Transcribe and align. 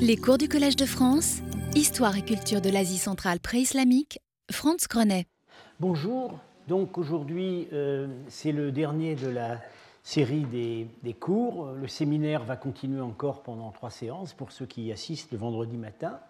Les 0.00 0.16
cours 0.16 0.36
du 0.36 0.48
Collège 0.50 0.76
de 0.76 0.84
France, 0.84 1.40
Histoire 1.74 2.18
et 2.18 2.22
culture 2.22 2.60
de 2.60 2.68
l'Asie 2.68 2.98
centrale 2.98 3.40
pré-islamique, 3.40 4.20
Franz 4.50 4.86
Grenet. 4.86 5.24
Bonjour, 5.80 6.38
donc 6.68 6.98
aujourd'hui 6.98 7.68
euh, 7.72 8.06
c'est 8.28 8.52
le 8.52 8.70
dernier 8.70 9.14
de 9.14 9.28
la 9.28 9.62
série 10.02 10.44
des, 10.44 11.14
cours. 11.14 11.72
Le 11.80 11.88
séminaire 11.88 12.44
va 12.44 12.56
continuer 12.56 13.00
encore 13.00 13.42
pendant 13.42 13.70
trois 13.70 13.88
séances 13.88 14.34
pour 14.34 14.52
ceux 14.52 14.66
qui 14.66 14.82
y 14.82 14.92
assistent 14.92 15.32
le 15.32 15.38
vendredi 15.38 15.78
matin. 15.78 16.20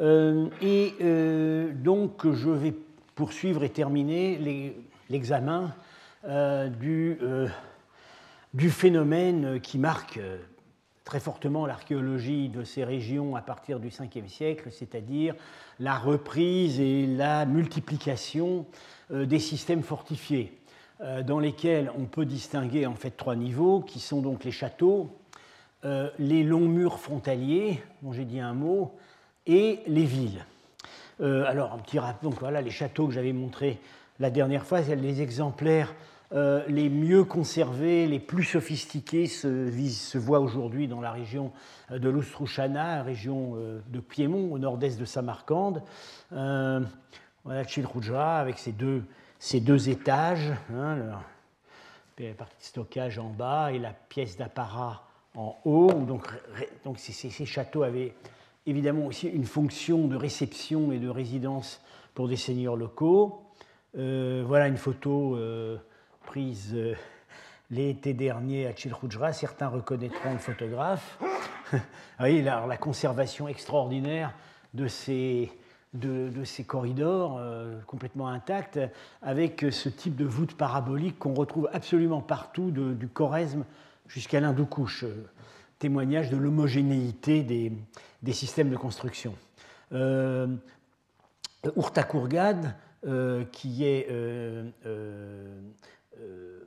Euh, 0.00 0.48
et 0.60 0.94
euh, 1.00 1.72
donc 1.72 2.28
je 2.28 2.50
vais 2.50 2.74
poursuivre 3.14 3.62
et 3.62 3.70
terminer 3.70 4.74
l'examen 5.08 5.72
du, 6.24 7.18
du, 8.52 8.70
phénomène 8.70 9.60
qui 9.60 9.78
marque 9.78 10.18
très 11.06 11.20
fortement 11.20 11.66
l'archéologie 11.66 12.48
de 12.48 12.64
ces 12.64 12.84
régions 12.84 13.36
à 13.36 13.40
partir 13.40 13.78
du 13.78 13.88
5e 13.88 14.26
siècle, 14.26 14.70
c'est-à-dire 14.72 15.34
la 15.78 15.96
reprise 15.96 16.80
et 16.80 17.06
la 17.06 17.46
multiplication 17.46 18.66
euh, 19.12 19.24
des 19.24 19.38
systèmes 19.38 19.84
fortifiés, 19.84 20.58
euh, 21.00 21.22
dans 21.22 21.38
lesquels 21.38 21.92
on 21.96 22.06
peut 22.06 22.26
distinguer 22.26 22.86
en 22.86 22.96
fait 22.96 23.12
trois 23.12 23.36
niveaux, 23.36 23.80
qui 23.80 24.00
sont 24.00 24.20
donc 24.20 24.42
les 24.42 24.50
châteaux, 24.50 25.16
euh, 25.84 26.10
les 26.18 26.42
longs 26.42 26.68
murs 26.68 26.98
frontaliers, 26.98 27.80
dont 28.02 28.12
j'ai 28.12 28.24
dit 28.24 28.40
un 28.40 28.52
mot, 28.52 28.92
et 29.46 29.78
les 29.86 30.04
villes. 30.04 30.44
alors, 31.20 31.72
un 31.72 31.78
petit 31.78 32.00
rappel, 32.00 32.28
donc 32.28 32.40
voilà 32.40 32.60
les 32.60 32.72
châteaux 32.72 33.06
que 33.06 33.14
j'avais 33.14 33.32
montrés 33.32 33.78
la 34.18 34.30
dernière 34.30 34.66
fois, 34.66 34.80
les 34.80 35.22
exemplaires 35.22 35.94
euh, 36.32 36.64
les 36.66 36.88
mieux 36.88 37.24
conservés, 37.24 38.06
les 38.06 38.18
plus 38.18 38.42
sophistiqués 38.42 39.26
se, 39.26 40.18
voient 40.18 40.40
aujourd'hui 40.40 40.88
dans 40.88 41.00
la 41.00 41.12
région 41.12 41.52
euh, 41.92 41.98
de 41.98 42.08
l'Ostruchana, 42.08 43.02
région 43.02 43.54
euh, 43.56 43.80
de 43.88 44.00
Piémont, 44.00 44.52
au 44.52 44.58
nord-est 44.58 44.98
de 44.98 45.04
Samarcande. 45.04 45.82
Euh, 46.32 46.80
Chilrouja 47.68 48.38
avec 48.38 48.58
ses 48.58 48.72
deux, 48.72 49.04
ses 49.38 49.60
deux 49.60 49.88
étages, 49.88 50.52
hein, 50.74 50.96
la 52.18 52.34
partie 52.34 52.56
de 52.58 52.64
stockage 52.64 53.20
en 53.20 53.28
bas 53.28 53.70
et 53.70 53.78
la 53.78 53.92
pièce 53.92 54.36
d'apparat 54.36 55.04
en 55.36 55.56
haut. 55.64 55.92
Donc, 55.92 56.26
donc 56.84 56.98
ces, 56.98 57.30
châteaux 57.44 57.84
avaient 57.84 58.14
évidemment 58.66 59.06
aussi 59.06 59.28
une 59.28 59.44
fonction 59.44 60.08
de 60.08 60.16
réception 60.16 60.90
et 60.90 60.98
de 60.98 61.08
résidence 61.08 61.80
pour 62.14 62.26
des 62.26 62.34
seigneurs 62.34 62.74
locaux. 62.74 63.44
voilà 63.94 64.66
une 64.66 64.76
photo 64.76 65.38
prise 66.26 66.72
euh, 66.74 66.94
l'été 67.70 68.12
dernier 68.12 68.66
à 68.66 68.76
Chilhujra. 68.76 69.32
Certains 69.32 69.68
reconnaîtront 69.68 70.32
le 70.32 70.38
photographe. 70.38 71.18
voyez, 72.18 72.42
la, 72.42 72.66
la, 72.66 72.76
conservation 72.76 73.48
extraordinaire 73.48 74.34
de 74.74 74.88
ces, 74.88 75.50
de, 75.94 76.44
ces 76.44 76.64
corridors 76.64 77.36
euh, 77.38 77.80
complètement 77.86 78.28
intacts, 78.28 78.78
avec 79.22 79.64
ce 79.70 79.88
type 79.88 80.16
de 80.16 80.24
voûte 80.24 80.56
parabolique 80.56 81.18
qu'on 81.18 81.34
retrouve 81.34 81.68
absolument 81.72 82.20
partout, 82.20 82.70
du 82.70 83.08
Choresme 83.08 83.64
jusqu'à 84.08 84.40
l'Hindoukouche. 84.40 85.04
Euh, 85.04 85.26
témoignage 85.78 86.30
de 86.30 86.38
l'homogénéité 86.38 87.42
des, 87.42 87.70
des, 88.22 88.32
systèmes 88.32 88.70
de 88.70 88.76
construction. 88.76 89.34
Euh, 89.92 90.46
qui 93.52 93.84
est 93.84 94.08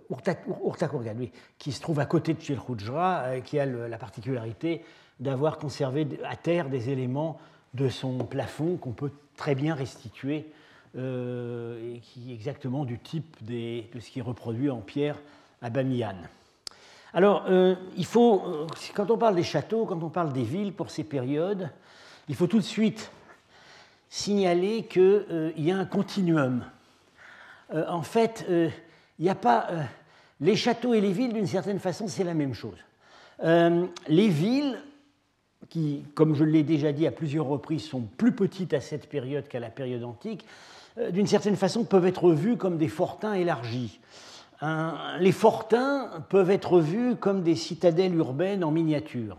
Urtakurgan, 0.10 1.16
oui, 1.18 1.32
qui 1.58 1.72
se 1.72 1.82
trouve 1.82 2.00
à 2.00 2.06
côté 2.06 2.34
de 2.34 2.42
Chilhujra, 2.42 3.22
euh, 3.26 3.42
qui 3.42 3.60
a 3.60 3.66
la 3.66 3.98
particularité 3.98 4.84
d'avoir 5.20 5.58
conservé 5.58 6.08
à 6.28 6.36
terre 6.36 6.70
des 6.70 6.90
éléments 6.90 7.40
de 7.76 7.90
son 7.90 8.18
plafond 8.20 8.78
qu'on 8.78 8.94
peut 8.94 9.12
très 9.38 9.54
bien 9.54 9.76
restituer, 9.76 10.52
euh, 10.98 11.96
et 11.96 12.00
qui 12.00 12.32
est 12.32 12.34
exactement 12.34 12.86
du 12.86 12.98
type 12.98 13.36
de 13.42 13.84
ce 14.00 14.10
qui 14.10 14.20
est 14.20 14.24
reproduit 14.24 14.72
en 14.72 14.82
pierre 14.82 15.18
à 15.62 15.70
Bamiyan. 15.70 16.16
Alors, 17.14 17.48
il 17.98 18.06
faut, 18.06 18.68
quand 18.94 19.10
on 19.10 19.18
parle 19.18 19.36
des 19.36 19.44
châteaux, 19.44 19.86
quand 19.86 20.02
on 20.04 20.10
parle 20.10 20.32
des 20.32 20.44
villes 20.44 20.74
pour 20.74 20.92
ces 20.92 21.04
périodes, 21.04 21.72
il 22.28 22.36
faut 22.36 22.46
tout 22.46 22.60
de 22.60 22.64
suite 22.64 23.12
signaler 24.10 24.84
qu'il 24.84 25.54
y 25.58 25.72
a 25.72 25.78
un 25.78 25.86
continuum. 25.86 26.64
en 27.74 28.04
fait, 28.04 28.46
il 29.20 29.24
n'y 29.24 29.30
a 29.30 29.36
pas. 29.36 29.68
Euh, 29.72 29.84
les 30.42 30.56
châteaux 30.56 30.94
et 30.94 31.02
les 31.02 31.12
villes, 31.12 31.34
d'une 31.34 31.48
certaine 31.48 31.80
façon, 31.80 32.08
c'est 32.08 32.24
la 32.24 32.34
même 32.34 32.54
chose. 32.54 32.78
Euh, 33.44 33.86
les 34.08 34.30
villes, 34.30 34.82
qui, 35.70 36.04
comme 36.16 36.34
je 36.34 36.46
l'ai 36.46 36.64
déjà 36.64 36.94
dit 36.94 37.06
à 37.06 37.12
plusieurs 37.12 37.46
reprises, 37.46 37.84
sont 37.84 38.02
plus 38.02 38.32
petites 38.32 38.74
à 38.74 38.80
cette 38.80 39.10
période 39.10 39.48
qu'à 39.48 39.60
la 39.60 39.70
période 39.70 40.04
antique, 40.04 40.46
euh, 40.98 41.12
d'une 41.12 41.28
certaine 41.28 41.58
façon 41.58 41.84
peuvent 41.84 42.06
être 42.06 42.32
vues 42.32 42.56
comme 42.58 42.78
des 42.78 42.88
fortins 42.88 43.34
élargis. 43.34 44.00
les 45.20 45.32
fortins 45.32 46.10
peuvent 46.30 46.52
être 46.52 46.80
vus 46.80 47.16
comme 47.16 47.44
des 47.44 47.56
citadelles 47.56 48.16
urbaines 48.16 48.64
en 48.64 48.72
miniature. 48.72 49.38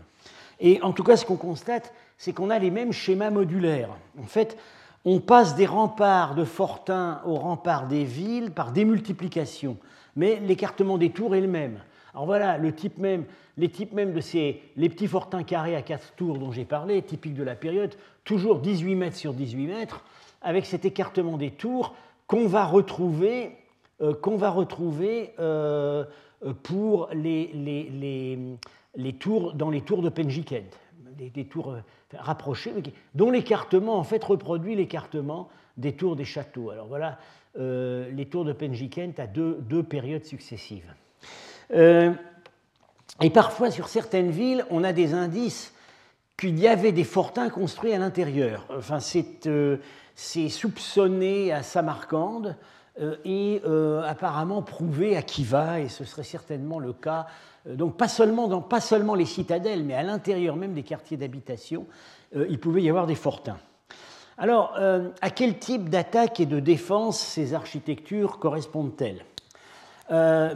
Et 0.59 0.81
en 0.81 0.93
tout 0.93 1.03
cas, 1.03 1.17
ce 1.17 1.25
qu'on 1.25 1.37
constate, 1.37 1.93
c'est 2.17 2.33
qu'on 2.33 2.49
a 2.49 2.59
les 2.59 2.71
mêmes 2.71 2.91
schémas 2.91 3.31
modulaires. 3.31 3.89
En 4.19 4.25
fait, 4.25 4.57
on 5.05 5.19
passe 5.19 5.55
des 5.55 5.65
remparts 5.65 6.35
de 6.35 6.43
fortins 6.43 7.21
aux 7.25 7.35
remparts 7.35 7.87
des 7.87 8.03
villes 8.03 8.51
par 8.51 8.71
démultiplication, 8.71 9.77
mais 10.15 10.39
l'écartement 10.39 10.97
des 10.97 11.09
tours 11.09 11.35
est 11.35 11.41
le 11.41 11.47
même. 11.47 11.79
Alors 12.13 12.25
voilà, 12.25 12.57
le 12.57 12.73
type 12.73 12.97
même, 12.97 13.25
les 13.57 13.69
types 13.69 13.93
même 13.93 14.13
de 14.13 14.21
ces 14.21 14.61
les 14.75 14.89
petits 14.89 15.07
fortins 15.07 15.43
carrés 15.43 15.75
à 15.75 15.81
quatre 15.81 16.13
tours 16.15 16.37
dont 16.37 16.51
j'ai 16.51 16.65
parlé, 16.65 17.01
typiques 17.01 17.35
de 17.35 17.43
la 17.43 17.55
période, 17.55 17.95
toujours 18.25 18.59
18 18.59 18.95
mètres 18.95 19.17
sur 19.17 19.33
18 19.33 19.67
mètres, 19.67 20.03
avec 20.41 20.65
cet 20.65 20.85
écartement 20.85 21.37
des 21.37 21.51
tours 21.51 21.95
qu'on 22.27 22.47
va 22.47 22.65
retrouver, 22.65 23.51
euh, 24.01 24.13
va 24.37 24.49
retrouver 24.49 25.33
euh, 25.39 26.03
pour 26.63 27.09
les, 27.13 27.51
les, 27.53 28.37
les, 28.95 29.13
tours, 29.13 29.53
dans 29.53 29.69
les 29.69 29.81
tours 29.81 30.01
de 30.01 30.09
Penjikent, 30.09 30.77
des, 31.17 31.45
tours 31.45 31.71
euh, 31.71 31.81
rapprochés, 32.13 32.73
dont 33.15 33.31
l'écartement 33.31 33.97
en 33.97 34.03
fait 34.03 34.23
reproduit 34.23 34.75
l'écartement 34.75 35.49
des 35.77 35.93
tours 35.93 36.15
des 36.15 36.25
châteaux. 36.25 36.69
Alors 36.69 36.87
voilà 36.87 37.19
euh, 37.59 38.09
les 38.11 38.25
tours 38.25 38.45
de 38.45 38.53
Penjikent 38.53 39.19
à 39.19 39.27
deux, 39.27 39.57
deux 39.61 39.83
périodes 39.83 40.25
successives. 40.25 40.93
Euh, 41.73 42.13
et 43.21 43.29
parfois, 43.29 43.71
sur 43.71 43.87
certaines 43.87 44.31
villes, 44.31 44.65
on 44.69 44.83
a 44.83 44.93
des 44.93 45.13
indices 45.13 45.73
qu'il 46.37 46.57
y 46.57 46.67
avait 46.67 46.91
des 46.91 47.03
fortins 47.03 47.49
construits 47.49 47.93
à 47.93 47.99
l'intérieur. 47.99 48.65
Enfin, 48.75 48.99
c'est 48.99 50.49
soupçonné 50.49 51.51
à 51.51 51.61
Samarcande 51.61 52.55
et 53.25 53.61
apparemment 54.05 54.61
prouvé 54.61 55.15
à 55.15 55.21
Kiva, 55.21 55.79
et 55.79 55.89
ce 55.89 56.03
serait 56.03 56.23
certainement 56.23 56.79
le 56.79 56.93
cas 56.93 57.27
euh, 57.67 57.75
donc 57.75 57.97
pas 57.97 58.07
seulement, 58.07 58.47
dans, 58.47 58.61
pas 58.61 58.81
seulement 58.81 59.15
les 59.15 59.25
citadelles, 59.25 59.83
mais 59.83 59.93
à 59.93 60.03
l'intérieur 60.03 60.55
même 60.55 60.73
des 60.73 60.83
quartiers 60.83 61.17
d'habitation, 61.17 61.85
euh, 62.35 62.45
il 62.49 62.59
pouvait 62.59 62.81
y 62.81 62.89
avoir 62.89 63.07
des 63.07 63.15
fortins. 63.15 63.57
Alors, 64.37 64.73
euh, 64.79 65.09
à 65.21 65.29
quel 65.29 65.59
type 65.59 65.89
d'attaque 65.89 66.39
et 66.39 66.45
de 66.45 66.59
défense 66.59 67.19
ces 67.19 67.53
architectures 67.53 68.39
correspondent-elles? 68.39 69.25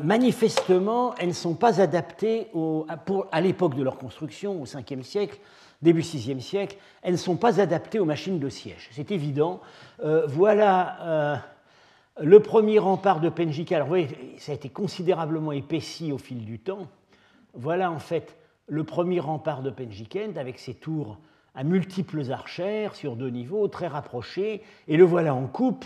Manifestement, 0.04 1.16
elles 1.16 1.30
ne 1.30 1.34
sont 1.34 1.54
pas 1.54 1.80
adaptées 1.80 2.52
à, 3.32 3.40
l'époque 3.40 3.76
de 3.76 3.84
leur 3.84 3.98
construction, 3.98 4.62
au 4.62 4.66
5e 4.66 5.02
siècle, 5.02 5.40
début 5.82 6.02
6e 6.02 6.42
siècle, 6.42 6.76
elles 7.02 7.14
ne 7.14 7.18
sont 7.18 7.38
pas 7.38 7.62
adaptées 7.62 8.00
aux 8.00 8.06
machines 8.06 8.38
de 8.38 8.50
siège. 8.50 8.90
C'est 8.92 9.12
évident. 9.12 9.62
voilà 10.28 11.42
le 12.22 12.40
premier 12.40 12.80
rempart 12.80 13.20
de 13.20 13.30
Penjika, 13.30 13.76
alors 13.76 13.88
vous 13.88 13.92
voyez, 13.92 14.36
ça 14.38 14.52
a 14.52 14.56
été 14.56 14.70
considérablement 14.70 15.52
épaissi 15.52 16.12
au 16.12 16.18
fil 16.18 16.46
du 16.46 16.60
temps. 16.60 16.88
Voilà 17.54 17.92
en 17.92 18.00
fait 18.00 18.38
le 18.68 18.84
premier 18.84 19.20
rempart 19.20 19.62
de 19.62 19.70
Penjikent 19.70 20.38
avec 20.38 20.60
ses 20.60 20.74
tours 20.74 21.18
à 21.56 21.64
multiples 21.64 22.32
archères 22.32 22.96
sur 22.96 23.16
deux 23.16 23.30
niveaux, 23.30 23.68
très 23.68 23.88
rapprochés, 23.88 24.62
et 24.88 24.98
le 24.98 25.04
voilà 25.04 25.34
en 25.34 25.48
coupe. 25.48 25.86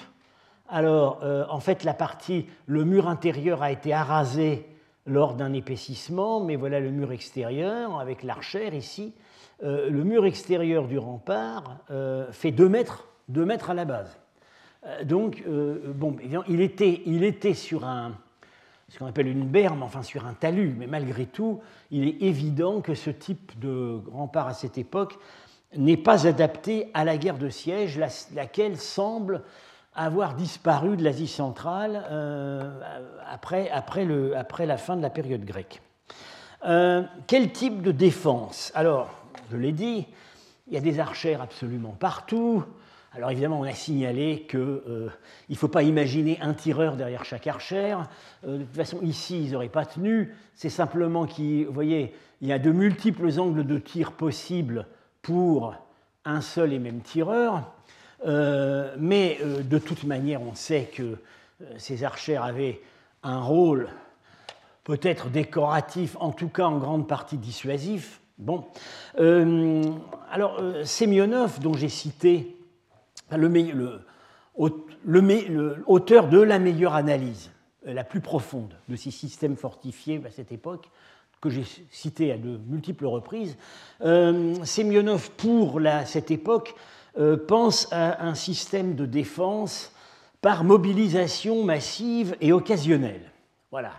Alors, 0.68 1.20
euh, 1.24 1.46
en 1.50 1.60
fait, 1.60 1.84
la 1.84 1.94
partie, 1.94 2.46
le 2.66 2.86
mur 2.86 3.08
intérieur 3.08 3.64
a 3.64 3.72
été 3.72 3.94
arasé 3.94 4.68
lors 5.06 5.34
d'un 5.34 5.54
épaississement, 5.54 6.44
mais 6.44 6.56
voilà 6.56 6.80
le 6.80 6.92
mur 6.92 7.12
extérieur 7.12 8.00
avec 8.00 8.24
l'archère 8.24 8.74
ici. 8.74 9.14
Euh, 9.64 9.90
le 9.90 10.04
mur 10.04 10.26
extérieur 10.26 10.88
du 10.88 10.98
rempart 10.98 11.78
euh, 11.92 12.32
fait 12.32 12.52
2 12.52 12.70
mètres, 12.70 13.08
2 13.30 13.46
mètres 13.46 13.70
à 13.72 13.74
la 13.74 13.86
base. 13.86 14.20
Euh, 14.86 15.04
donc, 15.04 15.44
euh, 15.48 15.80
bon, 15.94 16.16
il 16.48 16.62
était, 16.62 17.02
il 17.06 17.24
était 17.24 17.54
sur 17.54 17.86
un, 17.86 18.14
ce 18.88 18.98
qu'on 18.98 19.08
appelle 19.08 19.28
une 19.28 19.46
berme, 19.46 19.84
enfin 19.84 20.04
sur 20.04 20.26
un 20.26 20.34
talus, 20.34 20.74
mais 20.78 20.88
malgré 20.88 21.26
tout, 21.26 21.62
il 21.92 22.08
est 22.08 22.22
évident 22.22 22.82
que 22.82 22.96
ce 22.96 23.10
type 23.10 23.58
de 23.60 24.00
rempart 24.12 24.48
à 24.48 24.54
cette 24.54 24.78
époque 24.78 25.18
n'est 25.76 25.98
pas 25.98 26.28
adapté 26.28 26.90
à 26.94 27.04
la 27.04 27.18
guerre 27.18 27.38
de 27.38 27.50
siège, 27.50 28.00
laquelle 28.34 28.78
semble 28.78 29.44
avoir 29.94 30.36
disparu 30.36 30.96
de 30.98 31.04
l'Asie 31.04 31.28
centrale 31.28 32.06
euh, 32.10 32.80
après, 33.30 33.70
après, 33.70 34.06
le, 34.06 34.36
après, 34.38 34.66
la 34.66 34.78
fin 34.78 34.96
de 34.96 35.02
la 35.02 35.10
période 35.10 35.44
grecque. 35.44 35.82
quel 37.28 37.52
type 37.52 37.82
de 37.82 37.92
défense? 37.92 38.72
Alors, 38.76 39.10
je 39.52 39.58
l'ai 39.58 39.72
dit, 39.72 40.08
il 40.68 40.74
y 40.74 40.78
a 40.78 40.82
des 40.82 41.00
archères 41.00 41.42
absolument 41.42 41.96
partout. 42.00 42.64
Alors 43.12 43.32
évidemment, 43.32 43.60
on 43.60 43.64
a 43.64 43.74
signalé 43.74 44.46
qu'il 44.48 44.60
euh, 44.60 45.10
ne 45.50 45.56
faut 45.56 45.68
pas 45.68 45.82
imaginer 45.82 46.38
un 46.42 46.54
tireur 46.54 46.96
derrière 46.96 47.26
chaque 47.26 47.48
archère. 47.48 48.08
Euh, 48.46 48.60
de 48.60 48.64
toute 48.64 48.76
façon, 48.76 49.02
ici, 49.02 49.44
ils 49.44 49.52
n'auraient 49.54 49.68
pas 49.68 49.86
tenu. 49.86 50.36
C'est 50.54 50.70
simplement 50.70 51.26
qu'il, 51.26 51.66
voyez, 51.68 52.14
il 52.42 52.48
y 52.48 52.54
a 52.54 52.60
de 52.60 52.72
multiples 52.72 53.40
angles 53.40 53.66
de 53.66 53.80
tir 53.80 54.12
possibles 54.12 54.86
pour 55.24 55.74
un 56.24 56.42
seul 56.42 56.72
et 56.72 56.80
même 56.80 57.02
tireur. 57.02 57.74
Euh, 58.28 58.96
mais 59.00 59.40
de 59.64 59.78
toute 59.80 60.04
manière, 60.04 60.42
on 60.42 60.54
sait 60.54 60.92
que 60.94 61.18
ces 61.78 62.04
archères 62.04 62.44
avaient 62.44 62.80
un 63.24 63.42
rôle 63.42 63.90
peut-être 64.84 65.30
décoratif, 65.30 66.16
en 66.20 66.32
tout 66.32 66.50
cas 66.50 66.66
en 66.66 66.78
grande 66.78 67.08
partie 67.08 67.38
dissuasif. 67.38 68.22
Bon. 68.38 68.66
alors, 70.32 70.62
Semyonov, 70.86 71.60
dont 71.60 71.74
j'ai 71.74 71.90
cité 71.90 72.59
le, 73.38 74.04
auteur 75.88 76.28
de 76.28 76.40
la 76.40 76.60
meilleure 76.60 76.96
analyse, 76.96 77.52
euh, 77.88 77.94
la 77.94 78.04
plus 78.04 78.22
profonde 78.22 78.76
de 78.88 78.96
ces 78.96 79.12
systèmes 79.12 79.56
fortifiés 79.56 80.22
à 80.26 80.32
cette 80.32 80.52
époque, 80.52 80.90
que 81.42 81.50
j'ai 81.50 81.64
cité 81.92 82.32
à 82.32 82.38
de 82.38 82.60
multiples 82.68 83.06
reprises. 83.06 83.58
Euh, 84.02 84.56
Semyonov, 84.64 85.32
pour 85.32 85.80
cette 86.06 86.32
époque, 86.32 86.76
euh, 87.18 87.38
pense 87.38 87.88
à 87.92 88.26
un 88.26 88.36
système 88.36 88.96
de 88.96 89.06
défense 89.06 89.94
par 90.42 90.64
mobilisation 90.64 91.64
massive 91.64 92.36
et 92.42 92.52
occasionnelle. 92.52 93.32
Voilà. 93.72 93.92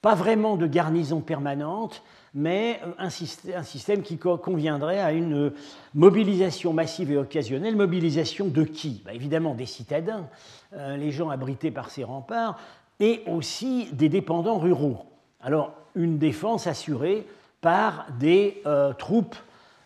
Pas 0.00 0.14
vraiment 0.14 0.56
de 0.56 0.66
garnison 0.66 1.20
permanente, 1.20 2.02
mais 2.34 2.80
un 2.98 3.10
système, 3.10 4.02
qui 4.02 4.16
conviendrait 4.16 5.00
à 5.00 5.12
une 5.12 5.52
mobilisation 5.94 6.72
massive 6.72 7.12
et 7.12 7.18
occasionnelle. 7.18 7.76
Mobilisation 7.76 8.48
de 8.48 8.64
qui? 8.64 9.02
Bah, 9.04 9.12
Évidemment 9.12 9.54
des 9.54 9.66
citadins, 9.66 10.28
euh, 10.72 10.96
les 10.96 11.10
gens 11.10 11.28
abrités 11.28 11.70
par 11.70 11.90
ces 11.90 12.04
remparts, 12.04 12.58
et 13.00 13.22
aussi 13.26 13.88
des 13.92 14.08
dépendants 14.08 14.58
ruraux. 14.58 15.04
Alors, 15.42 15.72
une 15.94 16.18
défense 16.18 16.66
assurée 16.66 17.26
par 17.60 18.06
des 18.18 18.62
euh, 18.66 18.94
troupes 18.94 19.36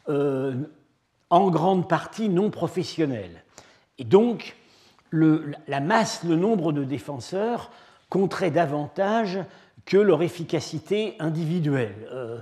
euh, 0.09 0.55
en 1.31 1.51
grande 1.51 1.89
partie 1.89 2.29
non 2.29 2.51
professionnelles. 2.51 3.43
Et 3.99 4.05
donc, 4.05 4.57
la 5.13 5.81
masse, 5.81 6.23
le 6.25 6.37
nombre 6.37 6.73
de 6.73 6.85
défenseurs 6.85 7.71
compterait 8.09 8.51
davantage 8.51 9.41
que 9.87 9.97
leur 9.97 10.23
efficacité 10.23 11.15
individuelle. 11.21 11.95
Euh, 12.13 12.41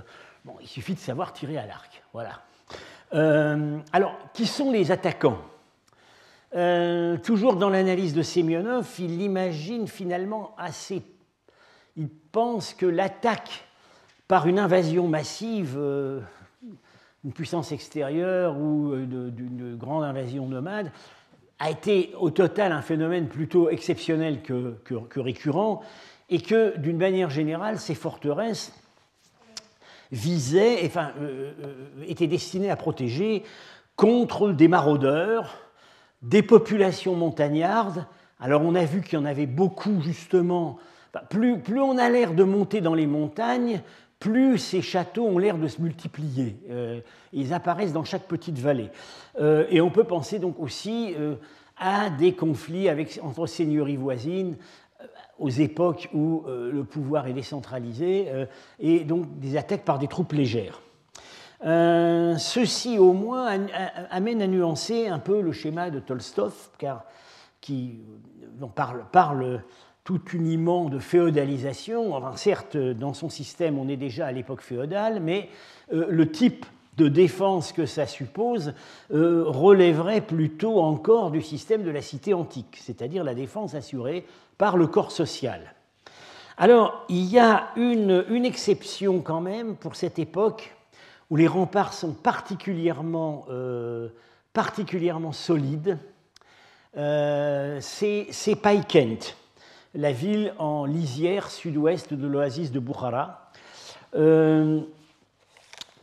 il 0.59 0.67
suffit 0.67 0.95
de 0.95 0.99
savoir 0.99 1.31
tirer 1.31 1.57
à 1.57 1.65
l'arc. 1.65 2.03
Voilà. 2.11 2.41
Euh, 3.13 3.77
alors, 3.93 4.17
qui 4.33 4.47
sont 4.47 4.71
les 4.71 4.91
attaquants? 4.91 5.39
Euh, 6.55 7.17
Toujours 7.17 7.55
dans 7.55 7.69
l'analyse 7.69 8.13
de 8.13 8.23
Semyonov, 8.23 8.87
il 8.99 9.21
imagine 9.21 9.87
finalement 9.87 10.55
assez. 10.57 11.03
Il 11.95 12.09
pense 12.09 12.73
que 12.73 12.85
l'attaque 12.85 13.65
par 14.27 14.47
une 14.47 14.57
invasion 14.57 15.07
massive, 15.07 15.77
une 17.23 17.31
puissance 17.31 17.71
extérieure 17.71 18.57
ou 18.57 18.95
d'une 18.95 19.75
grande 19.77 20.03
invasion 20.03 20.47
nomade, 20.47 20.91
a 21.59 21.69
été 21.69 22.11
au 22.19 22.31
total 22.31 22.71
un 22.71 22.81
phénomène 22.81 23.27
plutôt 23.27 23.69
exceptionnel 23.69 24.41
que 24.41 25.19
récurrent 25.19 25.83
et 26.29 26.41
que, 26.41 26.77
d'une 26.77 26.97
manière 26.97 27.29
générale, 27.29 27.79
ces 27.79 27.95
forteresses 27.95 28.73
visaient, 30.11 30.81
enfin, 30.85 31.11
euh, 31.19 31.51
euh, 31.63 32.03
étaient 32.07 32.27
destinées 32.27 32.69
à 32.69 32.75
protéger 32.75 33.43
contre 33.95 34.51
des 34.51 34.67
maraudeurs, 34.67 35.57
des 36.21 36.41
populations 36.41 37.15
montagnardes. 37.15 38.05
Alors 38.39 38.61
on 38.63 38.75
a 38.75 38.85
vu 38.85 39.01
qu'il 39.01 39.19
y 39.19 39.21
en 39.21 39.25
avait 39.25 39.45
beaucoup 39.45 40.01
justement. 40.01 40.77
plus, 41.29 41.59
plus 41.59 41.79
on 41.79 41.97
a 41.97 42.09
l'air 42.09 42.33
de 42.33 42.43
monter 42.43 42.81
dans 42.81 42.93
les 42.93 43.07
montagnes, 43.07 43.81
plus 44.19 44.57
ces 44.57 44.81
châteaux 44.81 45.25
ont 45.25 45.37
l'air 45.37 45.57
de 45.57 45.67
se 45.67 45.81
multiplier. 45.81 46.57
Euh, 46.69 46.99
ils 47.31 47.53
apparaissent 47.53 47.93
dans 47.93 48.03
chaque 48.03 48.27
petite 48.27 48.57
vallée. 48.57 48.89
et 49.39 49.81
on 49.81 49.89
peut 49.89 50.05
penser 50.05 50.39
donc 50.39 50.59
aussi 50.59 51.13
à 51.77 52.09
des 52.09 52.33
conflits 52.33 52.87
entre 53.21 53.47
seigneuries 53.47 53.97
voisines, 53.97 54.55
aux 55.39 55.49
époques 55.49 56.09
où 56.13 56.43
euh, 56.47 56.71
le 56.71 56.83
pouvoir 56.83 57.27
est 57.27 57.33
décentralisé, 57.33 58.27
euh, 58.29 58.45
et 58.79 59.01
donc 59.01 59.39
des 59.39 59.57
attaques 59.57 59.83
par 59.83 59.99
des 59.99 60.07
troupes 60.07 60.33
légères. 60.33 60.81
Euh, 61.65 62.37
ceci 62.37 62.99
au 62.99 63.13
moins 63.13 63.47
amène 64.11 64.41
à 64.41 64.47
nuancer 64.47 65.07
un 65.07 65.19
peu 65.19 65.41
le 65.41 65.51
schéma 65.51 65.89
de 65.89 65.99
Tolstov, 65.99 66.53
car 66.77 67.05
qui 67.61 67.99
parle, 68.75 69.05
parle 69.11 69.63
tout 70.03 70.21
uniment 70.33 70.89
de 70.89 70.99
féodalisation. 70.99 72.13
certes, 72.35 72.77
dans 72.77 73.13
son 73.13 73.29
système, 73.29 73.79
on 73.79 73.87
est 73.87 73.97
déjà 73.97 74.27
à 74.27 74.31
l'époque 74.31 74.61
féodale, 74.61 75.19
mais 75.19 75.49
le 75.91 76.29
type 76.29 76.65
de 76.97 77.07
défense 77.07 77.71
que 77.71 77.87
ça 77.87 78.05
suppose 78.05 78.73
relèverait 79.09 80.21
plutôt 80.21 80.79
encore 80.79 81.31
du 81.31 81.41
système 81.41 81.83
de 81.83 81.89
la 81.89 82.03
cité 82.03 82.35
antique, 82.35 82.77
c'est-à-dire 82.79 83.23
la 83.23 83.33
défense 83.33 83.73
assurée 83.73 84.25
par 84.57 84.77
le 84.77 84.87
corps 84.87 85.11
social. 85.11 85.75
Alors, 86.57 87.05
il 87.09 87.25
y 87.25 87.37
a 87.37 87.69
une, 87.75 88.45
exception 88.45 89.19
quand 89.19 89.41
même 89.41 89.75
pour 89.75 89.95
cette 89.95 90.19
époque 90.19 90.73
où 91.29 91.35
les 91.35 91.47
remparts 91.47 91.93
sont 91.93 92.13
particulièrement, 92.13 93.45
euh, 93.49 94.07
solides. 95.33 95.97
Euh, 96.95 97.79
c'est 97.81 98.55
Paikent, 98.61 99.35
la 99.95 100.13
ville 100.13 100.53
en 100.57 100.85
lisière 100.85 101.49
sud-ouest 101.51 102.13
de 102.13 102.27
l'oasis 102.27 102.71
de 102.71 102.79
Bukhara. 102.79 103.51
Euh, 104.15 104.79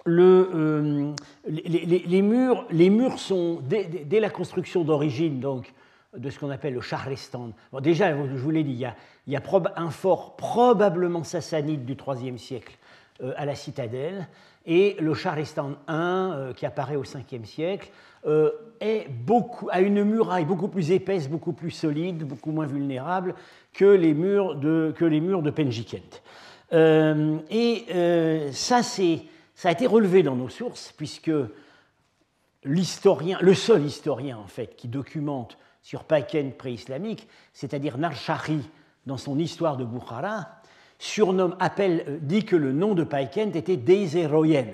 le, 0.05 1.15
les, 1.47 2.23
murs, 2.23 2.67
les 2.71 2.91
murs 2.91 3.19
sont, 3.19 3.61
dès, 3.63 3.85
dès 3.85 4.21
la 4.21 4.29
construction 4.29 4.85
d'origine, 4.85 5.41
donc 5.41 5.73
de 6.17 6.31
ce 6.31 6.39
qu'on 6.39 6.51
appelle 6.51 6.75
le 6.75 6.81
Shahristan. 6.81 7.53
Bon, 7.73 7.81
déjà, 7.81 8.11
je 8.11 8.37
vous 8.37 8.51
l'ai 8.51 8.65
dit, 8.65 8.73
il 8.73 9.33
y 9.33 9.37
a, 9.37 9.43
un 9.77 9.91
fort 9.91 10.37
probablement 10.37 11.25
sassanide 11.25 11.85
du 11.85 11.95
IIIe 11.95 12.39
siècle 12.39 12.77
euh, 13.23 13.33
à 13.37 13.47
la 13.47 13.55
citadelle, 13.55 14.29
et 14.65 14.97
le 15.01 15.15
Shahristan 15.15 15.71
I, 15.71 15.75
euh, 15.89 16.53
qui 16.53 16.67
apparaît 16.67 16.97
au 16.97 17.03
Ve 17.03 17.45
siècle, 17.45 17.91
euh, 18.27 18.51
est 18.81 19.09
beaucoup, 19.09 19.69
a 19.73 19.81
une 19.81 20.05
muraille 20.05 20.45
beaucoup 20.45 20.69
plus 20.69 20.93
épaisse, 20.93 21.29
beaucoup 21.29 21.53
plus 21.53 21.71
solide, 21.71 22.25
beaucoup 22.25 22.53
moins 22.53 22.67
vulnérable 22.67 23.35
que 23.73 23.85
les 23.85 24.15
murs 24.15 24.55
de, 24.57 24.95
que 24.97 25.05
les 25.05 25.21
murs 25.21 25.43
de 25.43 25.51
Penjikent. 25.51 26.23
et 26.73 28.51
ça, 28.53 28.83
ça 28.83 29.69
a 29.69 29.73
été 29.73 29.87
relevé 29.87 30.23
dans 30.23 30.37
nos 30.37 30.49
sources, 30.49 30.93
puisque 30.97 31.33
l'historien, 32.65 33.39
le 33.41 33.55
seul 33.55 33.85
historien 33.85 34.39
en 34.39 34.47
fait 34.47 34.77
qui 34.77 34.89
documente 34.89 35.59
sur 35.83 36.05
Païken 36.05 36.53
pré-islamique, 36.53 37.29
c'est-à-dire 37.53 37.99
Narshari 37.99 38.63
dans 39.07 39.17
son 39.17 39.39
histoire 39.39 39.77
de 39.77 39.85
Bukhara, 39.85 40.47
surnomme, 40.99 41.57
appelle, 41.59 42.05
euh, 42.09 42.19
dit 42.21 42.45
que 42.45 42.57
le 42.57 42.73
nom 42.73 42.95
de 42.95 43.03
Païken 43.03 43.55
était 43.57 43.77
Deizeroyen, 43.77 44.67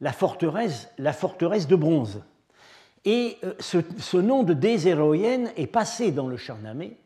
la 0.00 0.12
forteresse, 0.12 0.88
la 0.98 1.12
forteresse 1.12 1.68
de 1.68 1.76
bronze. 1.76 2.22
Et 3.04 3.38
euh, 3.44 3.54
ce, 3.60 4.16
nom 4.16 4.42
de 4.42 4.54
Deizeroyen 4.54 5.46
est 5.56 5.68
passé 5.68 6.10
dans 6.10 6.26
le 6.26 6.36
Charnamé 6.36 6.96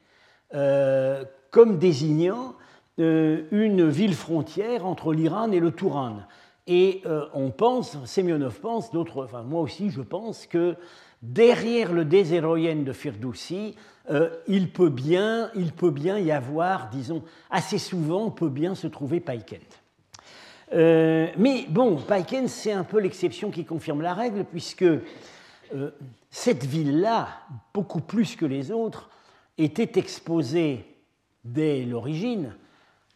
euh, 0.54 1.24
comme 1.50 1.78
désignant 1.78 2.54
une 2.98 3.86
ville 3.90 4.14
frontière 4.14 4.86
entre 4.86 5.12
l'Iran 5.12 5.52
et 5.52 5.60
le 5.60 5.70
Touran. 5.70 6.20
Et 6.66 7.02
on 7.34 7.50
pense, 7.50 8.02
Semyonov 8.06 8.58
pense, 8.60 8.90
d'autres, 8.90 9.22
enfin 9.24 9.42
moi 9.42 9.60
aussi 9.60 9.90
je 9.90 10.00
pense 10.00 10.46
que 10.46 10.76
derrière 11.22 11.92
le 11.92 12.04
Déséroyen 12.04 12.76
de 12.76 12.92
Firdoussi, 12.92 13.74
euh, 14.10 14.30
il, 14.46 14.70
peut 14.70 14.88
bien, 14.88 15.50
il 15.54 15.72
peut 15.72 15.90
bien 15.90 16.18
y 16.18 16.30
avoir, 16.30 16.90
disons, 16.90 17.22
assez 17.50 17.78
souvent 17.78 18.30
peut 18.30 18.48
bien 18.48 18.74
se 18.74 18.86
trouver 18.86 19.20
Paikent. 19.20 19.80
Euh, 20.72 21.28
mais 21.36 21.66
bon, 21.68 21.96
Paikent, 21.96 22.48
c'est 22.48 22.72
un 22.72 22.84
peu 22.84 23.00
l'exception 23.00 23.50
qui 23.50 23.64
confirme 23.64 24.02
la 24.02 24.14
règle, 24.14 24.44
puisque 24.44 24.82
euh, 24.82 25.90
cette 26.30 26.64
ville-là, 26.64 27.28
beaucoup 27.74 28.00
plus 28.00 28.36
que 28.36 28.46
les 28.46 28.70
autres, 28.70 29.10
était 29.58 29.98
exposée 29.98 30.84
dès 31.44 31.84
l'origine 31.84 32.54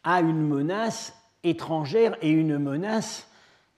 à 0.02 0.20
une 0.20 0.46
menace 0.46 1.14
étrangère 1.44 2.16
et 2.22 2.30
une 2.30 2.58
menace 2.58 3.28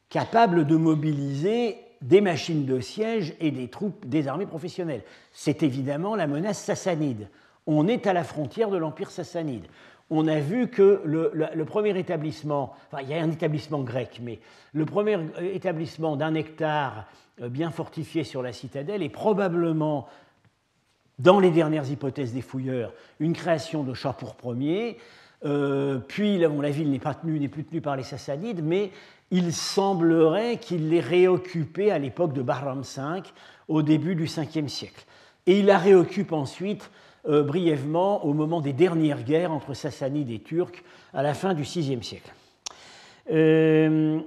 capable 0.09 0.67
de 0.67 0.76
mobiliser 0.76 1.79
des 2.02 2.21
machines 2.21 2.66
de 2.66 2.80
siège 2.80 3.35
et 3.40 3.50
des 3.50 3.68
troupes 3.68 4.06
des 4.06 4.28
armées 4.28 4.47
professionnelles. 4.47 5.02
C'est 5.32 5.62
évidemment 5.62 6.16
la 6.16 6.26
menace 6.26 6.62
sassanide. 6.62 7.28
On 7.66 7.87
est 7.88 8.06
à 8.06 8.12
la 8.12 8.25
frontière 8.25 8.71
de 8.71 8.76
l'Empire 8.76 9.11
sassanide. 9.11 9.66
on 10.11 10.26
a 10.26 10.40
vu 10.40 10.68
que 10.68 11.00
le, 11.04 11.64
premier 11.64 11.99
établissement, 11.99 12.75
enfin 12.90 13.02
il 13.02 13.09
y 13.09 13.14
a 13.14 13.23
un 13.23 13.30
établissement 13.30 13.82
grec, 13.82 14.21
mais 14.23 14.40
le 14.73 14.85
premier 14.85 15.18
établissement 15.54 16.16
d'un 16.16 16.35
hectare 16.35 17.06
euh, 17.40 17.49
bien 17.49 17.71
fortifié 17.71 18.25
sur 18.25 18.42
la 18.42 18.52
citadelle 18.52 19.02
est 19.02 19.09
probablement, 19.09 20.06
dans 21.18 21.40
les 21.40 21.50
dernières 21.50 21.90
hypothèses 21.90 22.35
des 22.35 22.42
fouilleurs, 22.42 22.92
une 23.21 23.32
création 23.32 23.85
de 23.85 23.94
pour 24.18 24.35
premier. 24.35 24.99
Euh, 25.44 25.99
puis 25.99 26.38
la 26.38 26.70
ville 26.70 26.90
n'est 26.90 27.49
plus 27.49 27.64
tenue 27.64 27.80
par 27.80 27.96
les 27.96 28.02
Sassanides, 28.02 28.62
mais 28.62 28.90
il 29.30 29.52
semblerait 29.52 30.58
qu'il 30.58 30.88
l'ait 30.90 31.00
réoccupée 31.00 31.90
à 31.90 31.99
l'époque 31.99 32.32
de 32.32 32.42
Bahram 32.42 32.82
V, 32.82 33.22
au 33.68 33.82
début 33.82 34.14
du 34.14 34.26
5e 34.26 34.68
siècle. 34.68 35.04
Et 35.46 35.58
il 35.58 35.66
la 35.66 35.78
réoccupe 35.78 36.32
ensuite 36.32 36.90
euh, 37.28 37.42
brièvement 37.42 38.25
au 38.25 38.34
moment 38.34 38.61
des 38.61 38.72
dernières 38.72 39.25
guerres 39.25 39.52
entre 39.52 39.75
Sassanides 39.75 40.30
et 40.30 40.40
Turcs 40.40 40.82
à 41.12 41.22
la 41.22 41.34
fin 41.34 41.54
du 41.54 41.62
VIe 41.62 42.02
siècle. 42.02 42.32
Euh, 43.30 44.20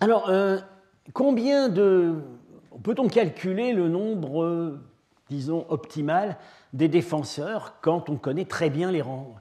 alors, 0.00 0.30
combien 1.12 1.68
de. 1.68 2.16
Peut-on 2.82 3.08
calculer 3.08 3.72
le 3.72 3.88
nombre, 3.88 4.78
disons, 5.30 5.64
optimal 5.70 6.36
des 6.74 6.88
défenseurs 6.88 7.76
quand 7.80 8.10
on 8.10 8.16
connaît 8.16 8.44
très 8.44 8.68
bien 8.68 8.90
les 8.90 9.00
rangs, 9.00 9.34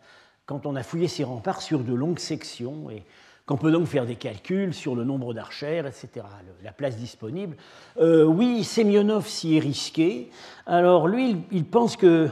quand 0.46 0.66
on 0.66 0.76
a 0.76 0.84
fouillé 0.84 1.08
ces 1.08 1.24
remparts 1.24 1.62
sur 1.62 1.80
de 1.80 1.94
longues 1.94 2.20
sections 2.20 2.90
et 2.90 3.04
qu'on 3.46 3.58
peut 3.58 3.72
donc 3.72 3.88
faire 3.88 4.06
des 4.06 4.16
calculs 4.16 4.74
sur 4.74 4.96
le 4.96 5.04
nombre 5.04 5.34
d'archères, 5.34 5.86
etc., 5.86 6.26
la 6.64 6.72
place 6.72 6.98
disponible. 6.98 7.56
Euh, 8.00 8.24
oui, 8.24 8.64
Semyonov 8.64 9.28
s'y 9.28 9.58
est 9.58 9.60
risqué. 9.60 10.32
Alors 10.66 11.08
lui, 11.08 11.38
il, 11.52 11.66
pense 11.66 11.96
que 11.96 12.30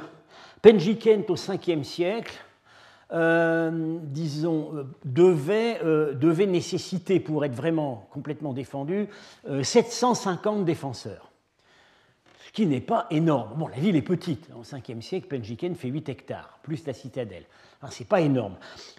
Penjikent 0.62 1.30
au 1.30 1.36
5e 1.36 1.84
siècle, 1.84 2.34
euh, 3.12 4.00
disons, 4.02 4.72
euh, 4.76 4.84
devait, 5.06 5.80
devait, 5.84 6.48
nécessiter, 6.48 7.20
pour 7.20 7.46
être 7.46 7.54
vraiment 7.54 8.08
complètement 8.12 8.54
défendu, 8.54 9.08
750 9.62 10.66
défenseurs. 10.66 11.33
Qui 12.54 12.68
n'est 12.68 12.82
pas 12.82 13.08
énorme. 13.10 13.50
Bon, 13.58 13.68
la 13.68 13.78
ville 13.78 13.96
est 13.96 14.04
petite. 14.04 14.48
Au 14.56 14.62
5e 14.62 15.02
siècle, 15.02 15.28
Penjikent 15.28 15.76
fait 15.76 15.88
8 15.90 16.08
hectares, 16.10 16.60
plus 16.62 16.86
la 16.86 16.94
citadelle. 16.94 17.46
Ce 17.90 18.02
n'est 18.02 18.08
pas 18.08 18.22
énorme. 18.22 18.56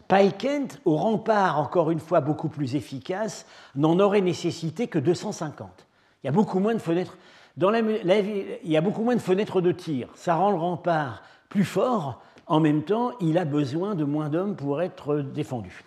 Paikent, 0.08 0.80
au 0.84 0.96
rempart 0.96 1.58
encore 1.58 1.90
une 1.90 2.00
fois 2.00 2.20
beaucoup 2.20 2.48
plus 2.48 2.74
efficace, 2.74 3.46
n'en 3.76 3.98
aurait 4.00 4.20
nécessité 4.20 4.88
que 4.88 4.98
250. 4.98 5.86
Il 6.22 6.26
y 6.26 6.28
a 6.28 6.32
beaucoup 6.32 6.58
moins 6.58 6.74
de 6.74 6.80
fenêtres. 6.80 7.16
Il 7.56 8.58
y 8.64 8.76
a 8.76 8.80
beaucoup 8.80 9.04
moins 9.04 9.14
de 9.14 9.20
fenêtres 9.20 9.60
de 9.60 9.72
tir. 9.72 10.08
Ça 10.14 10.34
rend 10.34 10.50
le 10.50 10.58
rempart 10.58 11.22
plus 11.48 11.64
fort. 11.64 12.20
En 12.46 12.60
même 12.60 12.82
temps, 12.82 13.12
il 13.20 13.38
a 13.38 13.44
besoin 13.44 13.94
de 13.94 14.04
moins 14.04 14.28
d'hommes 14.28 14.56
pour 14.56 14.82
être 14.82 15.18
défendu. 15.18 15.84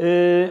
Euh, 0.00 0.50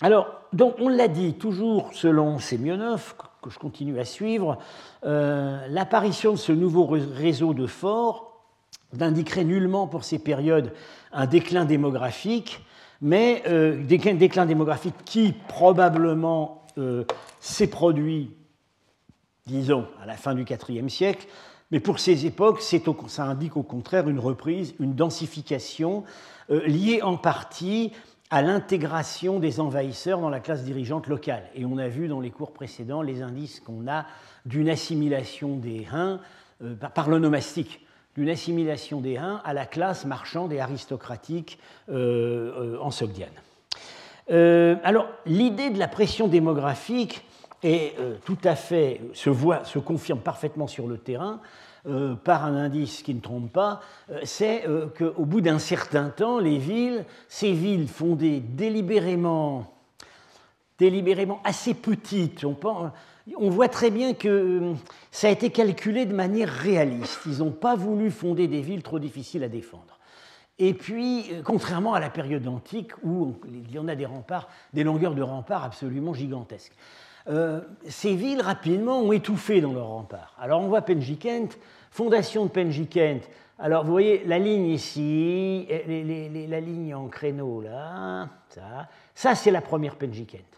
alors, 0.00 0.28
donc, 0.52 0.76
on 0.78 0.88
l'a 0.88 1.08
dit, 1.08 1.34
toujours 1.34 1.90
selon 1.92 2.38
Semyonov, 2.38 3.14
que 3.42 3.50
je 3.50 3.58
continue 3.58 3.98
à 3.98 4.04
suivre, 4.04 4.58
euh, 5.04 5.66
l'apparition 5.68 6.32
de 6.32 6.36
ce 6.36 6.52
nouveau 6.52 6.86
réseau 6.86 7.52
de 7.52 7.66
forts 7.66 8.44
n'indiquerait 8.94 9.44
nullement 9.44 9.86
pour 9.86 10.04
ces 10.04 10.18
périodes 10.18 10.72
un 11.12 11.26
déclin 11.26 11.64
démographique, 11.64 12.60
mais 13.00 13.42
euh, 13.48 13.82
déclin, 13.84 14.46
démographique 14.46 14.94
qui 15.04 15.34
probablement 15.48 16.64
euh, 16.78 17.04
s'est 17.40 17.66
produit, 17.66 18.30
disons, 19.46 19.86
à 20.00 20.06
la 20.06 20.16
fin 20.16 20.34
du 20.34 20.44
IVe 20.48 20.88
siècle, 20.88 21.26
mais 21.72 21.80
pour 21.80 21.98
ces 21.98 22.26
époques, 22.26 22.60
ça 22.60 23.24
indique 23.24 23.56
au 23.56 23.62
contraire 23.62 24.08
une 24.08 24.20
reprise, 24.20 24.74
une 24.78 24.94
densification 24.94 26.04
euh, 26.50 26.64
liée 26.66 27.00
en 27.02 27.16
partie 27.16 27.92
à 28.32 28.40
l'intégration 28.40 29.38
des 29.38 29.60
envahisseurs 29.60 30.18
dans 30.18 30.30
la 30.30 30.40
classe 30.40 30.64
dirigeante 30.64 31.06
locale. 31.06 31.42
Et 31.54 31.66
on 31.66 31.76
a 31.76 31.88
vu 31.88 32.08
dans 32.08 32.18
les 32.18 32.30
cours 32.30 32.52
précédents 32.52 33.02
les 33.02 33.20
indices 33.20 33.60
qu'on 33.60 33.86
a 33.86 34.06
d'une 34.46 34.70
assimilation 34.70 35.58
des 35.58 35.86
Huns 35.92 36.18
par 36.94 37.10
le 37.10 37.18
nomastique 37.18 37.84
d'une 38.16 38.30
assimilation 38.30 39.02
des 39.02 39.18
Huns 39.18 39.42
à 39.44 39.52
la 39.52 39.66
classe 39.66 40.06
marchande 40.06 40.50
et 40.50 40.60
aristocratique 40.60 41.58
euh, 41.90 42.74
euh, 42.74 42.78
en 42.80 42.90
Sogdiane. 42.90 43.28
Euh, 44.30 44.76
alors, 44.82 45.08
l'idée 45.26 45.68
de 45.68 45.78
la 45.78 45.88
pression 45.88 46.26
démographique 46.26 47.26
est 47.62 47.94
tout 48.24 48.38
à 48.42 48.56
fait, 48.56 49.02
se, 49.12 49.30
voit, 49.30 49.64
se 49.64 49.78
confirme 49.78 50.18
parfaitement 50.18 50.66
sur 50.66 50.88
le 50.88 50.98
terrain 50.98 51.40
par 52.24 52.44
un 52.44 52.54
indice 52.54 53.02
qui 53.02 53.14
ne 53.14 53.20
trompe 53.20 53.52
pas, 53.52 53.80
c'est 54.22 54.64
qu'au 54.96 55.24
bout 55.24 55.40
d'un 55.40 55.58
certain 55.58 56.10
temps, 56.10 56.38
les 56.38 56.58
villes, 56.58 57.04
ces 57.28 57.52
villes 57.52 57.88
fondées 57.88 58.40
délibérément, 58.40 59.74
délibérément 60.78 61.40
assez 61.44 61.74
petites, 61.74 62.44
on 62.44 62.56
on 63.36 63.50
voit 63.50 63.68
très 63.68 63.90
bien 63.90 64.14
que 64.14 64.28
euh, 64.28 64.74
ça 65.10 65.28
a 65.28 65.30
été 65.30 65.50
calculé 65.50 66.06
de 66.06 66.14
manière 66.14 66.48
réaliste. 66.48 67.20
Ils 67.26 67.38
n'ont 67.38 67.52
pas 67.52 67.76
voulu 67.76 68.10
fonder 68.10 68.48
des 68.48 68.60
villes 68.60 68.82
trop 68.82 68.98
difficiles 68.98 69.44
à 69.44 69.48
défendre. 69.48 69.98
Et 70.58 70.74
puis, 70.74 71.26
euh, 71.32 71.42
contrairement 71.42 71.94
à 71.94 72.00
la 72.00 72.10
période 72.10 72.46
antique 72.48 72.92
où 73.04 73.36
il 73.46 73.70
y 73.70 73.78
en 73.78 73.88
a 73.88 73.94
des 73.94 74.06
remparts, 74.06 74.48
des 74.72 74.84
longueurs 74.84 75.14
de 75.14 75.22
remparts 75.22 75.64
absolument 75.64 76.14
gigantesques. 76.14 76.74
Euh, 77.28 77.60
ces 77.88 78.14
villes 78.16 78.40
rapidement 78.40 79.00
ont 79.00 79.12
étouffé 79.12 79.60
dans 79.60 79.72
leurs 79.72 79.88
remparts. 79.88 80.34
Alors 80.40 80.60
on 80.60 80.68
voit 80.68 80.82
Penjikent, 80.82 81.56
fondation 81.90 82.46
de 82.46 82.50
Penjikent. 82.50 83.22
Alors 83.58 83.84
vous 83.84 83.92
voyez 83.92 84.24
la 84.24 84.38
ligne 84.38 84.66
ici, 84.66 85.68
la 85.68 86.60
ligne 86.60 86.94
en 86.94 87.08
créneau 87.08 87.60
là, 87.60 88.28
ça, 88.48 88.88
ça 89.14 89.34
c'est 89.34 89.50
la 89.52 89.60
première 89.60 89.96
Penjikent. 89.96 90.52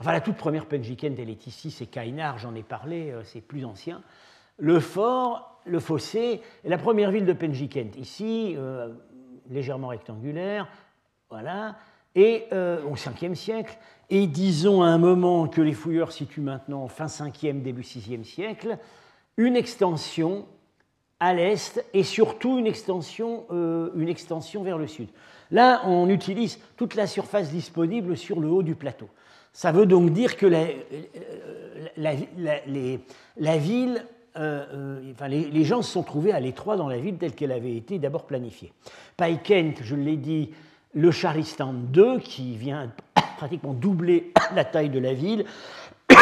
Enfin, 0.00 0.12
la 0.12 0.20
toute 0.20 0.36
première 0.36 0.66
Penjikent, 0.66 1.16
elle 1.18 1.30
est 1.30 1.46
ici, 1.46 1.72
c'est 1.72 1.86
Kainar, 1.86 2.38
j'en 2.38 2.54
ai 2.54 2.62
parlé, 2.62 3.10
euh, 3.10 3.24
c'est 3.24 3.40
plus 3.40 3.64
ancien. 3.64 4.02
Le 4.56 4.78
fort, 4.78 5.60
le 5.64 5.80
fossé, 5.80 6.40
la 6.64 6.78
première 6.78 7.10
ville 7.10 7.26
de 7.26 7.32
Penjikent, 7.32 7.96
ici, 7.96 8.54
euh, 8.56 8.94
légèrement 9.50 9.88
rectangulaire, 9.88 10.68
voilà, 11.30 11.76
et 12.14 12.44
euh, 12.52 12.82
au 12.84 12.94
5e 12.94 13.34
siècle, 13.34 13.76
et 14.10 14.26
disons 14.26 14.82
à 14.82 14.86
un 14.86 14.98
moment 14.98 15.48
que 15.48 15.60
les 15.60 15.72
fouilleurs 15.72 16.12
situent 16.12 16.40
maintenant 16.40 16.88
fin 16.88 17.06
5e, 17.06 17.62
début 17.62 17.82
6e 17.82 18.24
siècle, 18.24 18.78
une 19.36 19.56
extension 19.56 20.46
à 21.20 21.34
l'est 21.34 21.84
et 21.94 22.04
surtout 22.04 22.58
une 22.58 22.66
extension, 22.66 23.44
une 23.50 24.08
extension 24.08 24.62
vers 24.62 24.78
le 24.78 24.86
sud. 24.86 25.08
Là, 25.50 25.82
on 25.84 26.08
utilise 26.08 26.58
toute 26.76 26.94
la 26.94 27.06
surface 27.06 27.50
disponible 27.50 28.16
sur 28.16 28.40
le 28.40 28.48
haut 28.48 28.62
du 28.62 28.74
plateau. 28.74 29.08
Ça 29.52 29.72
veut 29.72 29.86
donc 29.86 30.12
dire 30.12 30.36
que 30.36 30.46
la, 30.46 30.62
ville, 33.56 34.04
euh, 34.36 34.66
euh, 34.72 35.12
enfin, 35.12 35.28
les, 35.28 35.64
gens 35.64 35.82
se 35.82 35.90
sont 35.92 36.02
trouvés 36.02 36.32
à 36.32 36.40
l'étroit 36.40 36.76
dans 36.76 36.88
la 36.88 36.98
ville 36.98 37.16
telle 37.16 37.34
qu'elle 37.34 37.52
avait 37.52 37.74
été 37.74 37.98
d'abord 37.98 38.26
planifiée. 38.26 38.72
Paikent, 39.16 39.82
je 39.82 39.96
l'ai 39.96 40.16
dit, 40.16 40.50
le 40.98 41.10
Charistan 41.10 41.74
II, 41.94 42.20
qui 42.20 42.56
vient 42.56 42.90
pratiquement 43.36 43.72
doubler 43.72 44.32
la 44.54 44.64
taille 44.64 44.90
de 44.90 44.98
la 44.98 45.14
ville, 45.14 45.44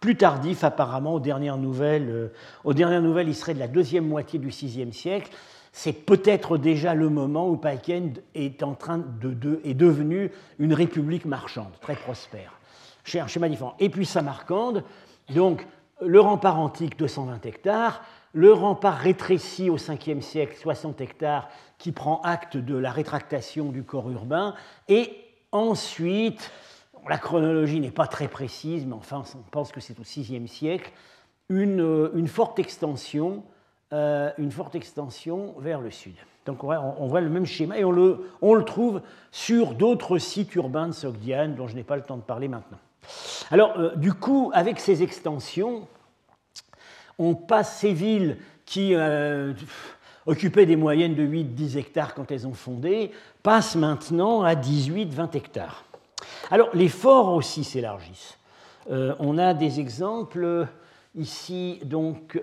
plus 0.00 0.16
tardif 0.16 0.62
apparemment 0.62 1.14
aux 1.14 1.20
dernières 1.20 1.56
nouvelles. 1.56 2.08
Euh, 2.08 2.28
aux 2.64 2.74
dernières 2.74 3.02
nouvelles, 3.02 3.28
il 3.28 3.34
serait 3.34 3.54
de 3.54 3.58
la 3.58 3.68
deuxième 3.68 4.06
moitié 4.06 4.38
du 4.38 4.48
VIe 4.48 4.92
siècle 4.92 5.30
c'est 5.78 5.92
peut-être 5.92 6.56
déjà 6.56 6.94
le 6.94 7.10
moment 7.10 7.50
où 7.50 7.58
Paikend 7.58 8.22
est, 8.34 8.62
en 8.62 8.72
train 8.72 8.96
de, 8.96 9.60
est 9.62 9.74
devenu 9.74 10.30
une 10.58 10.72
république 10.72 11.26
marchande, 11.26 11.70
très 11.82 11.94
prospère. 11.94 12.58
Un 13.14 13.26
schéma. 13.26 13.46
Et 13.78 13.90
puis 13.90 14.06
Samarcande, 14.06 14.84
donc 15.34 15.66
le 16.00 16.18
rempart 16.18 16.58
antique 16.58 16.98
220 16.98 17.44
hectares, 17.44 18.00
le 18.32 18.52
rempart 18.52 18.98
rétréci 18.98 19.70
au 19.70 19.76
5e 19.76 20.20
siècle 20.20 20.56
60 20.56 21.00
hectares 21.00 21.48
qui 21.78 21.92
prend 21.92 22.20
acte 22.22 22.56
de 22.56 22.76
la 22.76 22.90
rétractation 22.90 23.70
du 23.70 23.82
corps 23.82 24.10
urbain, 24.10 24.54
et 24.88 25.12
ensuite, 25.52 26.50
la 27.08 27.18
chronologie 27.18 27.80
n'est 27.80 27.90
pas 27.90 28.06
très 28.06 28.28
précise, 28.28 28.84
mais 28.86 28.94
enfin 28.94 29.22
on 29.34 29.50
pense 29.50 29.72
que 29.72 29.80
c'est 29.80 29.98
au 30.00 30.02
6e 30.02 30.46
siècle, 30.46 30.92
une, 31.48 32.10
une 32.14 32.28
forte 32.28 32.58
extension 32.58 33.44
euh, 33.92 34.32
une 34.36 34.50
forte 34.50 34.74
extension 34.74 35.54
vers 35.60 35.80
le 35.80 35.92
sud. 35.92 36.16
Donc 36.44 36.64
on 36.64 37.06
voit, 37.06 37.20
le 37.20 37.28
même 37.28 37.46
schéma 37.46 37.78
et 37.78 37.84
on 37.84 37.92
le, 37.92 38.28
on 38.42 38.54
le 38.54 38.64
trouve 38.64 39.00
sur 39.30 39.74
d'autres 39.74 40.18
sites 40.18 40.56
urbains 40.56 40.88
de 40.88 40.92
Sogdiane 40.92 41.54
dont 41.54 41.68
je 41.68 41.76
n'ai 41.76 41.84
pas 41.84 41.94
le 41.94 42.02
temps 42.02 42.16
de 42.16 42.22
parler 42.22 42.48
maintenant. 42.48 42.78
Alors 43.52 43.78
euh, 43.78 43.94
du 43.94 44.12
coup, 44.12 44.50
avec 44.54 44.80
ces 44.80 45.04
extensions, 45.04 45.86
on 47.18 47.34
passe 47.34 47.78
ces 47.78 47.92
villes 47.92 48.38
qui 48.64 48.94
euh, 48.94 49.52
occupaient 50.26 50.66
des 50.66 50.76
moyennes 50.76 51.14
de 51.14 51.26
8-10 51.26 51.78
hectares 51.78 52.14
quand 52.14 52.30
elles 52.30 52.46
ont 52.46 52.54
fondé, 52.54 53.10
passent 53.42 53.76
maintenant 53.76 54.42
à 54.42 54.54
18-20 54.54 55.36
hectares. 55.36 55.84
Alors 56.50 56.68
les 56.74 56.88
forts 56.88 57.32
aussi 57.32 57.64
s'élargissent. 57.64 58.38
on 58.88 59.38
a 59.38 59.54
des 59.54 59.80
exemples 59.80 60.66
ici, 61.14 61.80
donc 61.84 62.40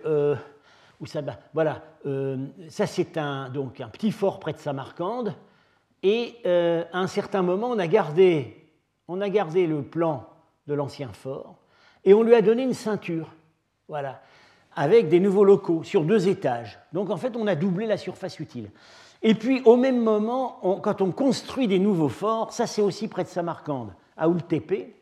ça, 1.06 1.22
voilà, 1.54 1.82
ça 2.70 2.88
c'est 2.88 3.18
un, 3.18 3.50
donc 3.50 3.82
un 3.82 3.90
petit 3.90 4.12
fort 4.12 4.40
près 4.40 4.54
de 4.54 4.60
Samarcande, 4.60 5.36
et 6.02 6.36
à 6.46 7.00
un 7.00 7.08
certain 7.08 7.42
moment, 7.42 7.70
on 7.70 7.80
a 7.80 7.88
gardé, 7.88 8.70
on 9.08 9.22
a 9.22 9.30
gardé 9.30 9.68
le 9.68 9.84
plan 9.84 10.30
de 10.68 10.74
l'ancien 10.74 11.10
fort, 11.14 11.56
et 12.06 12.14
on 12.14 12.24
lui 12.24 12.36
a 12.36 12.42
donné 12.42 12.64
une 12.64 12.74
ceinture, 12.74 13.34
voilà, 13.88 14.22
avec 14.76 15.10
des 15.10 15.20
nouveaux 15.20 15.44
locaux 15.44 15.84
sur 15.84 16.04
deux 16.04 16.28
étages. 16.28 16.80
Donc 16.94 17.10
en 17.10 17.18
fait, 17.18 17.36
on 17.36 17.48
a 17.48 17.56
doublé 17.56 17.86
la 17.86 17.98
surface 17.98 18.40
utile. 18.40 18.70
Et 19.22 19.36
puis 19.36 19.62
au 19.66 19.78
même 19.78 20.00
moment, 20.00 20.60
quand 20.82 21.02
on 21.02 21.12
construit 21.12 21.68
des 21.68 21.80
nouveaux 21.80 22.10
forts, 22.10 22.52
ça 22.52 22.68
c'est 22.68 22.82
aussi 22.82 23.08
près 23.08 23.24
de 23.24 23.30
Samarcande, 23.30 23.94
à 24.18 24.30
Oultépé, 24.30 24.96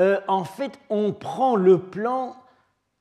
euh, 0.00 0.20
en 0.28 0.44
fait, 0.44 0.78
on 0.90 1.12
prend 1.12 1.56
le 1.56 1.78
plan 1.78 2.36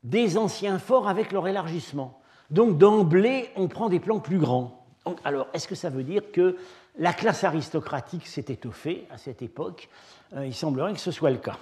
des 0.03 0.37
anciens 0.37 0.79
forts 0.79 1.07
avec 1.07 1.31
leur 1.31 1.47
élargissement. 1.47 2.19
Donc 2.49 2.77
d'emblée, 2.77 3.49
on 3.55 3.67
prend 3.67 3.89
des 3.89 3.99
plans 3.99 4.19
plus 4.19 4.37
grands. 4.39 4.85
alors, 5.23 5.47
est-ce 5.53 5.67
que 5.67 5.75
ça 5.75 5.89
veut 5.89 6.03
dire 6.03 6.31
que 6.31 6.57
la 6.97 7.13
classe 7.13 7.43
aristocratique 7.43 8.25
s'est 8.25 8.45
étoffée 8.47 9.05
à 9.11 9.17
cette 9.17 9.41
époque? 9.41 9.89
Euh, 10.35 10.45
Il 10.45 10.55
semblerait 10.55 10.93
que 10.93 10.99
ce 10.99 11.11
soit 11.11 11.29
le 11.29 11.37
cas. 11.37 11.57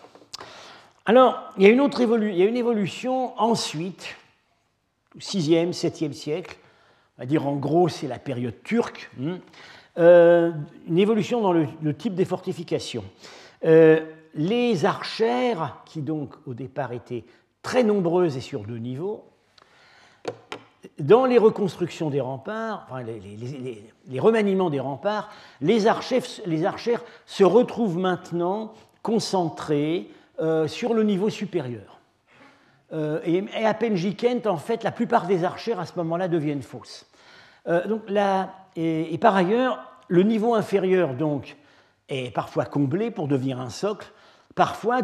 Alors, 1.08 1.54
il 1.58 1.64
y 1.64 1.68
a 1.68 1.70
une 1.70 1.82
autre 1.82 2.02
évolution 2.02 3.40
ensuite, 3.40 4.16
6e, 5.20 5.72
7e 5.72 6.14
siècle, 6.14 6.58
on 7.18 7.22
va 7.22 7.26
dire 7.28 7.46
en 7.46 7.56
gros 7.58 7.90
c'est 7.90 8.08
la 8.08 8.18
période 8.18 8.64
turque, 8.64 9.12
hein, 9.22 9.38
euh, 10.00 10.52
une 10.88 10.98
évolution 10.98 11.42
dans 11.42 11.54
le, 11.54 11.94
type 11.94 12.16
des 12.16 12.26
fortifications. 12.26 13.06
Euh, 13.66 14.04
les 14.34 14.86
archères, 14.86 15.84
qui 15.86 16.02
donc 16.02 16.34
au 16.48 16.56
départ 16.56 16.92
étaient 16.92 17.24
très 17.62 17.84
nombreuses 17.84 18.36
et 18.36 18.42
sur 18.42 18.64
deux 18.64 18.80
niveaux, 18.80 19.26
dans 20.98 21.26
les 21.26 21.38
reconstructions 21.38 22.10
des 22.10 22.22
remparts, 22.22 22.88
enfin, 22.90 23.04
les, 23.04 24.20
remaniements 24.20 24.72
des 24.72 24.80
remparts, 24.80 25.30
les 25.62 25.86
archères 25.86 27.04
se 27.28 27.44
retrouvent 27.44 28.00
maintenant 28.00 28.74
concentrées 29.04 30.10
euh, 30.40 30.68
sur 30.68 30.94
le 30.94 31.04
niveau 31.04 31.30
supérieur. 31.30 32.02
Euh, 32.92 33.22
et, 33.24 33.46
à 33.66 33.74
Penjikent, 33.74 34.46
en 34.48 34.58
fait, 34.58 34.84
la 34.84 34.92
plupart 34.92 35.28
des 35.28 35.46
archères 35.46 35.80
à 35.80 35.86
ce 35.86 35.94
moment-là 35.96 36.28
deviennent 36.28 36.62
fausses. 36.62 37.06
Euh, 37.68 37.88
donc 37.88 38.02
et, 38.76 39.18
par 39.18 39.34
ailleurs, 39.34 39.80
le 40.10 40.24
niveau 40.24 40.54
inférieur 40.54 41.14
donc, 41.14 41.56
est 42.10 42.34
parfois 42.34 42.66
comblé 42.66 43.12
pour 43.12 43.30
devenir 43.30 43.62
un 43.62 43.70
socle, 43.70 44.12
parfois 44.56 45.00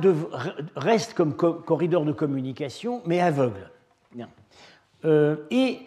reste 0.75 1.13
comme 1.13 1.33
corridor 1.33 2.03
de 2.03 2.11
communication, 2.11 3.01
mais 3.05 3.21
aveugle. 3.21 3.71
et 5.49 5.79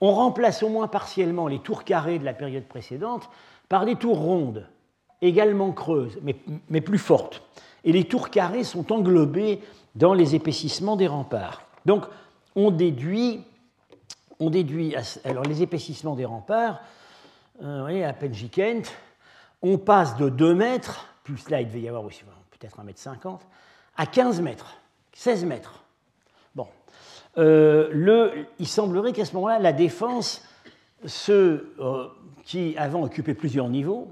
on 0.00 0.12
remplace 0.12 0.64
au 0.64 0.68
moins 0.68 0.88
partiellement 0.88 1.46
les 1.46 1.60
tours 1.60 1.84
carrées 1.84 2.18
de 2.18 2.24
la 2.24 2.34
période 2.34 2.64
précédente 2.64 3.30
par 3.68 3.86
des 3.86 3.94
tours 3.94 4.18
rondes, 4.18 4.66
également 5.22 5.70
creuses, 5.70 6.18
mais 6.68 6.80
plus 6.80 6.98
fortes 6.98 7.42
et 7.88 7.92
les 7.92 8.04
tours 8.04 8.28
carrées 8.28 8.64
sont 8.64 8.92
englobées 8.92 9.62
dans 9.94 10.12
les 10.12 10.34
épaississements 10.34 10.94
des 10.94 11.06
remparts. 11.06 11.62
Donc, 11.86 12.04
on 12.54 12.70
déduit, 12.70 13.40
alors 15.24 15.44
les 15.44 15.62
épaississements 15.62 16.14
des 16.14 16.26
remparts, 16.26 16.82
euh, 17.62 17.80
voyez, 17.80 18.04
à 18.04 18.12
Penjikent, 18.12 18.92
on 19.62 19.78
passe 19.78 20.18
de 20.18 20.28
2 20.28 20.54
mètres, 20.54 21.06
plus 21.24 21.48
là 21.48 21.62
il 21.62 21.68
devait 21.68 21.80
y 21.80 21.88
avoir 21.88 22.04
aussi 22.04 22.24
peut-être 22.50 22.78
1 22.78 22.84
mètre 22.84 22.98
50, 22.98 23.40
à 23.96 24.04
15 24.04 24.42
mètres, 24.42 24.76
16 25.14 25.46
mètres. 25.46 25.82
Bon. 26.54 26.66
Euh, 27.38 27.88
le, 27.90 28.46
il 28.58 28.68
semblerait 28.68 29.14
qu'à 29.14 29.24
ce 29.24 29.32
moment-là, 29.32 29.60
la 29.60 29.72
défense, 29.72 30.46
ceux 31.06 31.74
qui 32.44 32.76
avant 32.76 33.02
occupaient 33.02 33.32
plusieurs 33.32 33.70
niveaux, 33.70 34.08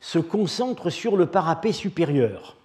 se 0.00 0.18
concentre 0.18 0.90
sur 0.90 1.16
le 1.16 1.26
parapet 1.26 1.70
supérieur. 1.70 2.56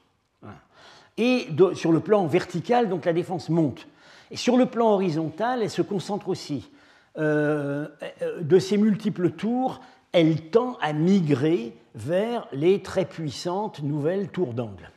Et 1.17 1.48
sur 1.75 1.91
le 1.91 2.00
plan 2.00 2.27
vertical, 2.27 2.89
donc 2.89 3.05
la 3.05 3.13
défense 3.13 3.50
monte. 3.50 3.88
Et 4.31 4.38
sur 4.38 4.57
le 4.57 4.65
plan 4.65 4.88
horizontal, 4.93 5.62
elle 5.62 5.69
se 5.69 5.81
concentre 5.81 6.29
aussi. 6.29 6.69
Euh, 7.17 7.88
euh, 8.21 8.41
de 8.41 8.60
ces 8.60 8.78
multiples 8.78 9.32
tours, 9.32 9.82
elle 10.12 10.49
tend 10.49 10.78
à 10.82 10.91
migrer 10.91 11.78
vers 11.93 12.47
les 12.51 12.82
très 12.82 13.06
puissantes 13.06 13.82
nouvelles 13.82 14.30
tours 14.30 14.54
d'angle. 14.54 14.91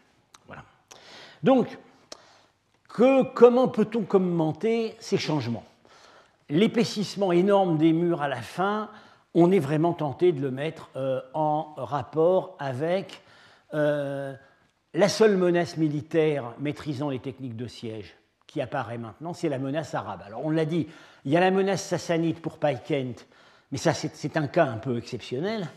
Voilà. 0.47 0.63
Donc, 1.45 1.79
comment 3.35 3.69
peut-on 3.69 4.03
commenter 4.03 4.97
ces 4.99 5.19
changements? 5.19 5.65
L'épaississement 6.49 7.31
énorme 7.31 7.79
des 7.79 7.93
murs 7.93 8.23
à 8.23 8.29
la 8.29 8.43
fin, 8.43 8.89
on 9.35 9.53
est 9.53 9.59
vraiment 9.61 9.93
tenté 9.93 10.33
de 10.33 10.41
le 10.41 10.51
mettre 10.51 10.91
euh, 10.97 11.21
en 11.35 11.75
rapport 11.77 12.57
avec 12.59 13.23
la 14.99 15.09
seule 15.09 15.37
menace 15.37 15.77
militaire 15.77 16.55
maîtrisant 16.59 17.09
les 17.09 17.21
techniques 17.21 17.55
de 17.55 17.69
siège 17.69 18.17
qui 18.49 18.61
apparaît 18.61 18.99
maintenant, 18.99 19.33
c'est 19.33 19.49
la 19.49 19.61
menace 19.61 19.95
arabe. 19.95 20.23
Alors 20.27 20.45
on 20.45 20.51
l'a 20.51 20.65
dit, 20.65 20.89
il 21.25 21.31
y 21.31 21.37
a 21.37 21.41
la 21.41 21.53
menace 21.53 21.85
sassanide 21.85 22.41
pour 22.41 22.59
Paikent, 22.59 23.25
mais 23.71 23.79
ça 23.79 23.95
c'est 23.95 24.37
un 24.37 24.49
cas 24.49 24.65
un 24.65 24.79
peu 24.79 24.99
exceptionnel. 24.99 25.69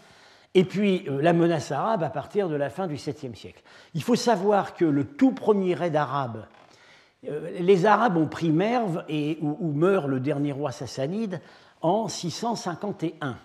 Et 0.56 0.66
puis 0.66 1.06
euh, 1.08 1.22
la 1.22 1.34
menace 1.34 1.72
arabe 1.72 2.02
à 2.02 2.10
partir 2.10 2.50
de 2.50 2.56
la 2.56 2.72
fin 2.72 2.88
du 2.88 2.96
7e 2.96 3.36
siècle. 3.36 3.62
Il 3.94 4.02
faut 4.02 4.16
savoir 4.16 4.74
que 4.74 4.86
le 4.86 5.06
tout 5.06 5.34
premier 5.34 5.76
raid 5.76 5.96
arabe, 5.96 6.48
euh, 7.30 7.52
les 7.60 7.86
Arabes 7.86 8.18
ont 8.18 8.28
pris 8.28 8.50
Merv 8.50 9.06
et 9.08 9.38
où, 9.42 9.72
meurt 9.72 10.08
le 10.08 10.20
dernier 10.20 10.52
roi 10.52 10.72
sassanide 10.72 11.42
en 11.84 12.08
651. 12.08 13.38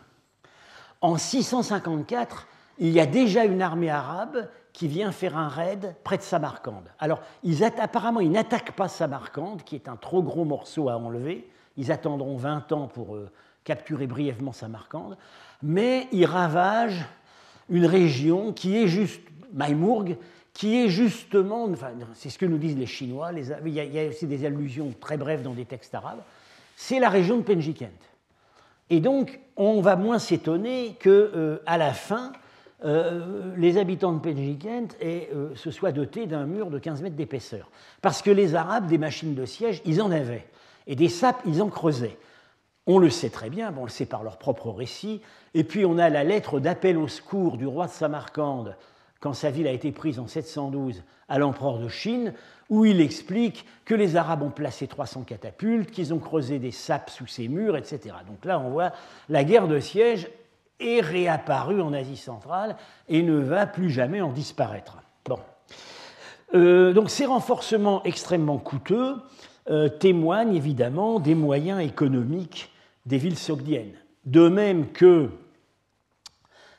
En 1.03 1.19
654, 1.19 2.49
il 2.79 2.93
y 2.93 3.01
a 3.01 3.05
déjà 3.05 3.45
une 3.45 3.61
armée 3.61 3.91
arabe 3.91 4.49
qui 4.77 4.89
vient 4.89 5.11
faire 5.11 5.39
un 5.39 5.49
raid 5.49 5.97
près 6.05 6.19
de 6.19 6.23
Samarcande. 6.23 6.85
Alors, 6.99 7.23
ils 7.43 7.65
apparemment, 7.65 8.21
ils 8.21 8.31
n'attaquent 8.31 8.77
pas 8.77 8.89
Samarcande, 8.89 9.63
qui 9.63 9.75
est 9.75 9.89
un 9.89 9.97
trop 9.97 10.23
gros 10.23 10.45
morceau 10.45 10.91
à 10.91 10.99
enlever. 10.99 11.49
Ils 11.79 11.91
attendront 11.91 12.37
20 12.37 12.73
ans 12.73 12.87
pour 12.87 13.17
euh, 13.17 13.31
capturer 13.65 14.07
brièvement 14.07 14.53
Samarcande. 14.53 15.17
Mais 15.63 16.09
ils 16.13 16.27
ravagent 16.27 17.07
une 17.71 17.87
région 17.87 18.53
qui 18.53 18.77
est 18.77 18.87
juste, 18.87 19.23
Maïmourg, 19.55 20.05
qui 20.53 20.77
est 20.77 20.91
justement, 20.91 21.71
c'est 22.13 22.29
ce 22.29 22.37
que 22.37 22.45
nous 22.45 22.59
disent 22.59 22.77
les 22.77 22.85
Chinois, 22.85 23.31
il, 23.33 23.73
y 23.73 23.99
a, 23.99 24.09
aussi 24.09 24.27
des 24.27 24.45
allusions 24.45 24.93
très 25.01 25.17
brèves 25.17 25.43
dans 25.43 25.55
des 25.55 25.65
textes 25.65 25.95
arabes, 25.95 26.21
c'est 26.77 27.01
la 27.01 27.09
région 27.09 27.39
de 27.39 27.43
Penjikent. 27.43 27.89
Et 28.91 29.01
donc, 29.01 29.41
on 29.57 29.81
va 29.81 29.97
moins 29.97 30.19
s'étonner 30.19 30.99
qu'à 31.01 31.09
euh, 31.09 31.59
la 31.67 31.95
fin, 31.95 32.33
euh, 32.85 33.55
les 33.57 33.79
habitants 33.79 34.13
de 34.13 34.19
Penjikent 34.19 34.97
euh, 35.03 35.55
se 35.55 35.71
soient 35.71 35.93
dotés 35.93 36.27
d'un 36.27 36.45
mur 36.45 36.71
de 36.71 36.79
15 36.79 37.03
mètres 37.03 37.17
d'épaisseur. 37.17 37.71
Parce 38.03 38.21
que 38.21 38.31
les 38.31 38.55
Arabes, 38.55 38.87
des 38.87 38.99
machines 38.99 39.35
de 39.35 39.47
siège, 39.47 39.81
ils 39.87 40.03
en 40.03 40.11
avaient. 40.11 40.47
Et 40.87 40.95
des 40.95 41.09
sapes, 41.09 41.41
ils 41.47 41.63
en 41.63 41.69
creusaient. 41.69 42.19
On 42.87 42.99
le 42.99 43.11
sait 43.11 43.31
très 43.31 43.51
bien, 43.51 43.75
on 43.77 43.85
le 43.85 43.91
sait 43.91 44.07
par 44.07 44.23
leur 44.23 44.37
propre 44.37 44.71
récit. 44.71 45.23
Et 45.55 45.65
puis 45.65 45.85
on 45.85 45.99
a 45.99 46.09
la 46.11 46.23
lettre 46.23 46.61
d'appel 46.61 46.99
au 46.99 47.09
secours 47.09 47.57
du 47.57 47.67
roi 47.67 47.87
de 47.87 47.93
Samarcande, 47.93 48.77
quand 49.21 49.33
sa 49.33 49.51
ville 49.51 49.67
a 49.67 49.73
été 49.73 49.91
prise 49.91 50.19
en 50.19 50.29
712 50.29 51.03
à 51.29 51.39
l'empereur 51.39 51.79
de 51.79 51.89
Chine, 51.89 52.35
où 52.69 52.85
il 52.85 53.01
explique 53.01 53.65
que 53.85 53.95
les 53.95 54.17
Arabes 54.17 54.43
ont 54.43 54.51
placé 54.51 54.87
300 54.87 55.23
catapultes, 55.23 55.91
qu'ils 55.91 56.13
ont 56.13 56.19
creusé 56.19 56.59
des 56.59 56.71
sapes 56.71 57.11
sous 57.11 57.27
ces 57.27 57.49
murs, 57.49 57.77
etc. 57.77 58.15
Donc 58.29 58.45
là, 58.45 58.61
on 58.61 58.71
voit 58.71 58.93
la 59.29 59.43
guerre 59.43 59.67
de 59.67 59.81
siège 59.81 60.29
est 60.81 61.01
réapparu 61.01 61.81
en 61.81 61.93
Asie 61.93 62.17
centrale 62.17 62.77
et 63.09 63.23
ne 63.23 63.39
va 63.39 63.67
plus 63.67 63.91
jamais 63.91 64.21
en 64.21 64.33
disparaître. 64.33 64.99
Euh, 66.55 66.93
donc 66.93 67.11
ces 67.11 67.27
renforcements 67.27 68.05
extrêmement 68.05 68.59
coûteux 68.59 69.17
euh, 69.69 69.89
témoignent 69.89 70.55
évidemment 70.55 71.19
des 71.19 71.35
moyens 71.35 71.81
économiques 71.81 72.71
des 73.05 73.19
villes 73.19 73.39
sogdiennes. 73.39 73.95
De 74.25 74.49
même 74.49 74.93
que 74.93 75.31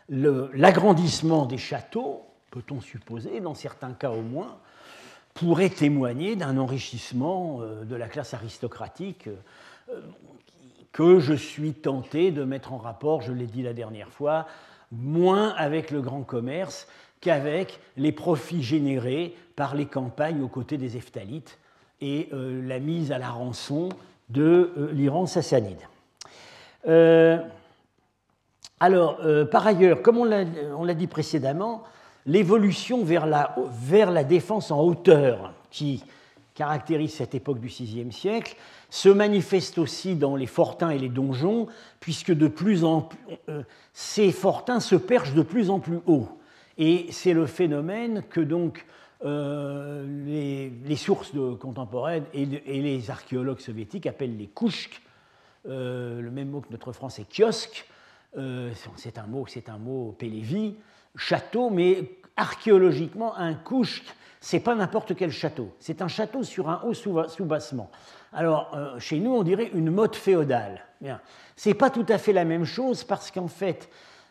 l'agrandissement 0.10 1.46
des 1.46 1.58
châteaux, 1.58 2.24
peut-on 2.52 2.80
supposer, 2.80 3.42
dans 3.42 3.56
certains 3.56 3.92
cas 3.92 4.12
au 4.12 4.22
moins, 4.22 4.58
pourrait 5.34 5.70
témoigner 5.70 6.36
d'un 6.36 6.58
enrichissement 6.58 7.60
euh, 7.62 7.84
de 7.84 7.96
la 7.96 8.08
classe 8.08 8.34
aristocratique 8.34 9.30
que 10.98 11.20
je 11.20 11.36
suis 11.36 11.74
tenté 11.74 12.32
de 12.32 12.44
mettre 12.44 12.74
en 12.74 12.80
rapport, 12.80 13.22
je 13.22 13.32
l'ai 13.32 13.46
dit 13.46 13.62
la 13.62 13.74
dernière 13.74 14.10
fois, 14.10 14.48
moins 14.92 15.50
avec 15.50 15.92
le 15.92 16.02
grand 16.02 16.24
commerce 16.24 16.88
qu'avec 17.22 17.80
les 17.98 18.12
profits 18.12 18.64
générés 18.64 19.36
par 19.56 19.76
les 19.76 19.86
campagnes 19.86 20.42
aux 20.42 20.48
côtés 20.48 20.80
des 20.80 20.98
Eftalites 20.98 21.60
et 22.02 22.30
euh, 22.34 22.68
la 22.68 22.80
mise 22.80 23.12
à 23.12 23.20
la 23.20 23.30
rançon 23.30 23.90
de 24.30 24.74
euh, 24.76 24.92
l'Iran 24.92 25.28
sassanide. 25.28 25.82
Euh, 26.88 27.38
alors, 28.80 29.20
par 29.52 29.68
ailleurs, 29.68 30.02
comme 30.02 30.18
on 30.18 30.26
l'a 30.26 30.94
dit 30.96 31.08
précédemment, 31.08 31.84
l'évolution 32.26 33.04
vers 33.04 33.28
la, 33.28 33.56
vers 33.84 34.10
la, 34.10 34.24
défense 34.24 34.72
en 34.72 34.82
hauteur 34.82 35.54
qui, 35.70 36.04
caractérise 36.58 37.14
cette 37.14 37.36
époque 37.36 37.60
du 37.60 37.68
VIe 37.68 38.12
siècle 38.12 38.56
se 38.90 39.10
manifeste 39.10 39.78
aussi 39.78 40.16
dans 40.16 40.36
les 40.36 40.48
fortins 40.48 40.90
et 40.90 40.98
les 40.98 41.08
donjons, 41.08 41.68
puisque 42.00 42.34
de 42.34 42.48
plus 42.48 42.84
en 42.84 43.02
plus, 43.02 43.20
euh, 43.48 43.62
ces 43.94 44.32
fortins 44.32 44.80
se 44.80 44.96
perchent 44.96 45.36
de 45.36 45.44
plus 45.44 45.70
en 45.70 45.80
plus 45.80 46.00
haut. 46.08 46.28
Et 46.80 47.08
c'est 47.12 47.34
le 47.34 47.46
phénomène 47.46 48.24
que 48.28 48.42
donc 48.42 48.88
euh, 49.24 50.06
les, 50.26 50.96
sources 50.96 51.32
contemporaines 51.60 52.26
et, 52.34 52.46
les 52.46 53.12
archéologues 53.12 53.60
soviétiques 53.60 54.08
appellent 54.08 54.38
les 54.38 54.48
kouchks, 54.48 55.02
euh, 55.68 56.22
le 56.22 56.32
même 56.32 56.50
mot 56.50 56.62
que 56.62 56.72
notre 56.72 56.92
français 56.92 57.26
kiosque. 57.30 57.86
c'est 58.96 59.18
un 59.20 59.28
mot, 59.28 59.46
c'est 59.48 59.70
un 59.70 59.78
mot 59.78 60.16
pélévi, 60.18 60.76
château, 61.16 61.70
mais 61.70 62.02
archéologiquement, 62.38 63.36
un 63.36 63.54
kouchk, 63.54 64.04
c'est 64.40 64.60
pas 64.60 64.76
n'importe 64.76 65.16
quel 65.16 65.32
château. 65.32 65.74
C'est 65.80 66.02
un 66.02 66.08
château 66.08 66.44
sur 66.44 66.70
un 66.70 66.82
haut 66.84 66.94
soubassement. 66.94 67.90
Alors, 68.32 68.72
euh, 68.76 69.00
chez 69.00 69.20
nous, 69.20 69.34
on 69.34 69.44
dirait 69.44 69.72
une 69.74 69.92
motte 69.92 70.16
féodale. 70.16 70.86
Ce 71.56 71.70
n'est 71.70 71.76
pas 71.76 71.90
tout 71.90 72.06
à 72.10 72.18
fait 72.18 72.34
la 72.34 72.46
même 72.46 72.66
chose 72.66 73.04
parce 73.04 73.32
qu'en 73.32 73.48
fait, 73.48 73.90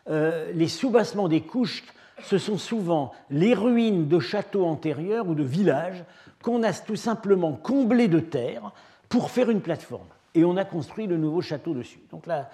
euh, 0.09 0.51
les 0.53 0.67
soubassements 0.67 1.27
des 1.27 1.41
couches, 1.41 1.83
ce 2.23 2.37
sont 2.37 2.57
souvent 2.57 3.13
les 3.29 3.53
ruines 3.53 4.07
de 4.07 4.19
châteaux 4.19 4.65
antérieurs 4.65 5.27
ou 5.27 5.35
de 5.35 5.43
villages 5.43 6.03
qu'on 6.41 6.63
a 6.63 6.73
tout 6.73 6.95
simplement 6.95 7.53
comblés 7.53 8.07
de 8.07 8.19
terre 8.19 8.71
pour 9.09 9.29
faire 9.29 9.49
une 9.49 9.61
plateforme. 9.61 10.07
Et 10.33 10.45
on 10.45 10.57
a 10.57 10.65
construit 10.65 11.07
le 11.07 11.17
nouveau 11.17 11.41
château 11.41 11.73
dessus. 11.73 11.99
Donc 12.11 12.25
la, 12.25 12.49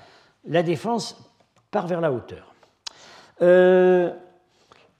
la 0.46 0.64
défense 0.64 1.18
part 1.72 1.88
vers 1.88 2.02
la 2.02 2.12
hauteur. 2.12 2.54
Euh, 3.42 4.14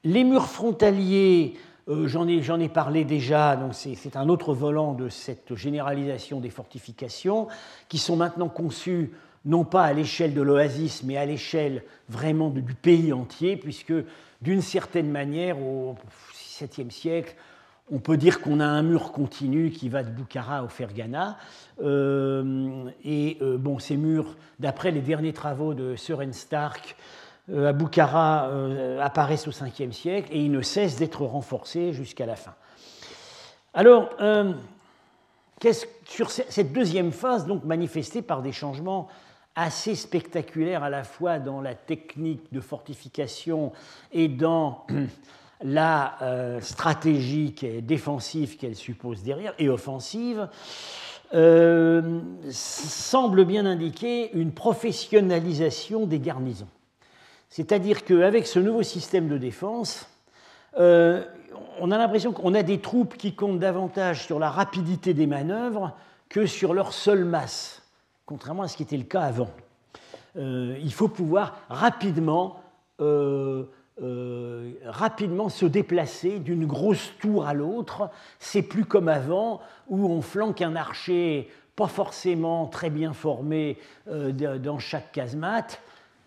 les 0.04 0.24
murs 0.24 0.46
frontaliers 0.46 1.54
euh, 1.88 2.08
j'en 2.08 2.26
ai, 2.26 2.68
parlé 2.68 3.04
déjà, 3.04 3.58
c'est 3.72 4.16
un 4.16 4.28
autre 4.30 4.54
volant 4.54 4.94
de 4.94 5.10
cette 5.10 5.54
généralisation 5.54 6.40
des 6.40 6.48
fortifications, 6.48 7.48
qui 7.90 7.98
sont 7.98 8.16
maintenant 8.16 8.48
conçues 8.48 9.12
non 9.44 9.64
pas 9.64 9.82
à 9.82 9.92
l'échelle 9.92 10.32
de 10.32 10.40
l'oasis, 10.40 11.02
mais 11.02 11.18
à 11.18 11.26
l'échelle 11.26 11.82
vraiment 12.08 12.48
du 12.48 12.62
pays 12.62 13.12
entier, 13.12 13.58
puisque 13.58 13.92
d'une 14.40 14.62
certaine 14.62 15.10
manière, 15.10 15.60
au 15.60 15.96
VIIe 16.58 16.90
siècle, 16.90 17.36
on 17.90 17.98
peut 17.98 18.16
dire 18.16 18.40
qu'on 18.40 18.60
a 18.60 18.66
un 18.66 18.82
mur 18.82 19.12
continu 19.12 19.70
qui 19.70 19.90
va 19.90 20.02
de 20.02 20.08
Bukhara 20.08 20.64
au 20.64 20.68
Fergana. 20.68 21.36
Euh, 21.82 22.86
et 23.04 23.36
euh, 23.42 23.58
ces 23.78 23.98
murs, 23.98 24.36
d'après 24.58 24.90
les 24.90 25.02
derniers 25.02 25.34
travaux 25.34 25.74
de 25.74 25.96
Søren 25.96 26.32
Stark, 26.32 26.96
à 27.52 27.72
Bukhara 27.72 28.48
euh, 28.48 29.00
apparaissent 29.00 29.46
au 29.46 29.52
5e 29.52 29.92
siècle 29.92 30.28
et 30.32 30.40
ils 30.40 30.50
ne 30.50 30.62
cessent 30.62 30.96
d'être 30.96 31.24
renforcés 31.24 31.92
jusqu'à 31.92 32.26
la 32.26 32.36
fin. 32.36 32.54
Alors, 33.74 34.10
euh, 34.20 34.54
sur 36.06 36.30
cette 36.30 36.72
deuxième 36.72 37.12
phase, 37.12 37.46
donc 37.46 37.64
manifestée 37.64 38.22
par 38.22 38.42
des 38.42 38.52
changements 38.52 39.08
assez 39.56 39.94
spectaculaires 39.94 40.82
à 40.82 40.90
la 40.90 41.04
fois 41.04 41.38
dans 41.38 41.60
la 41.60 41.74
technique 41.74 42.52
de 42.52 42.60
fortification 42.60 43.72
et 44.12 44.28
dans 44.28 44.86
la 45.62 46.58
stratégie 46.60 47.54
défensive 47.82 48.56
qu'elle 48.58 48.74
suppose 48.74 49.22
derrière 49.22 49.54
et 49.58 49.68
offensive, 49.68 50.48
semble 52.50 53.44
bien 53.44 53.64
indiquer 53.64 54.32
une 54.34 54.52
professionnalisation 54.52 56.06
des 56.06 56.18
garnisons. 56.18 56.68
C'est-à-dire 57.54 58.04
qu'avec 58.04 58.48
ce 58.48 58.58
nouveau 58.58 58.82
système 58.82 59.28
de 59.28 59.38
défense, 59.38 60.08
euh, 60.76 61.22
on 61.78 61.92
a 61.92 61.98
l'impression 61.98 62.32
qu'on 62.32 62.52
a 62.52 62.64
des 62.64 62.80
troupes 62.80 63.16
qui 63.16 63.36
comptent 63.36 63.60
davantage 63.60 64.26
sur 64.26 64.40
la 64.40 64.50
rapidité 64.50 65.14
des 65.14 65.28
manœuvres 65.28 65.96
que 66.28 66.46
sur 66.46 66.74
leur 66.74 66.92
seule 66.92 67.24
masse, 67.24 67.80
contrairement 68.26 68.64
à 68.64 68.66
ce 68.66 68.76
qui 68.76 68.82
était 68.82 68.96
le 68.96 69.04
cas 69.04 69.20
avant. 69.20 69.50
Euh, 70.36 70.76
il 70.82 70.92
faut 70.92 71.06
pouvoir 71.06 71.60
rapidement, 71.68 72.60
euh, 73.00 73.62
rapidement 74.84 75.48
se 75.48 75.66
déplacer 75.66 76.40
d'une 76.40 76.66
grosse 76.66 77.12
tour 77.20 77.46
à 77.46 77.54
l'autre. 77.54 78.10
C'est 78.40 78.62
plus 78.62 78.84
comme 78.84 79.06
avant 79.06 79.60
où 79.86 80.04
on 80.10 80.22
flanque 80.22 80.60
un 80.60 80.74
archer 80.74 81.48
pas 81.76 81.86
forcément 81.86 82.66
très 82.66 82.90
bien 82.90 83.12
formé 83.12 83.78
dans 84.06 84.78
chaque 84.80 85.12
casemate 85.12 85.80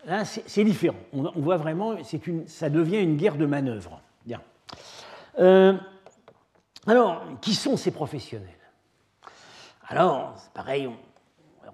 Là, 0.08 0.24
c'est 0.24 0.64
différent. 0.64 0.96
On, 1.12 1.30
voit 1.36 1.58
vraiment, 1.58 1.98
ça 2.46 2.70
devient 2.70 3.00
une 3.00 3.18
guerre 3.18 3.36
de 3.36 3.46
manœuvre. 3.46 4.02
Euh, 5.40 5.74
alors, 6.88 7.22
qui 7.42 7.54
sont 7.54 7.76
ces 7.76 7.92
professionnels? 7.92 8.48
Alors, 9.90 10.36
pareil, 10.54 10.90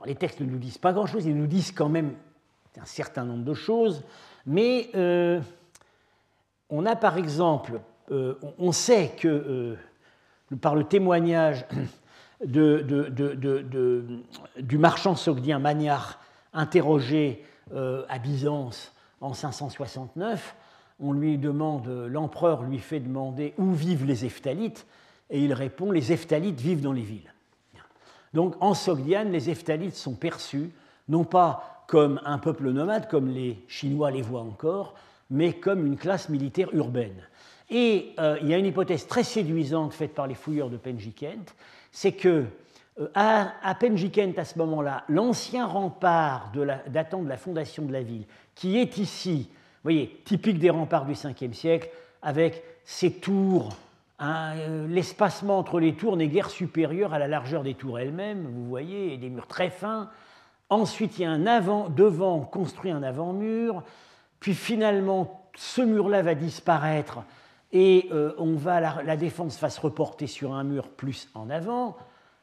les 0.06 0.15
textes 0.15 0.41
ne 0.41 0.48
nous 0.48 0.58
disent 0.58 0.80
pas 0.80 0.93
grand-chose, 0.93 1.26
ils 1.28 1.38
nous 1.38 1.46
disent 1.46 1.72
quand 1.72 1.89
même 1.89 2.15
un 2.76 2.86
certain 2.86 3.24
nombre 3.24 3.46
de 3.46 3.54
choses, 3.54 4.04
mais 4.48 4.89
euh, 4.96 5.39
on 6.69 6.88
a 6.88 6.96
par 6.96 7.17
exemple, 7.17 7.80
euh, 8.12 8.39
on 8.58 8.72
sait 8.72 9.12
que 9.17 9.78
par 10.60 10.76
le 10.76 10.84
témoignage 10.86 11.65
du 12.43 12.98
marchand 14.78 15.15
sogdien 15.15 15.60
Magnard 15.60 16.19
interrogé 16.52 17.46
euh, 17.73 18.04
à 18.10 18.19
Byzance 18.19 18.91
en 19.21 19.34
569, 19.34 20.56
on 20.99 21.13
lui 21.13 21.38
demande, 21.38 21.88
l'empereur 21.88 22.63
lui 22.63 22.80
fait 22.80 22.99
demander 22.99 23.54
où 23.58 23.71
vivent 23.71 24.06
les 24.06 24.26
Eftalites, 24.26 24.86
et 25.30 25.39
il 25.39 25.54
répond 25.54 25.91
les 25.91 26.12
Eftalites 26.12 26.60
vivent 26.60 26.82
dans 26.82 26.93
les 26.93 27.02
villes. 27.02 27.34
Donc 28.34 28.56
en 28.62 28.73
Sogdiane, 28.73 29.32
les 29.32 29.49
Eftalites 29.49 29.95
sont 29.95 30.15
perçus 30.15 30.71
non 31.08 31.23
pas 31.23 31.84
comme 31.88 32.19
un 32.26 32.38
peuple 32.38 32.71
nomade, 32.71 33.08
comme 33.08 33.30
les 33.30 33.60
Chinois 33.67 34.12
les 34.12 34.21
voient 34.21 34.41
encore, 34.41 34.95
mais 35.30 35.54
comme 35.54 35.86
une 35.86 35.97
classe 35.97 36.30
militaire 36.30 36.73
urbaine. 36.73 37.28
Et 37.69 38.13
euh, 38.19 38.38
il 38.41 38.49
y 38.49 38.54
a 38.54 38.58
une 38.58 38.65
hypothèse 38.65 39.08
très 39.08 39.23
séduisante 39.23 39.93
faite 39.93 40.13
par 40.13 40.28
les 40.28 40.36
fouilleurs 40.36 40.69
de 40.69 40.78
Penjikent, 40.78 41.54
c'est 41.91 42.12
que 42.13 42.45
à, 43.15 43.53
à 43.63 43.75
Penjikent, 43.75 44.38
à 44.38 44.45
ce 44.45 44.58
moment-là, 44.60 45.03
l'ancien 45.10 45.65
rempart 45.65 46.51
datant 46.88 47.23
de 47.23 47.29
la 47.29 47.38
fondation 47.38 47.84
de 47.86 47.93
la 47.93 48.01
ville, 48.01 48.25
qui 48.56 48.77
est 48.77 48.97
ici, 48.97 49.49
vous 49.49 49.84
voyez, 49.84 50.21
typique 50.25 50.60
des 50.60 50.69
remparts 50.69 51.06
du 51.06 51.13
5e 51.13 51.53
siècle, 51.53 51.89
avec 52.21 52.63
ses 52.86 53.13
tours, 53.13 53.69
hein, 54.19 54.53
euh, 54.58 54.88
l'espacement 54.88 55.58
entre 55.58 55.79
les 55.79 55.95
tours 55.95 56.17
n'est 56.17 56.27
guère 56.27 56.49
supérieur 56.49 57.13
à 57.13 57.19
la 57.19 57.27
largeur 57.27 57.63
des 57.63 57.73
tours 57.73 57.99
elles-mêmes, 57.99 58.47
vous 58.47 58.65
voyez, 58.65 59.13
et 59.13 59.17
des 59.17 59.29
murs 59.29 59.47
très 59.47 59.69
fins. 59.69 60.10
Ensuite, 60.69 61.17
il 61.17 61.23
y 61.23 61.25
a 61.25 61.32
un 61.32 61.47
avant, 61.47 61.89
devant, 61.89 62.39
construit 62.41 62.91
un 62.91 63.03
avant-mur, 63.03 63.84
puis 64.39 64.53
finalement, 64.53 65.49
ce 65.56 65.82
mur-là 65.82 66.21
va 66.21 66.36
disparaître 66.36 67.19
et 67.71 68.08
euh, 68.12 68.34
on 68.38 68.56
va, 68.56 69.01
la 69.01 69.17
défense 69.17 69.60
va 69.60 69.69
se 69.69 69.82
reporter 69.82 70.27
sur 70.27 70.53
un 70.53 70.63
mur 70.63 70.89
plus 70.89 71.29
en 71.34 71.49
avant. 71.49 71.97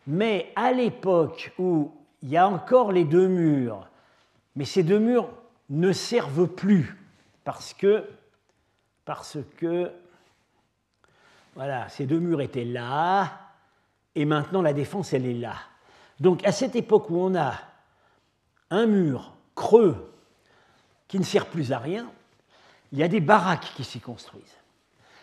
Mais 0.07 0.53
à 0.57 0.73
l'époque 0.73 1.53
où 1.59 1.93
il 2.23 2.31
y 2.31 2.37
a 2.37 2.49
encore 2.49 2.93
les 2.93 3.05
deux 3.05 3.29
murs, 3.29 3.89
mais 4.57 4.65
ces 4.65 4.83
deux 4.83 4.99
murs 4.99 5.29
ne 5.69 5.93
servent 5.93 6.49
plus 6.49 6.97
parce 7.45 7.73
que, 7.75 8.05
parce 9.05 9.39
que 9.57 9.91
voilà, 11.55 11.89
ces 11.89 12.07
deux 12.07 12.19
murs 12.19 12.41
étaient 12.41 12.65
là 12.65 13.39
et 14.15 14.25
maintenant 14.25 14.63
la 14.63 14.73
défense 14.73 15.13
elle 15.13 15.27
est 15.27 15.35
là. 15.35 15.55
Donc 16.19 16.45
à 16.45 16.53
cette 16.53 16.77
époque 16.77 17.11
où 17.11 17.17
on 17.19 17.35
a 17.35 17.55
un 18.71 18.87
mur 18.87 19.33
creux 19.55 20.13
qui 21.09 21.19
ne 21.19 21.25
sert 21.25 21.47
plus 21.47 21.73
à 21.73 21.79
rien, 21.79 22.11
il 22.93 22.99
y 22.99 23.03
a 23.03 23.09
des 23.09 23.21
baraques 23.21 23.73
qui 23.77 23.85
s'y 23.85 24.01
construisent. 24.01 24.57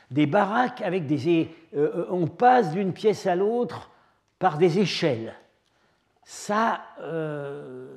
Des 0.09 0.25
baraques 0.25 0.81
avec 0.81 1.05
des. 1.05 1.49
Euh, 1.75 1.91
euh, 1.95 2.07
on 2.09 2.27
passe 2.27 2.71
d'une 2.71 2.93
pièce 2.93 3.25
à 3.27 3.35
l'autre 3.35 3.89
par 4.39 4.57
des 4.57 4.79
échelles. 4.79 5.33
Ça, 6.23 6.81
euh, 7.01 7.87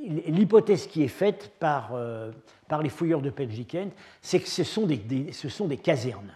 l'hypothèse 0.00 0.86
qui 0.86 1.02
est 1.02 1.08
faite 1.08 1.52
par, 1.58 1.90
euh, 1.92 2.32
par 2.68 2.82
les 2.82 2.88
fouilleurs 2.88 3.20
de 3.20 3.30
Pelgiken, 3.30 3.90
c'est 4.20 4.40
que 4.40 4.48
ce 4.48 4.64
sont 4.64 4.86
des, 4.86 5.32
ce 5.32 5.48
sont 5.48 5.66
des 5.66 5.76
casernes. 5.76 6.34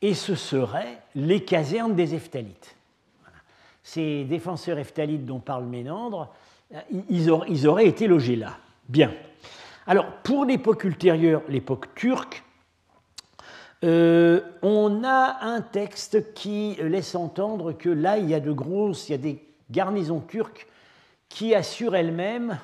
Et 0.00 0.14
ce 0.14 0.34
seraient 0.34 1.02
les 1.14 1.44
casernes 1.44 1.94
des 1.94 2.14
Eftalites. 2.14 2.76
Ces 3.82 4.24
défenseurs 4.24 4.78
Eftalites 4.78 5.24
dont 5.24 5.40
parle 5.40 5.64
Ménandre, 5.64 6.32
euh, 6.74 6.80
ils 7.10 7.30
ils 7.48 7.66
auraient 7.66 7.86
été 7.86 8.06
logés 8.06 8.36
là. 8.36 8.58
Bien. 8.88 9.12
Alors, 9.86 10.06
pour 10.22 10.44
l'époque 10.44 10.84
ultérieure, 10.84 11.42
l'époque 11.48 11.94
turque, 11.94 12.42
euh, 13.84 14.40
on 14.62 15.04
a 15.04 15.38
un 15.42 15.60
texte 15.60 16.34
qui 16.34 16.76
laisse 16.80 17.14
entendre 17.14 17.72
que 17.72 17.88
là, 17.88 18.18
il 18.18 18.28
y 18.28 18.34
a 18.34 18.40
de 18.40 18.50
grosses, 18.50 19.08
il 19.08 19.12
y 19.12 19.14
a 19.14 19.18
des 19.18 19.42
garnisons 19.70 20.20
turques 20.20 20.66
qui 21.28 21.54
assurent 21.54 21.94
elles-mêmes, 21.94 22.58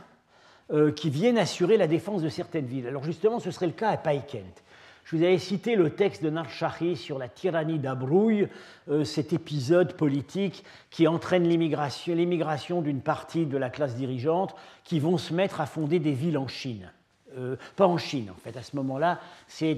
euh, 0.72 0.90
qui 0.90 1.11
viennent 1.11 1.38
assurer 1.38 1.77
la 1.77 1.87
défense 1.87 2.22
de 2.22 2.29
certaines 2.29 2.66
villes. 2.66 2.88
Alors 2.88 3.05
justement, 3.05 3.38
ce 3.38 3.50
serait 3.50 3.66
le 3.66 3.72
cas 3.72 3.90
à 3.90 3.96
Paikent. 3.96 4.62
Je 5.05 5.16
vous 5.16 5.22
avais 5.22 5.38
cité 5.38 5.77
le 5.77 5.90
texte 5.90 6.24
de 6.24 6.31
Narshahi 6.31 6.96
sur 6.96 7.18
la 7.18 7.29
tyrannie 7.29 7.79
d'Abrouille, 7.79 8.48
euh, 8.88 9.05
cet 9.05 9.35
épisode 9.35 9.92
politique 9.92 10.64
qui 10.90 11.07
entraîne 11.07 11.46
l'immigration 11.46 12.81
d'une 12.81 13.03
partie 13.03 13.44
de 13.44 13.59
la 13.59 13.68
classe 13.68 13.94
dirigeante 13.94 14.57
qui 14.83 14.98
vont 14.98 15.18
se 15.18 15.35
mettre 15.35 15.61
à 15.61 15.66
fonder 15.66 15.98
des 15.98 16.12
villes 16.12 16.38
en 16.38 16.48
Chine. 16.48 16.90
Euh, 17.37 17.57
pas 17.77 17.87
en 17.87 17.99
Chine, 17.99 18.31
en 18.31 18.38
fait. 18.38 18.57
À 18.57 18.62
ce 18.62 18.77
moment-là, 18.77 19.20
c'est 19.49 19.77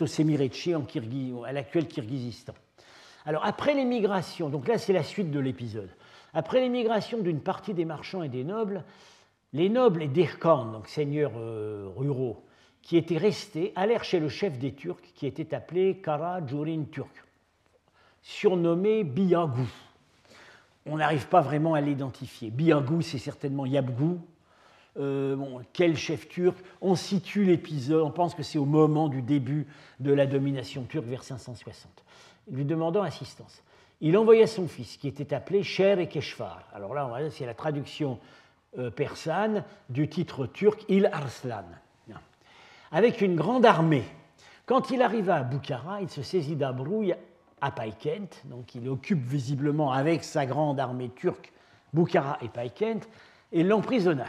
au 0.00 0.06
Semirechi, 0.06 0.74
en 0.74 0.84
à 1.44 1.52
l'actuel 1.52 1.86
Kirghizistan. 1.86 2.54
Alors, 3.26 3.44
après 3.44 3.74
l'émigration, 3.74 4.48
donc 4.48 4.68
là, 4.68 4.78
c'est 4.78 4.92
la 4.92 5.02
suite 5.02 5.30
de 5.30 5.40
l'épisode. 5.40 5.90
Après 6.34 6.60
l'émigration 6.60 7.18
d'une 7.18 7.40
partie 7.40 7.74
des 7.74 7.84
marchands 7.84 8.22
et 8.22 8.28
des 8.28 8.44
nobles, 8.44 8.84
les 9.52 9.68
nobles 9.68 10.02
et 10.02 10.08
Dirkan, 10.08 10.66
donc 10.66 10.88
seigneurs 10.88 11.32
euh, 11.36 11.88
ruraux, 11.96 12.44
qui 12.82 12.96
étaient 12.96 13.16
restés, 13.16 13.72
allèrent 13.76 14.04
chez 14.04 14.20
le 14.20 14.28
chef 14.28 14.58
des 14.58 14.74
Turcs, 14.74 15.00
qui 15.14 15.26
était 15.26 15.54
appelé 15.54 16.00
Kara 16.02 16.44
Jurin 16.44 16.84
Turk, 16.90 17.24
surnommé 18.20 19.04
Biagou. 19.04 19.68
On 20.86 20.98
n'arrive 20.98 21.28
pas 21.28 21.40
vraiment 21.40 21.74
à 21.74 21.80
l'identifier. 21.80 22.50
Biagou, 22.50 23.00
c'est 23.00 23.18
certainement 23.18 23.64
Yabgou. 23.64 24.20
Euh, 24.96 25.36
quel 25.72 25.96
chef 25.96 26.28
turc 26.28 26.56
On 26.80 26.94
situe 26.94 27.44
l'épisode, 27.44 28.02
on 28.02 28.10
pense 28.10 28.34
que 28.34 28.42
c'est 28.42 28.58
au 28.58 28.64
moment 28.64 29.08
du 29.08 29.22
début 29.22 29.66
de 30.00 30.12
la 30.12 30.26
domination 30.26 30.84
turque 30.84 31.06
vers 31.06 31.24
560. 31.24 31.90
Lui 32.50 32.64
demandant 32.64 33.02
assistance. 33.02 33.62
Il 34.00 34.16
envoya 34.16 34.46
son 34.46 34.68
fils, 34.68 34.96
qui 34.96 35.08
était 35.08 35.34
appelé 35.34 35.62
Sher 35.62 35.98
et 35.98 36.08
Keshvar. 36.08 36.68
Alors 36.72 36.94
là, 36.94 37.08
c'est 37.30 37.46
la 37.46 37.54
traduction 37.54 38.18
euh, 38.78 38.90
persane 38.90 39.64
du 39.88 40.08
titre 40.08 40.46
turc 40.46 40.84
Il 40.88 41.06
Arslan 41.06 41.64
avec 42.94 43.20
une 43.20 43.34
grande 43.34 43.66
armée. 43.66 44.04
Quand 44.66 44.90
il 44.90 45.02
arriva 45.02 45.34
à 45.34 45.42
Boukhara, 45.42 46.00
il 46.00 46.08
se 46.08 46.22
saisit 46.22 46.54
d'Abrouille 46.54 47.14
à 47.60 47.72
Paykent, 47.72 48.42
donc 48.44 48.76
il 48.76 48.88
occupe 48.88 49.26
visiblement 49.26 49.92
avec 49.92 50.22
sa 50.22 50.46
grande 50.46 50.78
armée 50.78 51.10
turque 51.10 51.52
Boukhara 51.92 52.38
et 52.40 52.48
Paykent, 52.48 53.08
et 53.50 53.64
l'emprisonna. 53.64 54.26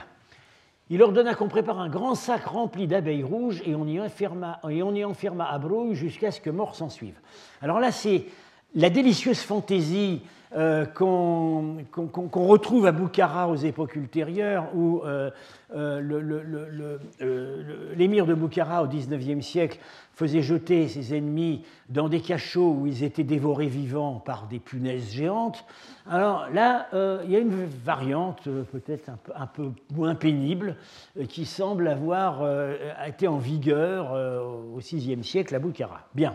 Il 0.92 1.02
ordonna 1.02 1.34
qu'on 1.34 1.48
prépare 1.48 1.80
un 1.80 1.90
grand 1.90 2.14
sac 2.14 2.46
rempli 2.46 2.86
d'abeilles 2.86 3.24
rouges 3.24 3.64
et 3.66 3.74
on 3.74 3.88
y 3.88 4.00
enferma, 4.00 4.60
et 4.70 4.84
on 4.84 4.94
y 4.94 5.04
enferma 5.04 5.46
Abrouille 5.46 5.96
jusqu'à 5.96 6.30
ce 6.30 6.40
que 6.40 6.52
mort 6.52 6.76
s'en 6.76 6.90
suive. 6.90 7.20
Alors 7.62 7.80
là, 7.80 7.92
c'est 7.92 8.26
la 8.76 8.92
délicieuse 8.92 9.40
fantaisie 9.40 10.22
euh, 10.56 10.86
qu'on 10.86 12.48
retrouve 12.48 12.86
à 12.86 12.94
Boukhara 12.94 13.50
aux 13.50 13.58
époques 13.58 13.98
ultérieures, 13.98 14.70
où 14.74 15.02
euh, 15.04 15.30
euh, 15.76 16.98
l'émir 17.98 18.26
de 18.26 18.34
Boukhara 18.34 18.82
au 18.82 18.88
XIXe 18.88 19.46
siècle 19.46 19.80
faisait 20.14 20.42
jeter 20.42 20.88
ses 20.88 21.14
ennemis 21.14 21.66
dans 21.90 22.08
des 22.08 22.22
cachots 22.22 22.72
où 22.72 22.88
ils 22.88 23.04
étaient 23.04 23.26
dévorés 23.26 23.68
vivants 23.68 24.24
par 24.26 24.48
des 24.48 24.60
punaises 24.60 25.12
géantes. 25.12 25.66
Alors 26.10 26.48
là, 26.54 26.88
il 27.26 27.32
y 27.32 27.36
a 27.36 27.40
une 27.40 27.66
variante 27.66 28.48
peut-être 28.72 29.10
un 29.10 29.18
peu, 29.22 29.34
un 29.36 29.48
peu, 29.48 29.72
moins 29.94 30.16
pénible 30.16 30.78
qui 31.28 31.46
semble 31.46 31.90
avoir 31.90 32.48
été 33.06 33.28
en 33.28 33.40
vigueur 33.40 34.14
au 34.74 34.78
VIe 34.78 35.22
siècle 35.22 35.54
à 35.54 35.60
Boukhara. 35.60 36.08
Bien. 36.14 36.34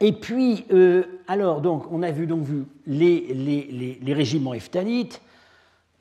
Et 0.00 0.12
puis, 0.12 0.66
euh, 0.72 1.04
alors, 1.26 1.60
donc, 1.60 1.90
on 1.90 2.02
a 2.02 2.10
vu, 2.10 2.26
donc, 2.26 2.42
vu 2.42 2.64
les, 2.86 3.98
régiments 4.06 4.54
eftanites, 4.54 5.22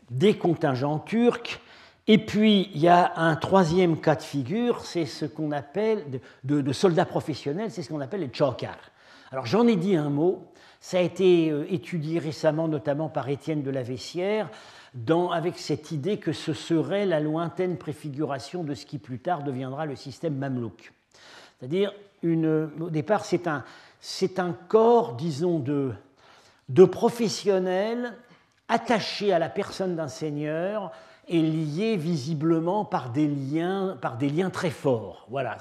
des 0.10 0.36
contingents 0.36 1.00
turcs, 1.00 1.62
et 2.08 2.20
puis 2.20 2.70
il 2.76 2.82
y 2.82 2.88
a 2.88 3.14
un 3.16 3.36
troisième 3.36 4.00
cas 4.00 4.16
de 4.16 4.22
figure, 4.22 4.82
c'est 4.82 5.06
ce 5.06 5.26
qu'on 5.26 5.52
appelle, 5.52 6.04
de, 6.44 6.74
soldats 6.74 7.06
professionnels, 7.06 7.72
c'est 7.72 7.82
ce 7.82 7.90
qu'on 7.90 8.02
appelle 8.02 8.22
les 8.22 8.28
tchokars. 8.28 8.92
Alors, 9.32 9.46
j'en 9.46 9.66
ai 9.66 9.76
dit 9.76 9.96
un 9.96 10.10
mot, 10.10 10.46
ça 10.80 10.98
a 10.98 11.02
été 11.02 11.50
euh, 11.50 11.66
étudié 11.70 12.20
récemment, 12.20 12.68
notamment 12.68 13.10
par 13.10 13.28
Étienne 13.30 13.64
de 13.64 13.72
la 13.72 13.82
Vessière, 13.82 14.50
avec 15.32 15.58
cette 15.58 15.92
idée 15.92 16.18
que 16.18 16.32
ce 16.32 16.54
serait 16.54 17.06
la 17.06 17.20
lointaine 17.20 17.78
préfiguration 17.78 18.64
de 18.64 18.74
ce 18.76 18.86
qui 18.86 18.98
plus 18.98 19.20
tard 19.20 19.44
deviendra 19.44 19.86
le 19.86 19.96
système 19.96 20.36
mamelouk. 20.36 20.94
C'est-à-dire, 21.60 21.92
au 22.26 22.90
départ, 22.90 23.26
c'est 23.26 23.48
un, 23.48 23.64
c'est 24.00 24.40
un 24.40 24.54
corps, 24.68 25.14
disons, 25.14 25.60
de, 25.60 25.94
de 26.70 26.86
professionnels 26.86 28.14
attachés 28.68 29.34
à 29.34 29.40
la 29.40 29.50
personne 29.50 29.96
d'un 29.96 30.08
seigneur 30.08 30.92
et 31.28 31.42
liés 31.42 31.98
visiblement 31.98 32.86
par 32.86 33.12
des 33.12 33.28
liens, 33.28 33.98
par 34.02 34.18
des 34.18 34.30
liens 34.30 34.50
très 34.50 34.70
forts. 34.70 35.28
Voilà. 35.30 35.58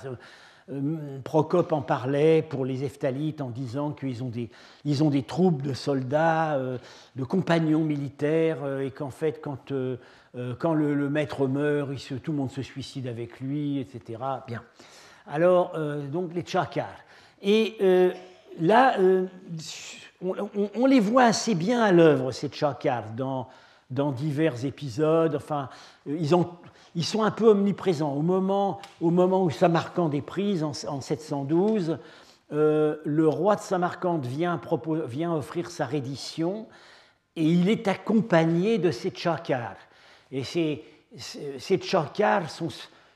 Euh, 0.70 1.18
Procope 1.22 1.72
en 1.72 1.82
parlait 1.82 2.42
pour 2.42 2.64
les 2.64 2.84
Eftalites 2.84 3.40
en 3.40 3.50
disant 3.50 3.92
qu'ils 3.92 4.22
ont 4.22 4.28
des, 4.28 4.50
ils 4.84 5.04
ont 5.04 5.10
des 5.10 5.22
troupes 5.22 5.62
de 5.62 5.74
soldats, 5.74 6.54
euh, 6.54 6.78
de 7.16 7.24
compagnons 7.24 7.84
militaires, 7.84 8.58
euh, 8.64 8.80
et 8.80 8.90
qu'en 8.90 9.10
fait, 9.10 9.40
quand, 9.42 9.72
quand 10.58 10.74
le, 10.74 11.10
maître 11.10 11.46
meurt, 11.46 11.90
tout 12.22 12.32
le 12.32 12.38
monde 12.38 12.50
se 12.50 12.62
suicide 12.62 13.06
avec 13.06 13.40
lui, 13.40 13.78
etc. 13.78 14.18
Bien. 14.46 14.62
Alors, 15.26 15.72
donc 16.12 16.34
les 16.34 16.42
Tchakars. 16.42 17.00
Et 17.42 17.76
là, 18.60 18.98
euh, 18.98 19.26
on, 20.22 20.86
les 20.86 21.00
voit 21.00 21.24
assez 21.24 21.54
bien 21.54 21.82
à 21.82 21.92
l'œuvre, 21.92 22.32
ces 22.32 22.48
Tchakars, 22.48 23.10
dans, 23.16 23.48
dans 23.90 24.12
divers 24.12 24.64
épisodes. 24.64 25.34
Enfin, 25.36 25.68
euh, 26.08 26.16
ils, 26.18 26.34
ont, 26.34 26.50
ils, 26.94 27.04
sont 27.04 27.22
un 27.22 27.30
peu 27.30 27.48
omniprésents. 27.48 28.12
Au 28.12 28.22
moment, 28.22 28.80
au 29.00 29.10
moment 29.10 29.44
où 29.44 29.50
Samarcande 29.50 30.14
est 30.14 30.22
prise, 30.22 30.62
en, 30.62 30.72
712, 30.72 31.98
euh, 32.52 32.96
le 33.04 33.28
roi 33.28 33.56
de 33.56 33.60
Samarcande 33.60 34.26
vient, 34.26 34.60
vient, 35.06 35.34
offrir 35.34 35.70
sa 35.70 35.86
reddition 35.86 36.66
et 37.36 37.44
il 37.44 37.68
est 37.68 37.88
accompagné 37.88 38.78
de 38.78 38.90
ces 38.90 39.10
Tchakars. 39.10 39.76
Et 40.30 40.44
ces, 40.44 40.84
ces 41.16 41.78
Tchakars 41.78 42.50
sont 42.50 42.68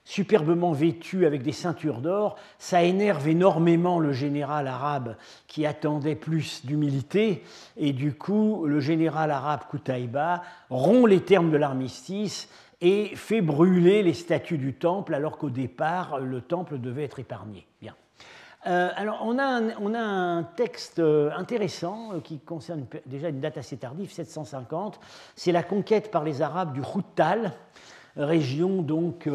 superbement 0.09 0.73
vêtu 0.73 1.27
avec 1.27 1.43
des 1.43 1.53
ceintures 1.53 2.01
d'or, 2.01 2.37
ça 2.57 2.83
énerve 2.83 3.29
énormément 3.29 4.01
le 4.01 4.15
général 4.15 4.67
arabe 4.67 5.17
qui 5.47 5.67
attendait 5.67 6.15
plus 6.15 6.65
d'humilité, 6.65 7.45
et 7.77 7.93
du 7.93 8.15
coup, 8.15 8.65
le 8.65 8.81
général 8.81 9.31
arabe 9.31 9.65
Koutaïba 9.71 10.43
rompt 10.71 11.07
les 11.11 11.21
termes 11.21 11.51
de 11.51 11.59
l'armistice 11.59 12.49
et 12.81 13.15
fait 13.17 13.43
brûler 13.43 14.03
les 14.03 14.15
statues 14.15 14.57
du 14.57 14.73
temple, 14.73 15.13
alors 15.13 15.37
qu'au 15.37 15.51
départ, 15.51 16.19
le 16.21 16.41
temple 16.41 16.79
devait 16.79 17.05
être 17.05 17.19
épargné. 17.19 17.67
Bien. 17.83 17.95
Euh, 18.67 18.89
alors, 18.97 19.21
on 19.25 19.39
a, 19.39 19.45
un, 19.45 19.71
on 19.79 19.93
a, 19.93 20.01
un, 20.01 20.43
texte 20.43 21.01
euh, 21.01 21.31
intéressant 21.37 22.15
euh, 22.15 22.21
qui 22.21 22.39
concerne 22.39 22.87
déjà 23.05 23.29
une 23.29 23.41
date 23.41 23.59
assez 23.59 23.77
tardive, 23.77 24.11
750. 24.11 25.01
C'est 25.37 25.53
la 25.53 25.63
conquête 25.63 26.11
par 26.11 26.25
les 26.25 26.41
Arabes 26.41 26.73
du 26.73 26.81
Khoutal, 26.81 27.53
région 28.17 28.81
donc 28.81 29.29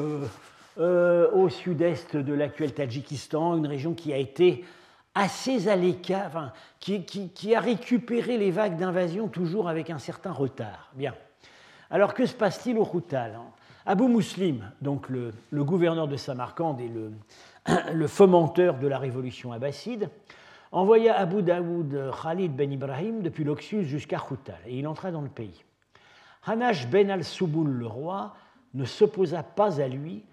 au 0.77 1.49
sud-est 1.49 2.17
de 2.17 2.33
l'actuel 2.33 2.73
Tadjikistan, 2.73 3.57
une 3.57 3.67
région 3.67 3.93
qui 3.93 4.13
a 4.13 4.17
été 4.17 4.63
assez 5.15 5.67
à 5.67 5.75
l'écart, 5.75 6.53
qui, 6.79 7.55
a 7.55 7.59
récupéré 7.59 8.37
les 8.37 8.51
vagues 8.51 8.77
d'invasion 8.77 9.27
toujours 9.27 9.69
avec 9.69 9.89
un 9.89 9.99
certain 9.99 10.31
retard. 10.31 10.89
Bien. 10.95 11.13
Alors 11.89 12.13
que 12.13 12.25
se 12.25 12.33
passe-t-il 12.33 12.77
au 12.77 12.85
Khoutal 12.85 13.35
hein? 13.35 13.45
Abu 13.85 14.07
Muslim, 14.07 14.71
donc 14.81 15.09
le, 15.09 15.33
gouverneur 15.51 16.07
de 16.07 16.15
Samarcande 16.15 16.79
et 16.79 16.89
le, 17.93 18.07
fomenteur 18.07 18.79
de 18.79 18.87
la 18.87 18.97
révolution 18.97 19.51
abbasside, 19.51 20.09
envoya 20.71 21.17
Abu 21.17 21.43
Daoud 21.43 22.11
Khalid 22.23 22.55
ben 22.55 22.71
Ibrahim 22.71 23.21
depuis 23.21 23.43
l'Oxus 23.43 23.83
jusqu'à 23.83 24.17
Khoutal 24.17 24.59
et 24.65 24.79
il 24.79 24.87
entra 24.87 25.11
dans 25.11 25.21
le 25.21 25.29
pays. 25.29 25.63
Hanash 26.45 26.87
ben 26.87 27.11
al-Souboul, 27.11 27.69
le 27.69 27.87
roi, 27.87 28.33
ne 28.73 28.85
s'opposa 28.85 29.43
pas 29.43 29.81
à 29.81 29.87
lui 29.87 30.23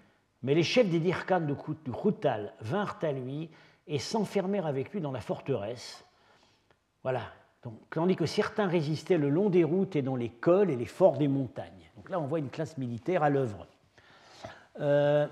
mais 0.43 0.55
les 0.55 0.63
chefs 0.63 0.89
des 0.89 1.01
Dirkans 1.01 1.41
de 1.41 1.55
Khoutal 1.93 2.55
vinrent 2.61 2.99
à 3.03 3.13
lui 3.13 3.51
et 3.87 3.99
s'enfermèrent 3.99 4.67
avec 4.67 4.93
lui 4.93 5.01
dans 5.01 5.13
la 5.13 5.21
forteresse. 5.21 6.05
Voilà. 7.03 7.23
Donc, 7.63 7.75
tandis 7.91 8.17
que 8.17 8.27
certains 8.27 8.67
résistaient 8.67 9.19
le 9.19 9.29
long 9.29 9.51
des 9.51 9.65
routes 9.65 9.97
et 9.97 10.03
dans 10.03 10.17
les 10.17 10.31
cols 10.31 10.71
et 10.71 10.77
les 10.77 10.87
forts 10.87 11.19
des 11.19 11.29
montagnes. 11.29 11.91
Donc 11.97 12.09
là, 12.09 12.19
on 12.19 12.27
voit 12.27 12.39
une 12.39 12.49
classe 12.49 12.79
militaire 12.79 13.23
à 13.23 13.29
l'œuvre. 13.29 13.67
Euh, 14.81 15.27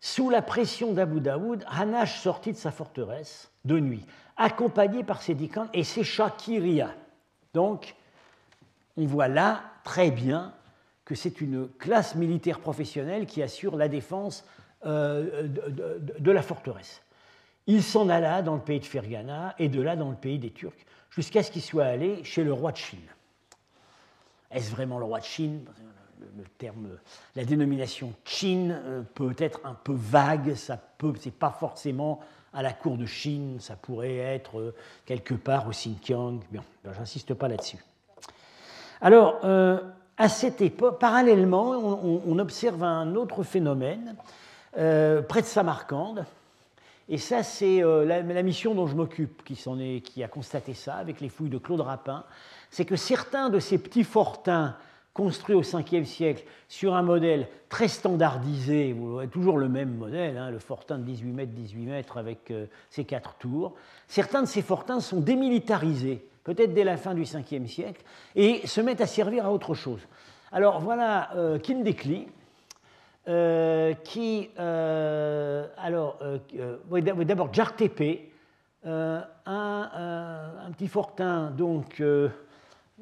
sous 0.00 0.28
la 0.28 0.42
pression 0.42 0.92
d'Abu 0.92 1.20
Daoud, 1.20 1.64
Hanash 1.68 2.20
sortit 2.20 2.52
de 2.52 2.58
sa 2.58 2.70
forteresse 2.70 3.50
de 3.64 3.80
nuit, 3.80 4.04
accompagné 4.36 5.02
par 5.02 5.22
ses 5.22 5.34
Dirkans 5.34 5.68
et 5.72 5.84
ses 5.84 6.04
Shakiria. 6.04 6.90
Donc, 7.54 7.94
on 8.98 9.06
voit 9.06 9.28
là 9.28 9.62
très 9.84 10.10
bien 10.10 10.52
que 11.06 11.14
c'est 11.14 11.40
une 11.40 11.68
classe 11.78 12.16
militaire 12.16 12.60
professionnelle 12.60 13.24
qui 13.26 13.42
assure 13.42 13.76
la 13.76 13.88
défense 13.88 14.44
euh, 14.84 15.48
de, 15.48 16.30
la 16.30 16.42
forteresse. 16.42 17.00
Il 17.66 17.82
s'en 17.82 18.08
alla 18.08 18.42
dans 18.42 18.56
le 18.56 18.60
pays 18.60 18.80
de 18.80 18.84
Fergana 18.84 19.54
et 19.58 19.68
de 19.68 19.80
là 19.80 19.96
dans 19.96 20.10
le 20.10 20.16
pays 20.16 20.38
des 20.38 20.50
Turcs, 20.50 20.84
jusqu'à 21.10 21.42
ce 21.42 21.50
qu'il 21.50 21.62
soit 21.62 21.84
allé 21.84 22.22
chez 22.24 22.44
le 22.44 22.52
roi 22.52 22.72
de 22.72 22.76
Chine. 22.76 23.08
Est-ce 24.50 24.70
vraiment 24.70 24.98
le 24.98 25.04
roi 25.04 25.20
de 25.20 25.24
Chine? 25.24 25.64
Le 26.36 26.44
terme, 26.58 26.98
la 27.34 27.44
dénomination 27.44 28.12
Chine 28.24 29.04
peut 29.14 29.34
être 29.38 29.60
un 29.64 29.74
peu 29.74 29.94
vague, 29.94 30.54
ça 30.54 30.76
peut, 30.76 31.12
c'est 31.20 31.34
pas 31.34 31.50
forcément 31.50 32.20
à 32.52 32.62
la 32.62 32.72
cour 32.72 32.96
de 32.96 33.06
Chine, 33.06 33.58
ça 33.60 33.76
pourrait 33.76 34.16
être 34.16 34.74
quelque 35.04 35.34
part 35.34 35.68
au 35.68 35.70
Xinjiang. 35.70 36.40
Bien, 36.50 36.64
ben, 36.82 36.92
j'insiste 36.94 37.34
pas 37.34 37.48
là-dessus. 37.48 37.82
Alors, 39.00 39.40
à 40.18 40.28
cette 40.28 40.60
époque, 40.60 40.98
parallèlement, 40.98 41.70
on, 41.72 42.38
observe 42.38 42.82
un 42.82 43.14
autre 43.14 43.42
phénomène 43.42 44.16
près 44.72 45.42
de 45.42 45.46
Samarcande. 45.46 46.24
Et 47.08 47.18
ça, 47.18 47.42
c'est 47.42 47.82
la, 47.82 48.22
la, 48.22 48.42
mission 48.42 48.74
dont 48.74 48.86
je 48.86 48.96
m'occupe 48.96 49.44
qui, 49.44 49.62
qui 50.00 50.24
a 50.24 50.28
constaté 50.28 50.74
ça 50.74 50.94
avec 50.94 51.20
les 51.20 51.28
fouilles 51.28 51.50
de 51.50 51.58
Claude 51.58 51.82
Rapin. 51.82 52.24
C'est 52.70 52.84
que 52.84 52.96
certains 52.96 53.50
de 53.50 53.58
ces 53.58 53.78
petits 53.78 54.04
fortins 54.04 54.74
construit 55.16 55.56
au 55.56 55.62
5e 55.62 56.04
siècle 56.04 56.44
sur 56.68 56.94
un 56.94 57.00
modèle 57.00 57.48
très 57.70 57.88
standardisé, 57.88 58.92
vous 58.92 59.24
toujours 59.28 59.56
le 59.56 59.66
même 59.66 59.96
modèle, 59.96 60.36
hein, 60.36 60.50
le 60.50 60.58
fortin 60.58 60.98
de 60.98 61.04
18 61.04 61.32
mètres, 61.32 61.52
18 61.52 61.86
mètres 61.86 62.18
avec 62.18 62.50
euh, 62.50 62.66
ses 62.90 63.06
quatre 63.06 63.34
tours. 63.38 63.74
Certains 64.08 64.42
de 64.42 64.46
ces 64.46 64.60
fortins 64.60 65.00
sont 65.00 65.20
démilitarisés, 65.20 66.22
peut-être 66.46 66.72
dès 66.72 66.84
la 66.84 66.96
fin 66.96 67.12
du 67.12 67.24
5e 67.24 67.66
siècle, 67.66 68.02
et 68.36 68.64
se 68.66 68.80
mettent 68.80 69.00
à 69.00 69.06
servir 69.06 69.46
à 69.46 69.52
autre 69.52 69.74
chose. 69.74 70.00
Alors 70.52 70.80
voilà 70.80 71.30
euh, 71.34 71.58
euh, 73.28 73.94
qui, 74.04 74.48
alors, 74.56 76.18
d'abord 76.92 77.52
Jartepe, 77.52 78.30
un, 78.84 79.24
un, 79.44 80.70
petit 80.70 80.86
fortin 80.86 81.50
donc 81.50 82.00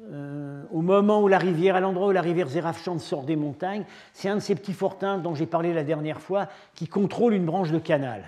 euh, 0.01 0.63
au 0.71 0.81
moment 0.81 1.21
où 1.21 1.27
la 1.27 1.37
rivière, 1.37 1.75
à 1.75 1.79
l'endroit 1.79 2.07
où 2.07 2.11
la 2.11 2.21
rivière 2.21 2.49
Zerafchand 2.49 2.97
sort 2.97 3.23
des 3.23 3.35
montagnes, 3.35 3.85
c'est 4.11 4.27
un 4.27 4.35
de 4.35 4.41
ces 4.41 4.55
petits 4.55 4.73
fortins 4.73 5.19
dont 5.19 5.35
j'ai 5.35 5.45
parlé 5.45 5.71
la 5.71 5.83
dernière 5.83 6.19
fois 6.19 6.47
qui 6.73 6.87
contrôle 6.87 7.35
une 7.35 7.45
branche 7.45 7.71
de 7.71 7.79
canal. 7.79 8.23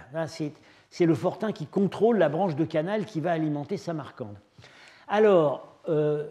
C'est 0.89 1.05
le 1.05 1.15
fortin 1.15 1.51
qui 1.51 1.65
contrôle 1.65 2.19
la 2.19 2.29
branche 2.29 2.55
de 2.55 2.65
canal 2.65 3.05
qui 3.05 3.19
va 3.19 3.31
alimenter 3.31 3.75
Samarcande. 3.75 4.37
Alors, 5.07 5.79
euh, 5.87 6.27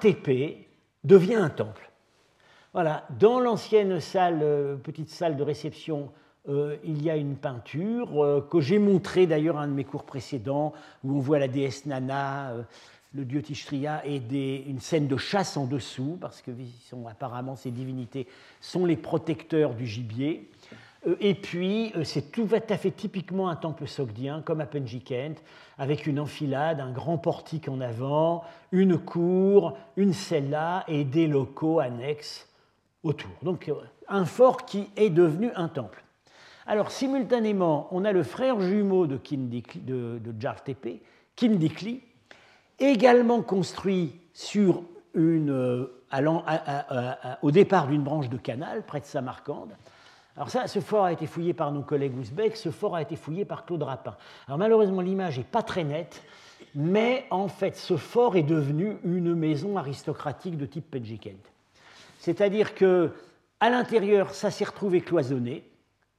Tepe 0.00 0.66
devient 1.04 1.36
un 1.36 1.50
temple. 1.50 1.90
Voilà, 2.72 3.06
dans 3.20 3.38
l'ancienne 3.38 4.00
salle, 4.00 4.40
euh, 4.42 4.76
petite 4.76 5.10
salle 5.10 5.36
de 5.36 5.42
réception, 5.42 6.10
euh, 6.48 6.76
il 6.82 7.02
y 7.02 7.10
a 7.10 7.16
une 7.16 7.36
peinture 7.36 8.46
que 8.50 8.60
j'ai 8.60 8.80
montrée 8.80 9.26
d'ailleurs 9.26 9.58
à 9.58 9.62
un 9.62 9.68
de 9.68 9.74
mes 9.74 9.84
cours 9.84 10.04
précédents, 10.04 10.72
où 11.04 11.16
on 11.16 11.20
voit 11.20 11.38
la 11.38 11.48
déesse 11.48 11.86
Nana 11.86 12.52
le 13.14 13.24
dieu 13.24 13.42
Tishtria 13.42 14.02
et 14.06 14.16
une 14.66 14.80
scène 14.80 15.06
de 15.06 15.16
chasse 15.16 15.56
en 15.56 15.66
dessous, 15.66 16.16
parce 16.20 16.40
que 16.40 16.50
apparemment 17.08 17.56
ces 17.56 17.70
divinités 17.70 18.26
sont 18.60 18.86
les 18.86 18.96
protecteurs 18.96 19.74
du 19.74 19.86
gibier. 19.86 20.50
Euh, 21.06 21.16
et 21.20 21.34
puis, 21.34 21.92
euh, 21.96 22.04
c'est 22.04 22.32
tout 22.32 22.48
à 22.52 22.76
fait 22.76 22.90
typiquement 22.90 23.48
un 23.48 23.56
temple 23.56 23.86
sogdien, 23.86 24.42
comme 24.42 24.60
à 24.60 24.66
Penjikent, 24.66 25.42
avec 25.78 26.06
une 26.06 26.20
enfilade, 26.20 26.80
un 26.80 26.92
grand 26.92 27.18
portique 27.18 27.68
en 27.68 27.80
avant, 27.80 28.44
une 28.70 28.98
cour, 28.98 29.76
une 29.96 30.12
cella 30.12 30.84
et 30.88 31.04
des 31.04 31.26
locaux 31.26 31.80
annexes 31.80 32.48
autour. 33.02 33.32
Donc, 33.42 33.68
euh, 33.68 33.74
un 34.08 34.24
fort 34.24 34.64
qui 34.64 34.88
est 34.96 35.10
devenu 35.10 35.50
un 35.56 35.68
temple. 35.68 36.04
Alors, 36.66 36.90
simultanément, 36.90 37.88
on 37.90 38.04
a 38.04 38.12
le 38.12 38.22
frère 38.22 38.60
jumeau 38.60 39.06
de, 39.06 39.16
Kindikli, 39.16 39.80
de, 39.80 40.20
de 40.22 40.98
Kindikli, 41.34 42.02
également 42.78 43.42
construit 43.42 44.20
sur 44.32 44.84
une, 45.14 45.88
au 47.42 47.50
départ 47.50 47.88
d'une 47.88 48.02
branche 48.02 48.28
de 48.28 48.36
canal 48.36 48.82
près 48.84 49.00
de 49.00 49.04
Samarcande. 49.04 49.72
Alors 50.36 50.50
ça, 50.50 50.66
ce 50.66 50.80
fort 50.80 51.04
a 51.04 51.12
été 51.12 51.26
fouillé 51.26 51.52
par 51.52 51.72
nos 51.72 51.82
collègues 51.82 52.16
ouzbeks, 52.16 52.56
ce 52.56 52.70
fort 52.70 52.96
a 52.96 53.02
été 53.02 53.16
fouillé 53.16 53.44
par 53.44 53.66
Claude 53.66 53.82
Rapin. 53.82 54.16
Alors 54.46 54.58
malheureusement, 54.58 55.02
l'image 55.02 55.38
n'est 55.38 55.44
pas 55.44 55.62
très 55.62 55.84
nette, 55.84 56.22
mais 56.74 57.26
en 57.30 57.48
fait, 57.48 57.76
ce 57.76 57.96
fort 57.96 58.36
est 58.36 58.42
devenu 58.42 58.96
une 59.04 59.34
maison 59.34 59.76
aristocratique 59.76 60.56
de 60.56 60.64
type 60.64 60.90
Penjikent. 60.90 61.50
C'est-à-dire 62.18 62.74
que 62.74 63.12
à 63.60 63.70
l'intérieur, 63.70 64.34
ça 64.34 64.50
s'est 64.50 64.64
retrouvé 64.64 65.02
cloisonné, 65.02 65.64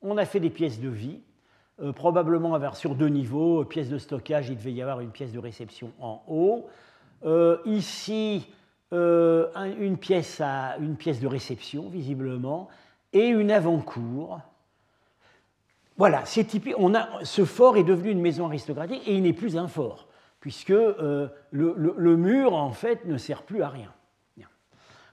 on 0.02 0.18
a 0.18 0.26
fait 0.26 0.40
des 0.40 0.50
pièces 0.50 0.80
de 0.80 0.90
vie, 0.90 1.20
euh, 1.82 1.92
probablement 1.92 2.58
sur 2.74 2.94
deux 2.94 3.08
niveaux, 3.08 3.66
pièce 3.66 3.90
de 3.90 3.98
stockage, 3.98 4.50
il 4.50 4.58
devait 4.58 4.74
y 4.74 4.82
avoir 4.82 5.00
une 5.00 5.10
pièce 5.10 5.32
de 5.32 5.40
réception 5.40 5.92
en 6.00 6.22
haut. 6.28 6.68
Euh, 7.26 7.58
ici, 7.66 8.48
euh, 8.94 9.48
une, 9.80 9.98
pièce 9.98 10.40
à, 10.40 10.78
une 10.80 10.96
pièce 10.96 11.20
de 11.20 11.28
réception, 11.28 11.90
visiblement, 11.90 12.70
et 13.14 13.28
une 13.28 13.52
avant-cour. 13.52 14.42
Voilà, 15.98 16.24
c'est 16.26 16.44
typique. 16.44 16.76
On 16.78 16.96
a, 16.96 17.08
ce 17.24 17.46
fort 17.46 17.78
est 17.78 17.84
devenu 17.84 18.10
une 18.10 18.22
maison 18.22 18.48
aristocratique 18.48 19.04
et 19.08 19.16
il 19.16 19.24
n'est 19.24 19.34
plus 19.34 19.58
un 19.58 19.68
fort, 19.68 20.08
puisque 20.40 20.70
le, 20.70 21.30
le, 21.52 22.18
mur, 22.18 22.54
en 22.54 22.72
fait, 22.72 23.06
ne 23.06 23.18
sert 23.18 23.44
plus 23.44 23.62
à 23.62 23.70
rien. 23.70 23.92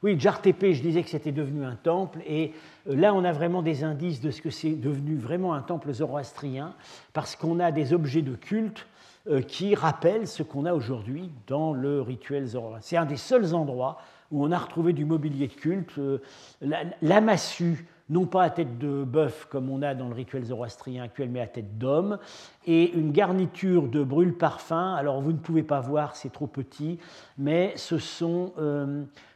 Oui, 0.02 0.18
Jartepe, 0.18 0.72
je 0.72 0.80
disais 0.80 1.02
que 1.02 1.10
c'était 1.10 1.32
devenu 1.32 1.62
un 1.62 1.74
temple, 1.74 2.20
et 2.26 2.54
euh, 2.88 2.96
là 2.96 3.12
on 3.12 3.22
a 3.22 3.32
vraiment 3.32 3.60
des 3.60 3.84
indices 3.84 4.22
de 4.22 4.30
ce 4.30 4.40
que 4.40 4.48
c'est 4.48 4.70
devenu 4.70 5.16
vraiment 5.16 5.52
un 5.52 5.60
temple 5.60 5.92
zoroastrien, 5.92 6.74
parce 7.12 7.36
qu'on 7.36 7.60
a 7.60 7.70
des 7.70 7.92
objets 7.92 8.22
de 8.22 8.34
culte 8.34 8.86
euh, 9.28 9.42
qui 9.42 9.74
rappellent 9.74 10.26
ce 10.26 10.42
qu'on 10.42 10.64
a 10.64 10.72
aujourd'hui 10.72 11.30
dans 11.46 11.74
le 11.74 12.00
rituel 12.00 12.46
zoroastrien. 12.46 12.80
C'est 12.80 12.96
un 12.96 13.04
des 13.04 13.18
seuls 13.18 13.54
endroits 13.54 13.98
où 14.30 14.44
on 14.44 14.52
a 14.52 14.58
retrouvé 14.58 14.92
du 14.92 15.04
mobilier 15.04 15.48
de 15.48 15.52
culte. 15.52 15.98
Euh, 15.98 16.18
la, 16.60 17.20
massue, 17.20 17.86
non 18.08 18.26
pas 18.26 18.44
à 18.44 18.50
tête 18.50 18.78
de 18.78 19.04
bœuf 19.04 19.46
comme 19.50 19.70
on 19.70 19.82
a 19.82 19.94
dans 19.94 20.08
le 20.08 20.14
rituel 20.14 20.44
zoroastrien 20.44 21.04
actuel, 21.04 21.30
mais 21.30 21.40
à 21.40 21.46
tête 21.46 21.78
d'homme, 21.78 22.18
et 22.66 22.92
une 22.92 23.12
garniture 23.12 23.88
de 23.88 24.02
brûle-parfum. 24.02 24.94
Alors 24.94 25.20
vous 25.20 25.32
ne 25.32 25.38
pouvez 25.38 25.62
pas 25.62 25.80
voir, 25.80 26.16
c'est 26.16 26.32
trop 26.32 26.46
petit, 26.46 26.98
mais 27.38 27.72
ce 27.76 27.98
sont 27.98 28.52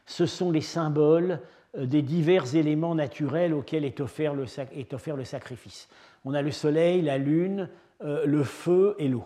ce 0.05 0.25
sont 0.25 0.51
les 0.51 0.61
symboles 0.61 1.39
euh, 1.77 1.85
des 1.85 2.01
divers 2.01 2.55
éléments 2.55 2.95
naturels 2.95 3.53
auxquels 3.53 3.85
est 3.85 3.99
offert 3.99 4.33
le, 4.33 4.45
sacrifice. 4.45 5.89
On 6.23 6.33
a 6.33 6.41
le 6.41 6.51
soleil, 6.51 7.01
la 7.01 7.17
lune, 7.17 7.69
euh, 8.01 8.25
le 8.25 8.43
feu 8.43 8.95
et 8.99 9.07
l'eau. 9.07 9.25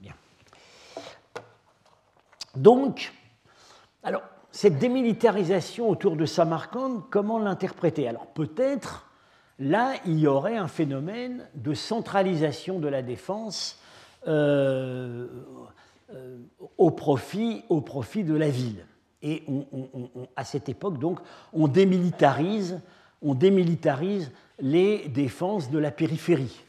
Bien. 0.00 0.12
Donc, 2.54 3.12
alors, 4.02 4.22
cette 4.54 4.78
démilitarisation 4.78 5.90
autour 5.90 6.14
de 6.14 6.26
Samarcande, 6.26 7.02
comment 7.10 7.40
l'interpréter? 7.40 8.06
Alors, 8.06 8.28
peut-être, 8.28 9.10
là, 9.58 9.94
il 10.06 10.20
y 10.20 10.28
aurait 10.28 10.56
un 10.56 10.68
phénomène 10.68 11.48
de 11.56 11.74
centralisation 11.74 12.78
de 12.78 12.86
la 12.86 13.02
défense 13.02 13.80
euh, 14.28 15.26
au, 16.78 16.92
profit, 16.92 17.64
au 17.68 17.80
profit 17.80 18.22
de 18.22 18.34
la 18.34 18.48
ville. 18.48 18.86
Et 19.22 19.42
à 20.36 20.44
cette 20.44 20.68
époque, 20.68 21.00
donc, 21.00 21.18
on 21.52 21.66
démilitarise, 21.66 22.80
on 23.22 23.34
démilitarise 23.34 24.30
les 24.60 25.08
défenses 25.08 25.68
de 25.68 25.78
la 25.78 25.90
périphérie. 25.90 26.63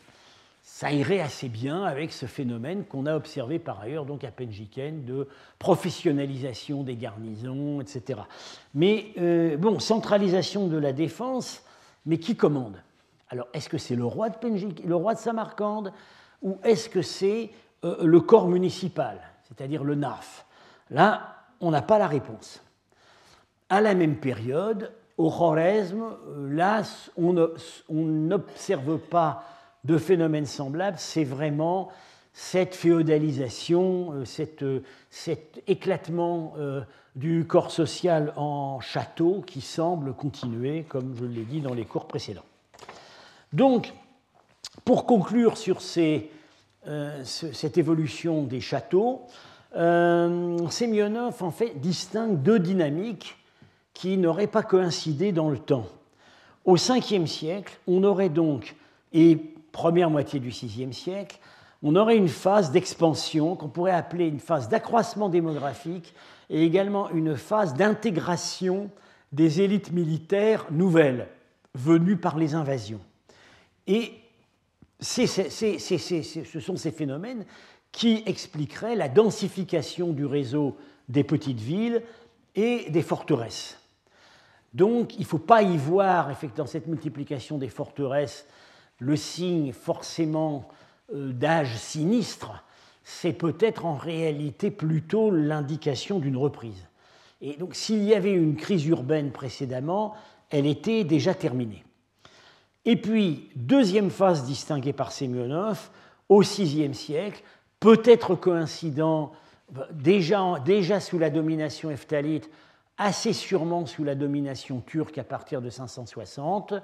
Ça 0.76 0.92
irait 0.92 1.22
assez 1.22 1.48
bien 1.48 1.86
avec 1.86 2.12
ce 2.12 2.26
phénomène 2.26 2.84
qu'on 2.84 3.06
a 3.06 3.16
observé 3.16 3.60
par 3.60 3.80
ailleurs 3.80 4.06
donc 4.06 4.26
à 4.26 4.30
Penjiken 4.30 5.06
de 5.06 5.26
professionnalisation 5.58 6.84
des 6.84 6.98
garnisons, 6.98 7.80
etc. 7.80 8.20
Mais 8.74 9.14
euh, 9.18 9.56
bon, 9.56 9.80
centralisation 9.80 10.68
de 10.68 10.78
la 10.78 10.92
défense, 10.92 11.64
mais 12.06 12.18
qui 12.18 12.36
commande? 12.36 12.76
Alors, 13.30 13.48
est-ce 13.54 13.70
que 13.70 13.78
c'est 13.78 13.96
le 13.96 14.04
roi 14.04 14.28
de 14.28 14.38
le 14.86 14.96
roi 14.98 15.14
de 15.14 15.20
Samarcande, 15.20 15.94
ou 16.42 16.58
est-ce 16.66 16.90
que 16.90 17.02
c'est 17.02 17.52
euh, 17.86 17.96
le 18.04 18.20
corps 18.20 18.50
municipal, 18.50 19.22
c'est-à-dire 19.46 19.82
le 19.82 19.96
NAF 19.96 20.46
Là, 20.90 21.38
on 21.62 21.72
n'a 21.72 21.84
pas 21.84 22.00
la 22.00 22.08
réponse. 22.08 22.62
À 23.70 23.80
la 23.80 23.96
même 23.96 24.18
période, 24.18 24.92
au 25.18 25.30
Khwarezm, 25.30 26.04
là, 26.50 26.82
on 27.16 27.32
n'observe 27.88 28.98
pas 28.98 29.55
de 29.86 29.98
phénomène 29.98 30.46
semblable, 30.46 30.98
c'est 31.00 31.24
vraiment 31.24 31.90
cette 32.34 32.76
féodalisation, 32.76 34.14
euh, 34.14 34.24
euh, 34.62 34.80
cet 35.10 35.64
éclatement 35.68 36.54
euh, 36.58 36.82
du 37.16 37.46
corps 37.46 37.72
social 37.72 38.34
en 38.36 38.82
château 38.82 39.42
qui 39.48 39.62
semble 39.62 40.14
continuer, 40.14 40.84
comme 40.84 41.16
je 41.18 41.24
l'ai 41.24 41.44
dit 41.44 41.62
dans 41.62 41.74
les 41.74 41.86
cours 41.86 42.08
précédents. 42.08 42.44
Donc, 43.54 43.94
pour 44.84 45.06
conclure 45.06 45.58
sur 45.58 45.80
cette 45.82 46.28
évolution 47.78 48.44
des 48.44 48.60
châteaux, 48.60 49.22
euh, 49.76 50.70
Semyonov 50.70 51.44
en 51.44 51.52
fait 51.52 51.80
distingue 51.80 52.42
deux 52.42 52.60
dynamiques 52.60 53.38
qui 53.94 54.18
n'auraient 54.18 54.48
pas 54.48 54.64
coïncidé 54.64 55.32
dans 55.32 55.50
le 55.50 55.58
temps. 55.58 55.88
Au 56.64 56.78
5e 56.78 57.28
siècle, 57.28 57.78
on 57.88 58.04
aurait 58.04 58.30
donc, 58.30 58.76
et 59.14 59.55
première 59.76 60.10
moitié 60.10 60.40
du 60.40 60.52
6e 60.52 60.94
siècle, 60.94 61.38
on 61.84 61.98
aurait 61.98 62.16
une 62.16 62.30
phase 62.30 62.72
d'expansion 62.72 63.58
qu'on 63.58 63.68
pourrait 63.68 63.92
appeler 63.92 64.26
une 64.26 64.40
phase 64.40 64.70
d'accroissement 64.70 65.28
démographique 65.28 66.14
et 66.50 66.64
également 66.64 67.10
une 67.10 67.36
phase 67.36 67.74
d'intégration 67.74 68.90
des 69.34 69.60
élites 69.60 69.92
militaires 69.92 70.66
nouvelles, 70.72 71.28
venues 71.74 72.16
par 72.16 72.38
les 72.38 72.56
invasions. 72.56 73.02
Et 73.86 74.14
ce 75.02 75.26
sont 76.62 76.78
ces 76.78 76.92
phénomènes 76.92 77.44
qui 77.92 78.24
expliqueraient 78.26 78.96
la 78.96 79.10
densification 79.10 80.14
du 80.14 80.26
réseau 80.26 80.78
des 81.10 81.26
petites 81.26 81.60
villes 81.60 82.02
et 82.56 82.90
des 82.92 83.02
forteresses. 83.02 83.78
Donc 84.74 85.16
il 85.16 85.22
ne 85.22 85.26
faut 85.26 85.38
pas 85.38 85.64
y 85.64 85.76
voir, 85.76 86.30
dans 86.56 86.66
cette 86.66 86.88
multiplication 86.88 87.58
des 87.58 87.68
forteresses, 87.70 88.46
le 89.00 89.16
signe 89.16 89.72
forcément 89.72 90.68
euh, 91.14 91.32
d'âge 91.32 91.78
sinistre, 91.78 92.64
c'est 93.04 93.34
peut-être 93.34 93.86
en 93.86 93.96
réalité 93.96 94.72
plutôt 94.72 95.32
l'indication 95.32 96.20
d'une 96.20 96.38
reprise. 96.38 96.88
Et 97.42 97.58
donc 97.58 97.76
s'il 97.76 98.04
y 98.04 98.14
avait 98.14 98.32
une 98.32 98.56
crise 98.56 98.86
urbaine 98.88 99.32
précédemment, 99.32 100.16
elle 100.50 100.66
était 100.66 101.04
déjà 101.04 101.34
terminée. 101.34 101.84
Et 102.86 102.96
puis, 102.96 103.50
deuxième 103.56 104.12
phase 104.12 104.46
distinguée 104.46 104.94
par 104.94 105.12
Semyonov, 105.12 105.90
au 106.30 106.42
VIe 106.42 106.94
siècle, 106.94 107.44
peut-être 107.80 108.36
coïncident 108.36 109.32
déjà, 109.92 110.56
déjà 110.64 111.00
sous 111.00 111.20
la 111.20 111.30
domination 111.30 111.90
eftalite, 111.90 112.50
assez 112.98 113.34
sûrement 113.34 113.86
sous 113.86 114.04
la 114.04 114.16
domination 114.16 114.82
turque 114.82 115.18
à 115.18 115.24
partir 115.24 115.62
de 115.62 115.70
560, 115.70 116.74
euh, 116.74 116.80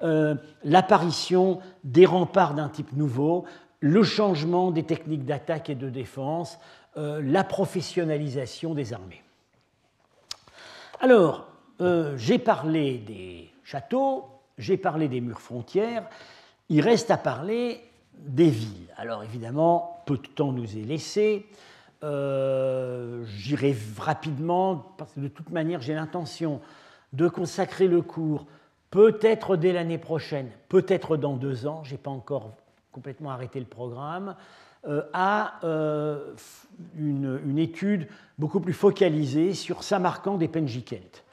l'apparition 0.00 1.60
des 1.84 2.06
remparts 2.06 2.54
d'un 2.54 2.68
type 2.68 2.92
nouveau, 2.92 3.44
le 3.80 4.02
changement 4.02 4.70
des 4.70 4.82
techniques 4.82 5.24
d'attaque 5.24 5.70
et 5.70 5.74
de 5.74 5.88
défense, 5.88 6.58
euh, 6.96 7.20
la 7.22 7.44
professionnalisation 7.44 8.74
des 8.74 8.92
armées. 8.92 9.22
Alors, 11.00 11.46
euh, 11.82 12.16
j'ai 12.16 12.38
parlé 12.38 12.98
des 12.98 13.50
châteaux, 13.64 14.24
j'ai 14.56 14.78
parlé 14.78 15.08
des 15.08 15.20
murs 15.20 15.40
frontières, 15.40 16.08
il 16.70 16.80
reste 16.80 17.10
à 17.10 17.18
parler 17.18 17.82
des 18.14 18.48
villes. 18.48 18.88
Alors 18.96 19.22
évidemment, 19.22 20.02
peu 20.06 20.16
de 20.16 20.26
temps 20.26 20.52
nous 20.52 20.78
est 20.78 20.86
laissé. 20.86 21.46
Euh, 22.02 23.24
j'irai 23.26 23.76
rapidement, 23.98 24.94
parce 24.96 25.12
que 25.12 25.20
de 25.20 25.28
toute 25.28 25.50
manière, 25.50 25.82
j'ai 25.82 25.94
l'intention 25.94 26.60
de 27.12 27.28
consacrer 27.28 27.88
le 27.88 28.00
cours, 28.00 28.46
peut-être 28.90 29.56
dès 29.56 29.72
l'année 29.72 29.98
prochaine, 29.98 30.50
peut-être 30.68 31.16
dans 31.16 31.36
deux 31.36 31.66
ans, 31.66 31.82
je 31.84 31.92
n'ai 31.92 31.98
pas 31.98 32.10
encore 32.10 32.52
complètement 32.92 33.30
arrêté 33.30 33.60
le 33.60 33.66
programme, 33.66 34.34
euh, 34.88 35.02
à 35.12 35.58
euh, 35.64 36.32
une, 36.96 37.58
étude 37.58 38.06
beaucoup 38.38 38.60
plus 38.60 38.72
focalisée 38.72 39.52
sur 39.52 39.82
Samarcande 39.82 40.42
et 40.42 40.48
Penjikent, 40.48 41.24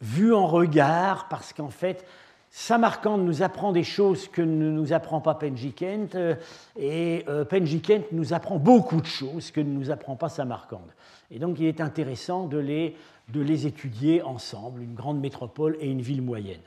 vue 0.00 0.32
en 0.32 0.46
regard, 0.46 1.28
parce 1.28 1.52
qu'en 1.52 1.68
fait, 1.68 2.06
Samarcande 2.50 3.24
nous 3.24 3.42
apprend 3.42 3.72
des 3.72 3.84
choses 3.84 4.26
que 4.28 4.40
ne 4.40 4.70
nous 4.70 4.92
apprend 4.94 5.20
pas 5.20 5.34
Penjikent, 5.34 6.14
euh, 6.14 6.34
et 6.78 7.26
Penjikent 7.50 8.10
nous 8.12 8.32
apprend 8.32 8.58
beaucoup 8.58 9.00
de 9.02 9.06
choses 9.06 9.50
que 9.50 9.60
ne 9.60 9.70
nous 9.70 9.90
apprend 9.90 10.16
pas 10.16 10.30
Samarcande. 10.30 10.90
Et 11.30 11.38
donc 11.38 11.60
il 11.60 11.66
est 11.66 11.80
intéressant 11.82 12.46
de 12.46 12.58
les, 12.58 12.96
de 13.28 13.42
les 13.42 13.66
étudier 13.66 14.22
ensemble, 14.22 14.80
une 14.82 14.94
grande 14.94 15.20
métropole 15.20 15.76
et 15.78 15.90
une 15.90 16.00
ville 16.00 16.22
moyenne. 16.22 16.62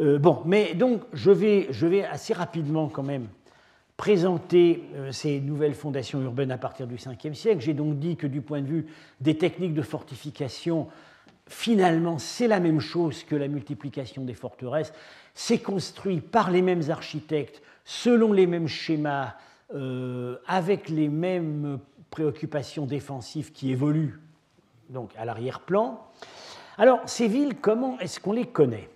Euh, 0.00 0.18
bon, 0.18 0.42
mais 0.44 0.74
donc 0.74 1.02
je 1.12 1.30
vais, 1.30 2.04
assez 2.04 2.32
rapidement 2.32 2.88
quand 2.88 3.02
même 3.02 3.28
présenter 3.96 4.82
ces 5.12 5.38
nouvelles 5.38 5.74
fondations 5.74 6.20
urbaines 6.22 6.50
à 6.50 6.58
partir 6.58 6.88
du 6.88 6.96
5e 6.96 7.34
siècle. 7.34 7.60
J'ai 7.60 7.74
donc 7.74 8.00
dit 8.00 8.16
que 8.16 8.26
du 8.26 8.40
point 8.40 8.60
de 8.60 8.66
vue 8.66 8.86
des 9.20 9.36
techniques 9.36 9.74
de 9.74 9.82
fortification, 9.82 10.88
finalement, 11.46 12.18
c'est 12.18 12.48
la 12.48 12.58
même 12.58 12.80
chose 12.80 13.22
que 13.22 13.36
la 13.36 13.48
multiplication 13.48 14.24
des 14.24 14.34
forteresses. 14.34 14.92
C'est 15.34 15.58
construit 15.58 16.20
par 16.20 16.50
les 16.50 16.62
mêmes 16.62 16.90
architectes, 16.90 17.62
selon 17.84 18.32
les 18.32 18.46
mêmes 18.46 18.68
schémas, 18.68 19.34
euh, 19.74 20.36
avec 20.46 20.88
les 20.88 21.08
mêmes 21.08 21.78
préoccupations 22.10 22.86
défensives 22.86 23.52
qui 23.52 23.70
évoluent 23.70 24.20
donc 24.90 25.10
à 25.16 25.24
l'arrière-plan. 25.24 25.98
Alors, 26.76 27.00
ces 27.06 27.28
villes, 27.28 27.54
comment 27.60 27.98
est-ce 28.00 28.20
qu'on 28.20 28.32
les 28.32 28.46
connaît? 28.46 28.88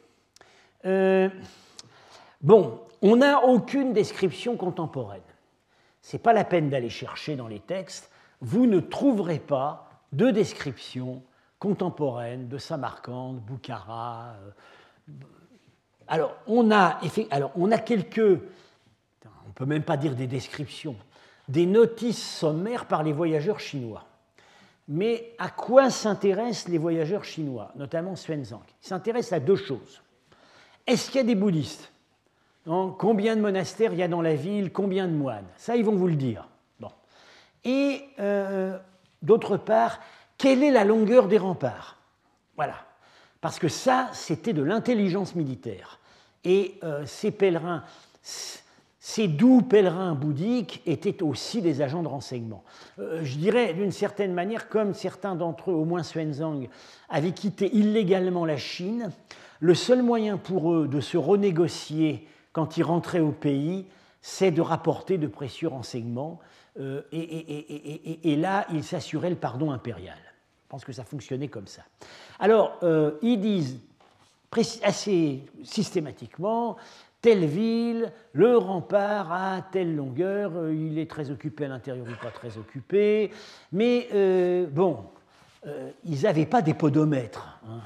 Euh, 0.87 1.29
Bon, 2.41 2.81
on 3.03 3.17
n'a 3.17 3.45
aucune 3.45 3.93
description 3.93 4.57
contemporaine. 4.57 5.21
Ce 6.03 6.17
n'est 6.17 6.23
pas 6.23 6.33
la 6.33 6.45
peine 6.45 6.71
d'aller 6.71 6.91
chercher 6.91 7.37
dans 7.37 7.49
les 7.49 7.61
textes. 7.61 8.11
Vous 8.41 8.67
ne 8.67 8.81
trouverez 8.81 9.39
pas 9.39 9.91
de 10.13 10.31
description 10.31 11.23
contemporaine 11.59 12.49
de 12.49 12.59
Samarcande, 12.59 13.41
Boukhara. 13.41 14.35
Euh, 15.09 15.13
alors, 16.07 16.37
on 16.47 16.71
a, 16.71 17.01
alors, 17.31 17.51
on 17.57 17.73
a 17.73 17.79
quelques, 17.79 18.19
on 18.21 19.49
ne 19.49 19.53
peut 19.55 19.67
même 19.67 19.83
pas 19.83 19.97
dire 19.97 20.15
des 20.15 20.27
descriptions, 20.27 20.97
des 21.49 21.67
notices 21.67 22.23
sommaires 22.23 22.87
par 22.87 23.03
les 23.03 23.13
voyageurs 23.13 23.59
chinois. 23.59 24.05
Mais 24.89 25.35
à 25.39 25.49
quoi 25.49 25.91
s'intéressent 25.91 26.69
les 26.69 26.79
voyageurs 26.79 27.25
chinois, 27.25 27.73
notamment 27.75 28.15
Xuanzang 28.15 28.63
Ils 28.83 28.87
s'intéressent 28.87 29.33
à 29.33 29.41
deux 29.41 29.57
choses. 29.57 30.01
Est-ce 30.87 31.11
qu'il 31.11 31.17
y 31.17 31.21
a 31.21 31.27
des 31.27 31.35
bouddhistes 31.35 31.91
Combien 32.65 33.37
de 33.37 33.41
monastères 33.41 33.93
il 33.93 33.99
y 33.99 34.03
a 34.03 34.09
dans 34.09 34.23
la 34.23 34.35
ville 34.35 34.73
Combien 34.73 35.07
de 35.07 35.13
moines? 35.13 35.47
Ça, 35.57 35.77
ils 35.77 35.85
vont 35.85 35.95
vous 35.95 36.09
le 36.09 36.17
dire. 36.17 36.49
Bon. 36.81 36.91
Et 37.65 38.03
euh, 38.19 38.77
d'autre 39.23 39.57
part, 39.57 40.01
quelle 40.37 40.65
est 40.65 40.73
la 40.73 40.85
longueur 40.85 41.29
des 41.29 41.39
remparts? 41.39 41.97
Voilà. 42.57 42.75
Parce 43.41 43.59
que 43.59 43.69
ça, 43.69 44.09
c'était 44.13 44.53
de 44.53 44.63
l'intelligence 44.63 45.37
militaire. 45.37 46.01
Et 46.43 46.79
euh, 46.83 47.07
ces 47.07 47.31
pèlerins, 47.31 47.85
ces 48.99 49.29
doux 49.29 49.63
pèlerins 49.63 50.15
bouddhiques 50.15 50.83
étaient 50.85 51.23
aussi 51.23 51.63
des 51.63 51.83
agents 51.83 52.03
de 52.03 52.09
renseignement. 52.09 52.65
Euh, 52.99 53.21
je 53.23 53.37
dirais 53.37 53.73
d'une 53.75 53.93
certaine 53.93 54.35
manière, 54.35 54.69
comme 54.69 54.95
certains 54.95 55.37
d'entre 55.37 55.71
eux, 55.71 55.75
au 55.75 55.85
moins 55.85 56.03
Xuanzang, 56.03 56.69
avaient 57.09 57.31
quitté 57.31 57.73
illégalement 57.77 58.45
la 58.45 58.57
Chine, 58.57 59.13
le 59.61 59.75
seul 59.75 60.03
moyen 60.03 60.37
pour 60.37 60.73
eux 60.73 60.89
de 60.89 61.01
se 61.01 61.17
renégocier 61.17 62.27
quand 62.53 62.77
ils 62.77 62.83
rentraient 62.83 63.21
au 63.21 63.33
pays, 63.33 63.87
c'est 64.21 64.51
de 64.51 64.61
rapporter 64.61 65.19
de 65.19 65.27
précieux 65.27 65.69
renseignements. 65.69 66.41
Euh, 66.81 67.03
et, 67.13 68.37
là, 68.37 68.67
ils 68.73 68.85
s'assuraient 68.85 69.31
le 69.31 69.37
pardon 69.37 69.71
impérial. 69.71 70.19
Je 70.65 70.69
pense 70.69 70.85
que 70.85 70.93
ça 70.93 71.05
fonctionnait 71.05 71.49
comme 71.49 71.67
ça. 71.67 71.83
Alors, 72.39 72.79
euh, 72.83 73.13
ils 73.23 73.41
disent 73.41 73.79
assez 74.83 75.45
systématiquement, 75.63 76.77
telle 77.21 77.45
ville, 77.45 78.11
le 78.33 78.57
rempart 78.57 79.33
à 79.33 79.63
telle 79.71 79.95
longueur, 79.95 80.53
euh, 80.57 80.75
il 80.75 80.99
est 80.99 81.11
très 81.11 81.31
occupé 81.31 81.67
à 81.67 81.69
l'intérieur 81.69 82.07
ou 82.07 82.25
pas 82.25 82.31
très 82.31 82.57
occupé, 82.57 83.31
mais 83.73 84.09
bon, 84.73 85.05
ils 86.05 86.23
n'avaient 86.23 86.47
pas 86.47 86.63
des 86.63 86.75
podomètres. 86.75 87.59
Hein, 87.69 87.81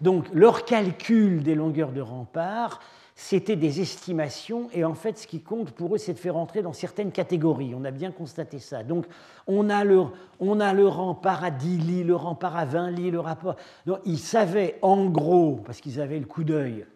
Donc, 0.00 0.26
leur 0.32 0.64
calcul 0.64 1.42
des 1.42 1.54
longueurs 1.54 1.92
de 1.92 2.00
rempart 2.00 2.80
c'était 3.14 3.56
des 3.56 3.80
estimations, 3.80 4.68
et 4.72 4.84
en 4.84 4.94
fait, 4.94 5.18
ce 5.18 5.26
qui 5.26 5.40
compte 5.40 5.70
pour 5.70 5.94
eux, 5.94 5.98
c'est 5.98 6.14
de 6.14 6.18
faire 6.18 6.36
entrer 6.36 6.60
dans 6.60 6.72
certaines 6.72 7.12
catégories. 7.12 7.72
On 7.72 7.84
a 7.84 7.90
bien 7.90 8.10
constaté 8.10 8.58
ça. 8.58 8.82
Donc, 8.82 9.06
on 9.46 9.70
a 9.70 9.84
le, 9.84 10.04
on 10.40 10.60
a 10.60 10.72
le 10.72 10.88
rempart 10.88 11.44
à 11.44 11.50
10 11.50 11.78
lits, 11.78 12.04
le 12.04 12.16
rempart 12.16 12.56
à 12.56 12.64
20 12.64 12.90
lits, 12.90 13.10
le 13.10 13.20
rapport. 13.20 13.56
Donc, 13.86 14.00
ils 14.06 14.18
savaient 14.18 14.78
en 14.82 15.06
gros, 15.06 15.60
parce 15.64 15.80
qu'ils 15.80 16.00
avaient 16.00 16.18
le 16.18 16.26
coup 16.26 16.42
d'œil, 16.42 16.86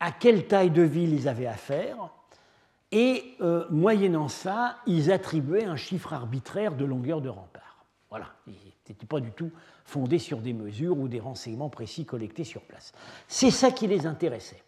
à 0.00 0.10
quelle 0.10 0.46
taille 0.46 0.70
de 0.70 0.82
ville 0.82 1.12
ils 1.12 1.28
avaient 1.28 1.46
affaire, 1.46 2.08
et 2.92 3.34
euh, 3.40 3.66
moyennant 3.70 4.28
ça, 4.28 4.76
ils 4.86 5.10
attribuaient 5.10 5.64
un 5.64 5.76
chiffre 5.76 6.12
arbitraire 6.12 6.74
de 6.74 6.84
longueur 6.84 7.20
de 7.20 7.28
rempart. 7.28 7.71
Voilà, 8.12 8.26
n'était 8.46 9.06
pas 9.06 9.20
du 9.20 9.30
tout 9.30 9.50
fondés 9.86 10.18
sur 10.18 10.42
des 10.42 10.52
mesures 10.52 10.98
ou 10.98 11.08
des 11.08 11.18
renseignements 11.18 11.70
précis 11.70 12.04
collectés 12.04 12.44
sur 12.44 12.60
place. 12.60 12.92
C'est 13.26 13.50
ça 13.50 13.70
qui 13.70 13.86
les 13.86 14.04
intéressait. 14.04 14.62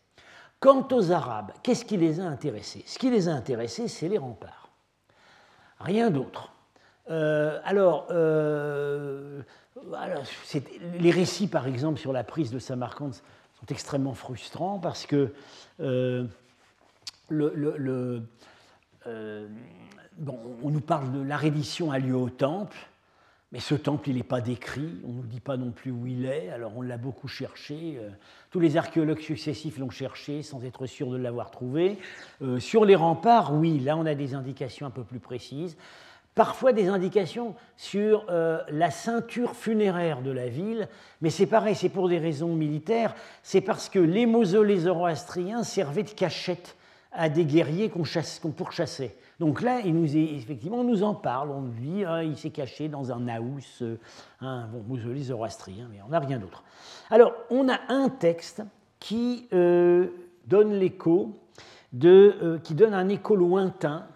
Quant 0.60 0.88
aux 0.92 1.12
Arabes, 1.12 1.52
qu'est-ce 1.62 1.84
qui 1.84 1.98
les 1.98 2.20
a 2.20 2.24
intéressés? 2.24 2.82
Ce 2.86 2.98
qui 2.98 3.10
les 3.10 3.28
a 3.28 3.32
intéressés, 3.34 3.86
c'est 3.86 4.08
les 4.08 4.16
remparts. 4.16 4.70
Rien 5.78 6.10
d'autre. 6.10 6.54
Euh, 7.10 7.60
alors, 7.64 8.06
euh, 8.12 9.42
les 10.98 11.10
récits, 11.10 11.48
par 11.48 11.66
exemple, 11.66 12.00
sur 12.00 12.14
la 12.14 12.24
prise 12.24 12.50
de 12.50 12.58
Samarcande 12.58 13.12
sont 13.12 13.66
extrêmement 13.68 14.14
frustrants 14.14 14.78
parce 14.78 15.04
que 15.04 15.34
euh, 15.80 16.24
on 17.30 17.50
nous 20.70 20.80
parle 20.80 21.12
de 21.12 21.20
la 21.20 21.36
reddition 21.36 21.90
a 21.90 21.98
lieu 21.98 22.16
au 22.16 22.30
temple. 22.30 22.78
Mais 23.54 23.60
ce 23.60 23.76
temple, 23.76 24.08
il 24.08 24.16
n'est 24.16 24.24
pas 24.24 24.40
décrit, 24.40 25.00
on 25.04 25.10
ne 25.10 25.14
nous 25.18 25.26
dit 25.28 25.38
pas 25.38 25.56
non 25.56 25.70
plus 25.70 25.92
où 25.92 26.08
il 26.08 26.26
est, 26.26 26.50
alors 26.50 26.72
on 26.76 26.82
l'a 26.82 26.96
beaucoup 26.96 27.28
cherché. 27.28 27.98
Euh, 28.00 28.10
tous 28.50 28.58
les 28.58 28.76
archéologues 28.76 29.20
successifs 29.20 29.78
l'ont 29.78 29.90
cherché 29.90 30.42
sans 30.42 30.64
être 30.64 30.86
sûrs 30.86 31.08
de 31.08 31.16
l'avoir 31.16 31.52
trouvé. 31.52 31.96
Euh, 32.42 32.58
sur 32.58 32.84
les 32.84 32.96
remparts, 32.96 33.54
oui, 33.54 33.78
là 33.78 33.96
on 33.96 34.06
a 34.06 34.16
des 34.16 34.34
indications 34.34 34.88
un 34.88 34.90
peu 34.90 35.04
plus 35.04 35.20
précises. 35.20 35.76
parfois 36.34 36.72
des 36.72 36.88
indications 36.88 37.54
sur 37.76 38.26
euh, 38.28 38.58
la 38.70 38.90
ceinture 38.90 39.54
funéraire 39.54 40.20
de 40.22 40.32
la 40.32 40.48
ville, 40.48 40.88
mais 41.20 41.30
c'est 41.30 41.46
pareil, 41.46 41.76
c'est 41.76 41.90
pour 41.90 42.08
des 42.08 42.18
raisons 42.18 42.56
militaires, 42.56 43.14
c'est 43.44 43.60
parce 43.60 43.88
que 43.88 44.00
les 44.00 44.26
mausolées 44.26 44.78
zoroastriens 44.78 45.62
servaient 45.62 46.02
de 46.02 46.10
cachette 46.10 46.76
à 47.12 47.28
des 47.28 47.44
guerriers 47.44 47.88
qu'on 47.88 48.50
pourchassait. 48.50 49.14
Donc 49.40 49.62
là, 49.62 49.80
il 49.84 49.94
nous 49.94 50.16
effectivement, 50.16 50.78
on 50.78 50.84
nous 50.84 51.02
en 51.02 51.14
parle, 51.14 51.50
on 51.50 51.62
nous 51.62 51.72
dit 51.72 52.04
ah, 52.04 52.22
il 52.22 52.36
s'est 52.36 52.50
caché 52.50 52.88
dans 52.88 53.12
un 53.12 53.20
naous, 53.20 53.82
euh, 53.82 53.96
un 54.40 54.66
bon, 54.66 54.82
mausolée 54.86 55.22
zoroastrien, 55.22 55.88
mais 55.90 56.00
on 56.06 56.10
n'a 56.10 56.20
rien 56.20 56.38
d'autre. 56.38 56.62
Alors, 57.10 57.32
on 57.50 57.68
a 57.68 57.78
un 57.88 58.08
texte 58.08 58.62
qui 59.00 59.48
euh, 59.52 60.08
donne 60.46 60.72
l'écho, 60.72 61.32
qui 61.92 62.74
donne 62.74 62.94
un 62.94 63.08
écho 63.08 63.36
lointain 63.36 64.06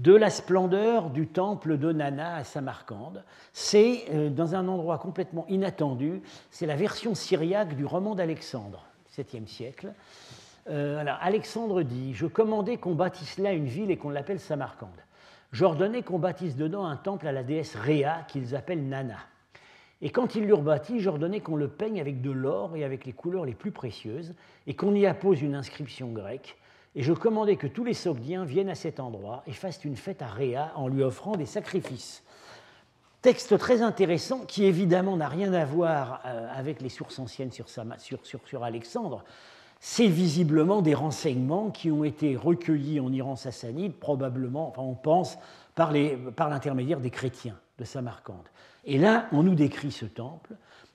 de 0.00 0.14
la 0.14 0.30
splendeur 0.30 1.10
du 1.10 1.26
temple 1.26 1.76
de 1.76 1.92
Nana 1.92 2.36
à 2.36 2.44
Samarcande. 2.44 3.22
C'est 3.52 4.04
euh, 4.10 4.30
dans 4.30 4.54
un 4.54 4.66
endroit 4.66 4.98
complètement 4.98 5.44
inattendu, 5.48 6.22
c'est 6.50 6.64
la 6.64 6.76
version 6.76 7.14
syriaque 7.14 7.76
du 7.76 7.84
roman 7.84 8.14
d'Alexandre, 8.14 8.86
7e 9.14 9.46
siècle. 9.46 9.92
Euh, 10.70 10.98
alors, 10.98 11.18
Alexandre 11.20 11.82
dit 11.82 12.14
Je 12.14 12.26
commandais 12.26 12.76
qu'on 12.76 12.94
bâtisse 12.94 13.38
là 13.38 13.52
une 13.52 13.66
ville 13.66 13.90
et 13.90 13.96
qu'on 13.96 14.10
l'appelle 14.10 14.40
Samarcande. 14.40 14.88
J'ordonnais 15.52 16.02
qu'on 16.02 16.18
bâtisse 16.18 16.56
dedans 16.56 16.86
un 16.86 16.96
temple 16.96 17.26
à 17.26 17.32
la 17.32 17.42
déesse 17.42 17.74
Réa 17.74 18.24
qu'ils 18.28 18.54
appellent 18.54 18.88
Nana. 18.88 19.18
Et 20.00 20.10
quand 20.10 20.34
ils 20.34 20.46
l'eurent 20.46 20.62
bâti, 20.62 21.00
j'ordonnais 21.00 21.40
qu'on 21.40 21.56
le 21.56 21.68
peigne 21.68 22.00
avec 22.00 22.22
de 22.22 22.30
l'or 22.30 22.76
et 22.76 22.84
avec 22.84 23.04
les 23.04 23.12
couleurs 23.12 23.44
les 23.44 23.54
plus 23.54 23.72
précieuses, 23.72 24.34
et 24.66 24.74
qu'on 24.74 24.94
y 24.94 25.06
appose 25.06 25.42
une 25.42 25.54
inscription 25.54 26.08
grecque 26.08 26.56
et 26.96 27.02
je 27.02 27.12
commandais 27.12 27.56
que 27.56 27.66
tous 27.66 27.84
les 27.84 27.94
Sogdiens 27.94 28.44
viennent 28.44 28.68
à 28.68 28.74
cet 28.74 28.98
endroit 28.98 29.44
et 29.46 29.52
fassent 29.52 29.84
une 29.84 29.96
fête 29.96 30.22
à 30.22 30.26
Réa 30.26 30.72
en 30.74 30.88
lui 30.88 31.02
offrant 31.02 31.36
des 31.36 31.46
sacrifices. 31.46 32.24
Texte 33.22 33.58
très 33.58 33.82
intéressant 33.82 34.40
qui 34.40 34.64
évidemment 34.64 35.16
n'a 35.16 35.28
rien 35.28 35.52
à 35.52 35.64
voir 35.64 36.20
euh, 36.24 36.48
avec 36.52 36.80
les 36.80 36.88
sources 36.88 37.18
anciennes 37.18 37.52
sur, 37.52 37.68
sur, 37.68 38.64
Alexandre. 38.64 39.24
C'est 39.82 40.08
visiblement 40.08 40.82
des 40.82 40.94
renseignements 40.94 41.70
qui 41.70 41.90
ont 41.90 42.04
été 42.04 42.36
recueillis 42.36 43.00
en 43.00 43.10
Iran 43.12 43.34
sassanide, 43.34 43.94
probablement, 43.94 44.68
enfin 44.68 44.82
on 44.82 44.94
pense, 44.94 45.38
par 45.74 45.90
l'intermédiaire 45.90 47.00
des 47.00 47.10
chrétiens 47.10 47.58
de 47.78 47.84
Samarcande. 47.84 48.46
Et 48.84 48.98
là, 48.98 49.26
on 49.32 49.42
nous 49.42 49.54
décrit 49.54 49.90
ce 49.90 50.04
temple, 50.04 50.54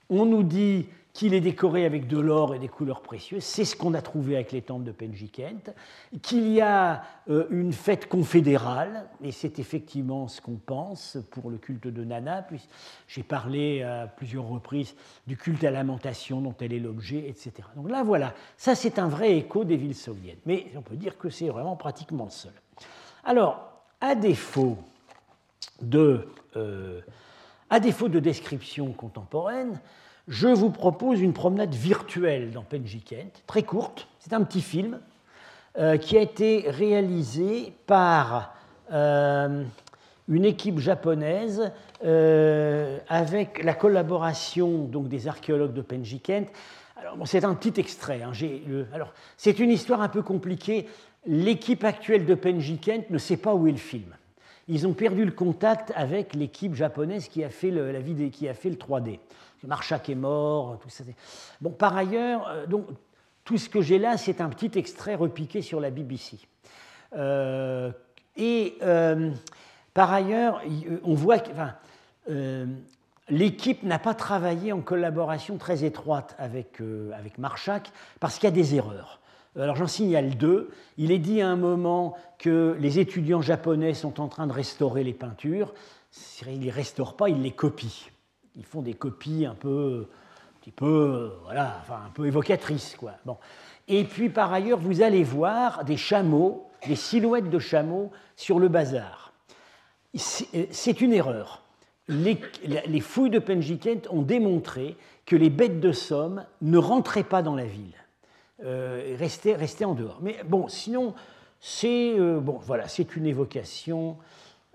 on 0.10 0.26
nous 0.26 0.44
dit 0.44 0.86
qu'il 1.16 1.34
est 1.34 1.42
décoré 1.42 1.86
avec 1.86 2.08
de 2.08 2.20
l'or 2.20 2.56
et 2.56 2.60
des 2.60 2.68
couleurs 2.68 3.00
précieuses. 3.00 3.46
C'est 3.46 3.64
ce 3.64 3.78
qu'on 3.78 3.94
a 3.94 4.02
trouvé 4.02 4.36
avec 4.36 4.52
les 4.52 4.62
temples 4.62 4.84
de 4.84 4.92
Penjikent. 4.92 5.74
Qu'il 6.22 6.52
y 6.52 6.60
a 6.60 7.04
euh, 7.30 7.48
une 7.52 7.72
fête 7.72 8.10
confédérale, 8.10 9.08
et 9.24 9.32
c'est 9.32 9.58
effectivement 9.58 10.28
ce 10.28 10.42
qu'on 10.42 10.58
pense 10.58 11.18
pour 11.32 11.50
le 11.50 11.58
culte 11.58 11.88
de 11.88 12.04
Nana. 12.04 12.46
J'ai 13.08 13.24
parlé 13.24 13.82
à 13.82 14.08
plusieurs 14.08 14.46
reprises 14.46 14.94
du 15.26 15.38
culte 15.38 15.64
à 15.64 15.72
lamentation 15.72 16.42
dont 16.42 16.54
elle 16.60 16.74
est 16.74 16.80
l'objet, 16.80 17.30
etc. 17.30 17.54
Donc 17.78 17.90
là, 17.90 18.04
voilà, 18.04 18.34
ça 18.58 18.76
c'est 18.76 19.00
un 19.00 19.08
vrai 19.08 19.38
écho 19.38 19.64
des 19.64 19.78
villes 19.78 19.96
saoudiennes. 19.96 20.40
Mais 20.46 20.68
on 20.76 20.82
peut 20.82 20.98
dire 20.98 21.18
que 21.18 21.30
c'est 21.30 21.48
vraiment 21.48 21.78
pratiquement 21.78 22.26
le 22.26 22.32
seul. 22.32 22.54
Alors, 23.24 23.72
à 24.02 24.16
défaut 24.16 24.78
de, 25.82 26.28
euh, 26.58 27.00
à 27.70 27.80
défaut 27.80 28.10
de 28.10 28.20
description 28.20 28.92
contemporaine, 28.92 29.80
je 30.28 30.48
vous 30.48 30.72
propose 30.72 31.22
une 31.22 31.34
promenade 31.34 31.74
virtuelle 31.74 32.52
dans 32.52 32.64
Penjikent, 32.64 33.44
très 33.46 33.64
courte. 33.64 34.08
C'est 34.20 34.34
un 34.34 34.44
petit 34.44 34.62
film 34.62 35.00
euh, 35.78 35.98
qui 35.98 36.18
a 36.18 36.22
été 36.22 36.66
réalisé 36.68 37.74
par 37.86 38.56
euh, 38.92 39.64
une 40.28 40.46
équipe 40.46 40.80
japonaise 40.80 41.72
euh, 42.04 42.98
avec 43.08 43.64
la 43.64 43.76
collaboration 43.76 44.86
donc, 44.86 45.08
des 45.10 45.28
archéologues 45.28 45.74
de 45.74 45.82
Penjikent. 45.82 46.48
Alors, 46.98 47.28
c'est 47.28 47.44
un 47.44 47.54
petit 47.54 47.80
extrait. 47.80 48.22
Hein. 48.24 48.32
c'est 49.38 49.60
une 49.60 49.70
histoire 49.70 50.02
un 50.02 50.10
peu 50.10 50.24
compliquée. 50.24 50.88
L'équipe 51.28 51.84
actuelle 51.84 52.26
de 52.26 52.34
Penjikent 52.34 53.10
ne 53.12 53.18
sait 53.20 53.38
pas 53.38 53.54
où 53.54 53.68
est 53.68 53.72
le 53.72 53.78
film. 53.78 54.16
Ils 54.68 54.88
ont 54.88 54.94
perdu 54.94 55.26
le 55.26 55.32
contact 55.32 55.92
avec 55.96 56.34
l'équipe 56.34 56.74
japonaise 56.74 57.28
qui 57.28 57.44
a 57.44 57.50
fait 57.50 57.70
la 57.70 58.00
vidéo, 58.00 58.30
qui 58.32 58.50
a 58.50 58.56
fait 58.56 58.70
le 58.70 58.78
3D. 58.78 59.20
Marchak 59.68 60.10
est 60.10 60.16
mort, 60.16 60.80
tout 60.82 60.90
ça. 60.90 61.04
Bon, 61.62 61.72
par 61.72 61.96
ailleurs, 61.96 62.48
euh, 62.48 62.66
donc, 62.66 62.88
tout 63.44 63.58
ce 63.58 63.70
que 63.70 63.82
j'ai 63.82 64.00
là, 64.00 64.18
c'est 64.18 64.42
un 64.42 64.50
petit 64.50 64.78
extrait 64.78 65.16
repiqué 65.16 65.62
sur 65.62 65.80
la 65.80 65.92
BBC. 65.92 66.38
Euh, 67.16 67.92
et 68.36 68.76
euh, 68.82 69.32
par 69.94 70.12
ailleurs, 70.12 70.62
on 71.04 71.14
voit 71.14 71.40
que 71.40 71.52
l'équipe 73.30 73.84
n'a 73.84 74.00
pas 74.00 74.14
travaillé 74.16 74.72
en 74.72 74.82
collaboration 74.82 75.58
très 75.58 75.84
étroite 75.84 76.36
avec, 76.40 76.82
avec 77.16 77.36
parce 78.20 78.36
qu'il 78.36 78.46
y 78.46 78.52
a 78.52 78.56
des 78.56 78.76
erreurs. 78.76 79.20
Alors 79.58 79.78
j'en 79.78 79.88
signale 79.88 80.36
deux. 80.36 80.70
Il 80.98 81.12
est 81.12 81.20
dit 81.20 81.42
à 81.42 81.48
un 81.48 81.56
moment 81.56 82.18
que 82.40 82.76
les 82.80 83.00
étudiants 83.00 83.42
japonais 83.42 83.94
sont 83.94 84.20
en 84.20 84.28
train 84.28 84.48
de 84.48 84.54
restaurer 84.54 85.04
les 85.04 85.14
peintures. 85.14 85.74
Ils 86.48 86.60
ne 86.60 86.66
les 86.66 86.72
restaurent 86.72 87.16
pas, 87.16 87.30
ils 87.30 87.42
les 87.42 87.52
copient 87.52 88.12
ils 88.56 88.66
font 88.66 88.82
des 88.82 88.94
copies 88.94 89.46
un 89.46 89.56
peu, 89.56 90.08
un 90.68 90.72
peu, 90.76 91.34
voilà, 91.44 91.78
enfin, 91.82 92.02
un 92.08 92.10
peu 92.10 92.26
évocatrices. 92.26 92.96
Quoi. 92.98 93.14
Bon. 93.26 93.38
Et 93.88 94.04
puis 94.04 94.30
par 94.30 94.52
ailleurs, 94.54 94.80
vous 94.80 95.02
allez 95.02 95.24
voir 95.24 95.84
des 95.86 95.98
chameaux, 95.98 96.68
des 96.88 96.96
silhouettes 96.96 97.50
de 97.50 97.60
chameaux 97.60 98.12
sur 98.36 98.60
le 98.60 98.68
bazar. 98.68 99.34
C'est 100.16 101.02
une 101.02 101.14
erreur. 101.14 101.62
Les, 102.08 102.40
les, 102.64 103.00
fouilles 103.00 103.32
de 103.32 103.40
Penjikent 103.40 104.08
ont 104.12 104.22
démontré 104.22 104.96
que 105.26 105.36
les 105.36 105.50
bêtes 105.50 105.80
de 105.80 105.92
somme 105.92 106.46
ne 106.62 106.78
rentraient 106.78 107.24
pas 107.24 107.42
dans 107.42 107.56
la 107.56 107.66
ville, 107.66 107.96
euh, 108.64 109.16
restaient, 109.18 109.86
en 109.86 109.96
dehors. 109.96 110.20
Mais 110.22 110.38
bon, 110.46 110.68
sinon, 110.68 111.16
c'est 111.60 112.18
euh, 112.18 112.40
bon, 112.40 112.60
voilà, 112.62 112.88
c'est 112.88 113.16
une 113.16 113.26
évocation. 113.26 114.18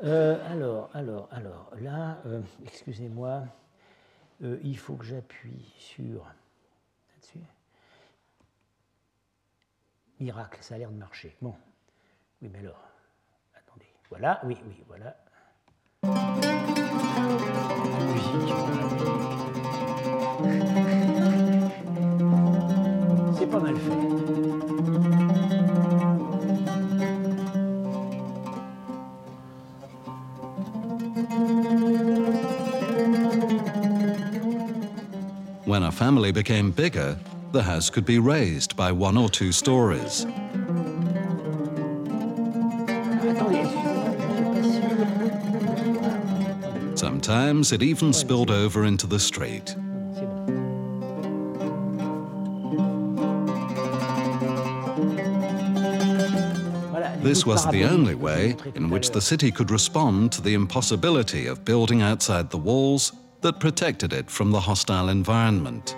Euh, 0.02 0.36
alors, 0.50 0.90
alors, 0.92 1.28
alors, 1.30 1.70
là, 1.80 2.18
euh, 2.26 2.40
excusez-moi. 2.64 3.42
Euh, 4.42 4.58
il 4.62 4.78
faut 4.78 4.96
que 4.96 5.04
j'appuie 5.04 5.70
sur 5.78 6.24
là-dessus. 6.24 7.40
Miracle, 10.18 10.58
ça 10.62 10.76
a 10.76 10.78
l'air 10.78 10.90
de 10.90 10.96
marcher. 10.96 11.36
Bon. 11.42 11.54
Oui, 12.40 12.48
mais 12.52 12.60
alors, 12.60 12.82
attendez. 13.54 13.92
Voilà, 14.08 14.40
oui, 14.44 14.56
oui, 14.66 14.82
voilà. 14.86 15.14
C'est 23.38 23.50
pas 23.50 23.60
mal 23.60 23.76
fait. 23.76 24.79
When 35.70 35.84
a 35.84 35.92
family 35.92 36.32
became 36.32 36.72
bigger, 36.72 37.16
the 37.52 37.62
house 37.62 37.90
could 37.90 38.04
be 38.04 38.18
raised 38.18 38.74
by 38.74 38.90
one 38.90 39.16
or 39.16 39.28
two 39.28 39.52
stories. 39.52 40.26
Sometimes 46.96 47.70
it 47.70 47.84
even 47.84 48.12
spilled 48.12 48.50
over 48.50 48.84
into 48.84 49.06
the 49.06 49.20
street. 49.20 49.76
This 57.22 57.46
was 57.46 57.64
the 57.70 57.84
only 57.88 58.16
way 58.16 58.56
in 58.74 58.90
which 58.90 59.12
the 59.12 59.20
city 59.20 59.52
could 59.52 59.70
respond 59.70 60.32
to 60.32 60.42
the 60.42 60.54
impossibility 60.54 61.46
of 61.46 61.64
building 61.64 62.02
outside 62.02 62.50
the 62.50 62.58
walls 62.58 63.12
that 63.40 63.60
protected 63.60 64.12
it 64.12 64.30
from 64.30 64.50
the 64.50 64.60
hostile 64.60 65.08
environment. 65.08 65.96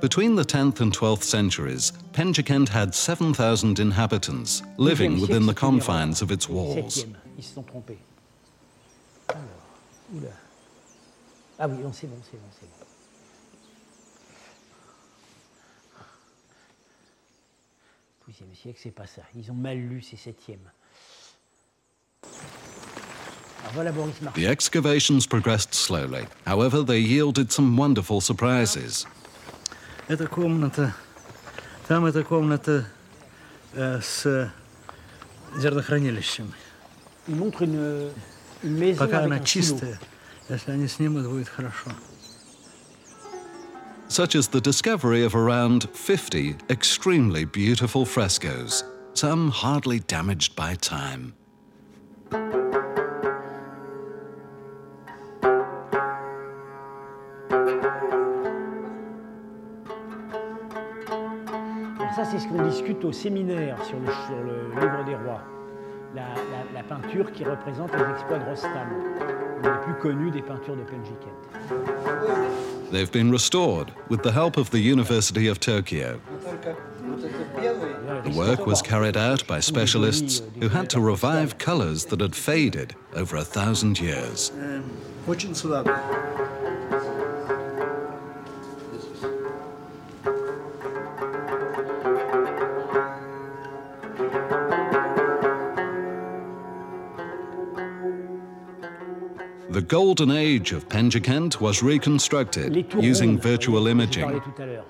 Between 0.00 0.36
the 0.36 0.44
10th 0.44 0.80
and 0.80 0.96
12th 0.96 1.24
centuries, 1.24 1.92
Penjikent 2.12 2.68
had 2.68 2.94
7,000 2.94 3.78
inhabitants 3.80 4.62
living 4.76 5.20
within 5.20 5.46
the 5.46 5.54
confines 5.54 6.22
of 6.22 6.30
its 6.30 6.48
walls. 6.48 7.04
Ah 11.60 11.66
oui, 11.66 11.76
c'est 11.92 12.06
bon, 12.06 12.16
c'est 12.22 12.36
bon, 12.36 12.46
c'est 12.60 12.66
bon. 12.66 12.78
siècle, 18.58 18.80
c'est 18.82 18.90
pas 18.90 19.06
ça. 19.06 19.22
Ils 19.34 19.50
ont 19.50 19.54
mal 19.54 19.78
lu, 19.78 20.02
c'est 20.02 20.16
septième. 20.16 20.70
The 24.35 24.47
excavations 24.47 25.25
progressed 25.25 25.73
slowly. 25.73 26.27
However, 26.45 26.83
they 26.83 26.99
yielded 26.99 27.51
some 27.51 27.75
wonderful 27.77 28.21
surprises. 28.21 29.05
Эта 30.07 30.27
комната, 30.27 30.93
там 31.87 32.11
комната 32.23 32.85
с 33.73 34.51
зернохранилищем. 35.57 36.53
il 37.27 37.35
montre 37.35 37.63
une, 37.63 38.11
une 38.63 38.77
maison 38.77 38.99
Пока 38.99 39.19
avec 39.19 39.27
она 39.27 39.35
un 39.37 39.45
silo. 39.45 39.45
чистая, 39.45 39.99
если 40.49 40.71
они 40.71 40.87
снимут, 40.87 41.25
будет 41.25 41.47
хорошо. 41.47 41.91
such 44.09 44.35
as 44.35 44.47
the 44.47 44.61
discovery 44.61 45.23
of 45.23 45.33
around 45.33 45.89
50 45.89 46.55
extremely 46.69 47.45
beautiful 47.45 48.05
frescoes, 48.05 48.83
some 49.15 49.49
hardly 49.49 49.99
damaged 50.01 50.55
by 50.55 50.75
time. 50.75 51.33
C'est 62.30 62.38
ce 62.38 62.48
qu'on 62.48 62.62
discute 62.68 63.04
au 63.04 63.12
séminaire 63.12 63.76
sur 63.84 63.98
le, 63.98 64.06
sur 64.26 64.36
le 64.44 64.80
livre 64.80 65.04
des 65.04 65.14
rois. 65.14 65.40
La, 66.14 66.22
la- 66.22 66.80
la 66.80 66.82
peinture 66.82 67.30
qui 67.32 67.44
représente 67.44 67.92
les 67.92 68.04
exploits 68.14 68.38
de 68.38 68.44
Rostam, 68.44 68.88
une 69.56 69.62
des 69.62 69.78
plus 69.84 69.94
connues 70.00 70.30
des 70.30 70.40
peintures 70.42 70.76
de 70.76 70.82
Penjiket. 70.82 71.32
They've 72.90 73.10
been 73.12 73.30
restored 73.30 73.90
with 74.08 74.22
the 74.22 74.32
help 74.32 74.56
of 74.56 74.70
the 74.70 74.78
University 74.80 75.48
of 75.48 75.60
Tokyo. 75.60 76.18
The 78.24 78.30
work 78.34 78.66
was 78.66 78.80
carried 78.80 79.16
out 79.18 79.46
by 79.46 79.60
specialists 79.60 80.40
who 80.60 80.68
had 80.70 80.88
to 80.90 81.00
revive 81.00 81.58
colors 81.58 82.06
that 82.06 82.20
had 82.22 82.34
faded 82.34 82.94
over 83.14 83.36
a 83.36 83.44
thousand 83.44 84.00
years. 84.00 84.50
Golden 99.88 100.30
age 100.30 100.72
of 100.72 100.88
Penjikent 100.88 101.60
was 101.60 101.82
reconstructed 101.82 102.92
using 103.00 103.38
virtual 103.38 103.86
imaging. 103.88 104.28
parlé 104.28 104.40
tout 104.44 104.62
à 104.62 104.66
l'heure. 104.66 104.84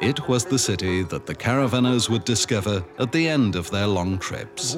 It 0.00 0.28
was 0.28 0.44
the 0.44 0.58
city 0.58 1.02
that 1.04 1.24
the 1.24 1.34
caravanners 1.34 2.10
would 2.10 2.24
discover 2.24 2.84
at 2.98 3.12
the 3.12 3.26
end 3.28 3.56
of 3.56 3.70
their 3.70 3.86
long 3.86 4.18
trips. 4.18 4.76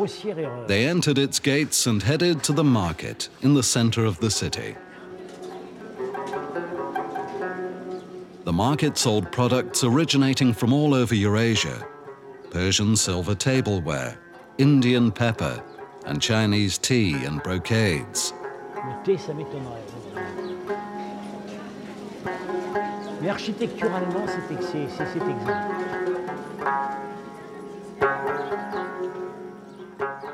They 0.68 0.86
entered 0.86 1.18
its 1.18 1.40
gates 1.40 1.86
and 1.86 2.00
headed 2.02 2.44
to 2.44 2.52
the 2.52 2.62
market 2.62 3.28
in 3.42 3.54
the 3.54 3.62
center 3.62 4.04
of 4.04 4.20
the 4.20 4.30
city. 4.30 4.76
The 8.44 8.52
market 8.52 8.96
sold 8.96 9.32
products 9.32 9.82
originating 9.82 10.52
from 10.52 10.72
all 10.72 10.94
over 10.94 11.14
Eurasia 11.14 11.84
Persian 12.50 12.96
silver 12.96 13.34
tableware, 13.34 14.18
Indian 14.56 15.12
pepper, 15.12 15.62
and 16.06 16.22
Chinese 16.22 16.78
tea 16.78 17.12
and 17.24 17.42
brocades. 17.42 18.32
Ça 19.16 19.32
m'étonnerait. 19.32 19.84
Mais 23.22 23.30
architecturalement, 23.30 24.26
c'est 24.26 24.54
exact. 24.54 25.08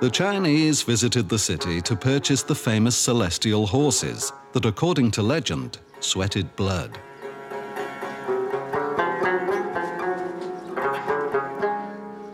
The 0.00 0.10
Chinese 0.10 0.82
visited 0.82 1.28
the 1.28 1.38
city 1.38 1.80
to 1.82 1.94
purchase 1.94 2.42
the 2.42 2.54
famous 2.54 2.96
celestial 2.96 3.66
horses 3.66 4.32
that, 4.52 4.66
according 4.66 5.12
to 5.12 5.22
legend, 5.22 5.78
sweated 6.00 6.54
blood. 6.56 6.98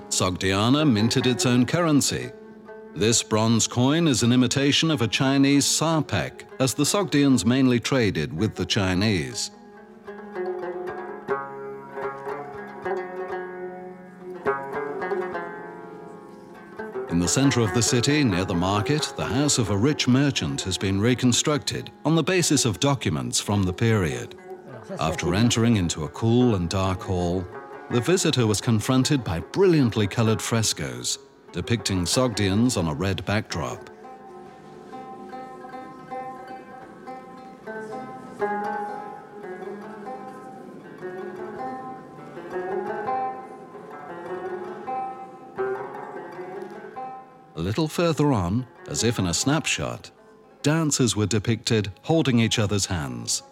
Sogdiana 0.09 0.91
minted 0.91 1.27
its 1.27 1.47
own 1.47 1.65
currency. 1.67 2.31
This 2.95 3.23
bronze 3.23 3.69
coin 3.69 4.09
is 4.09 4.25
an 4.25 4.33
imitation 4.33 4.91
of 4.91 5.01
a 5.01 5.07
Chinese 5.07 5.65
sarpek, 5.65 6.43
as 6.59 6.75
the 6.75 6.83
Sogdians 6.83 7.47
mainly 7.47 7.79
traded 7.79 8.37
with 8.37 8.57
the 8.57 8.67
Chinese. 8.67 9.53
In 17.11 17.21
the 17.21 17.29
center 17.29 17.61
of 17.61 17.73
the 17.75 17.83
city, 17.83 18.25
near 18.25 18.45
the 18.45 18.55
market, 18.55 19.13
the 19.17 19.25
house 19.25 19.59
of 19.59 19.71
a 19.71 19.77
rich 19.77 20.09
merchant 20.09 20.61
has 20.63 20.77
been 20.77 21.01
reconstructed 21.01 21.91
on 22.05 22.17
the 22.17 22.23
basis 22.23 22.65
of 22.65 22.81
documents 22.81 23.41
from 23.41 23.63
the 23.63 23.73
period. 23.73 24.35
After 24.99 25.35
entering 25.35 25.77
into 25.77 26.05
a 26.05 26.09
cool 26.09 26.57
and 26.57 26.69
dark 26.69 27.01
hall, 27.03 27.47
the 27.91 28.01
visitor 28.01 28.47
was 28.49 28.61
confronted 28.61 29.23
by 29.23 29.41
brilliantly 29.41 30.09
colored 30.09 30.43
frescoes 30.43 31.19
depicting 31.53 32.05
Sogdians 32.05 32.77
on 32.77 32.87
a 32.87 32.95
red 32.95 33.25
backdrop. 33.25 33.91
A 47.57 47.61
little 47.61 47.89
further 47.89 48.33
on, 48.33 48.67
as 48.89 49.05
if 49.05 49.19
in 49.19 49.27
a 49.27 49.35
snapshot, 49.35 50.11
dancers 50.63 51.15
were 51.15 51.27
depicted 51.27 51.93
holding 52.03 52.39
each 52.39 52.59
other's 52.59 52.87
hands. 52.87 53.43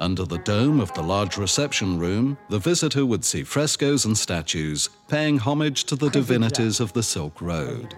Under 0.00 0.24
the 0.24 0.38
dome 0.38 0.78
of 0.78 0.94
the 0.94 1.02
large 1.02 1.36
reception 1.36 1.98
room, 1.98 2.38
the 2.48 2.60
visitor 2.60 3.04
would 3.04 3.24
see 3.24 3.42
frescoes 3.42 4.04
and 4.04 4.16
statues 4.16 4.90
paying 5.08 5.38
homage 5.38 5.84
to 5.84 5.96
the 5.96 6.08
divinities 6.08 6.78
of 6.78 6.92
the 6.92 7.02
Silk 7.02 7.40
Road. 7.40 7.96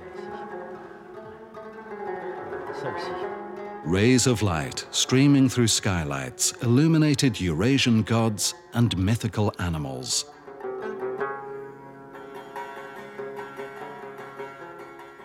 Rays 3.85 4.27
of 4.27 4.41
light 4.41 4.87
streaming 4.91 5.51
through 5.51 5.69
skylights 5.69 6.53
illuminated 6.63 7.39
Eurasian 7.39 8.03
gods 8.03 8.55
and 8.73 8.97
mythical 8.97 9.53
animals. 9.59 10.25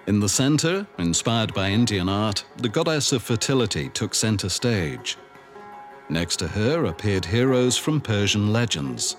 In 0.08 0.20
the 0.20 0.30
center, 0.30 0.86
inspired 0.98 1.54
by 1.54 1.70
Indian 1.70 2.10
art, 2.10 2.44
the 2.58 2.70
goddess 2.70 3.14
of 3.14 3.24
fertility 3.24 3.90
took 3.90 4.14
center 4.14 4.50
stage. 4.50 5.18
Next 6.10 6.38
to 6.38 6.48
her 6.48 6.86
appeared 6.86 7.26
heroes 7.26 7.78
from 7.78 8.00
Persian 8.00 8.54
legends. 8.54 9.16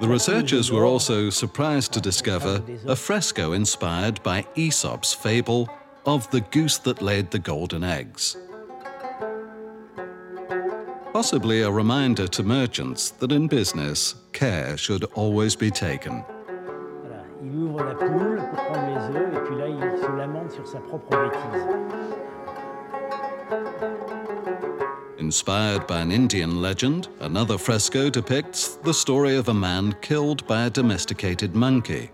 The 0.00 0.10
researchers 0.10 0.70
were 0.70 0.84
also 0.84 1.30
surprised 1.30 1.94
to 1.94 2.00
discover 2.00 2.62
a 2.86 2.94
fresco 2.94 3.52
inspired 3.52 4.22
by 4.22 4.46
Aesop's 4.54 5.14
fable 5.14 5.70
of 6.04 6.30
the 6.30 6.42
goose 6.42 6.76
that 6.78 7.00
laid 7.00 7.30
the 7.30 7.38
golden 7.38 7.82
eggs. 7.82 8.36
Possibly 11.14 11.62
a 11.62 11.70
reminder 11.70 12.26
to 12.26 12.42
merchants 12.42 13.12
that 13.20 13.30
in 13.30 13.46
business, 13.46 14.16
care 14.32 14.76
should 14.76 15.04
always 15.14 15.54
be 15.54 15.70
taken. 15.70 16.24
Il 17.40 17.54
ouvre 17.54 17.84
la 17.84 17.94
poule 17.94 18.42
pour 18.50 18.64
prendre 18.64 18.88
les 18.88 19.16
œufs 19.16 19.32
et 19.32 19.40
puis 19.46 19.56
là, 19.56 19.68
il 19.68 20.00
se 20.02 20.08
lamente 20.08 20.50
sur 20.50 20.66
sa 20.66 20.80
propre 20.80 21.10
bêtise. 21.10 21.62
Inspired 25.20 25.86
by 25.86 26.00
an 26.00 26.10
Indian 26.10 26.60
legend, 26.60 27.06
another 27.20 27.58
fresco 27.58 28.10
depicts 28.10 28.76
the 28.82 28.92
story 28.92 29.36
of 29.36 29.48
a 29.48 29.54
man 29.54 29.94
killed 30.02 30.44
by 30.48 30.64
a 30.64 30.70
domesticated 30.70 31.54
monkey. 31.54 32.10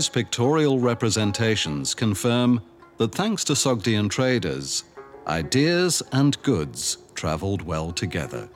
These 0.00 0.08
pictorial 0.08 0.78
representations 0.78 1.92
confirm 1.92 2.62
that 2.96 3.14
thanks 3.14 3.44
to 3.44 3.52
Sogdian 3.52 4.08
traders, 4.08 4.84
ideas 5.26 6.02
and 6.12 6.42
goods 6.42 6.96
traveled 7.14 7.60
well 7.60 7.92
together. 7.92 8.48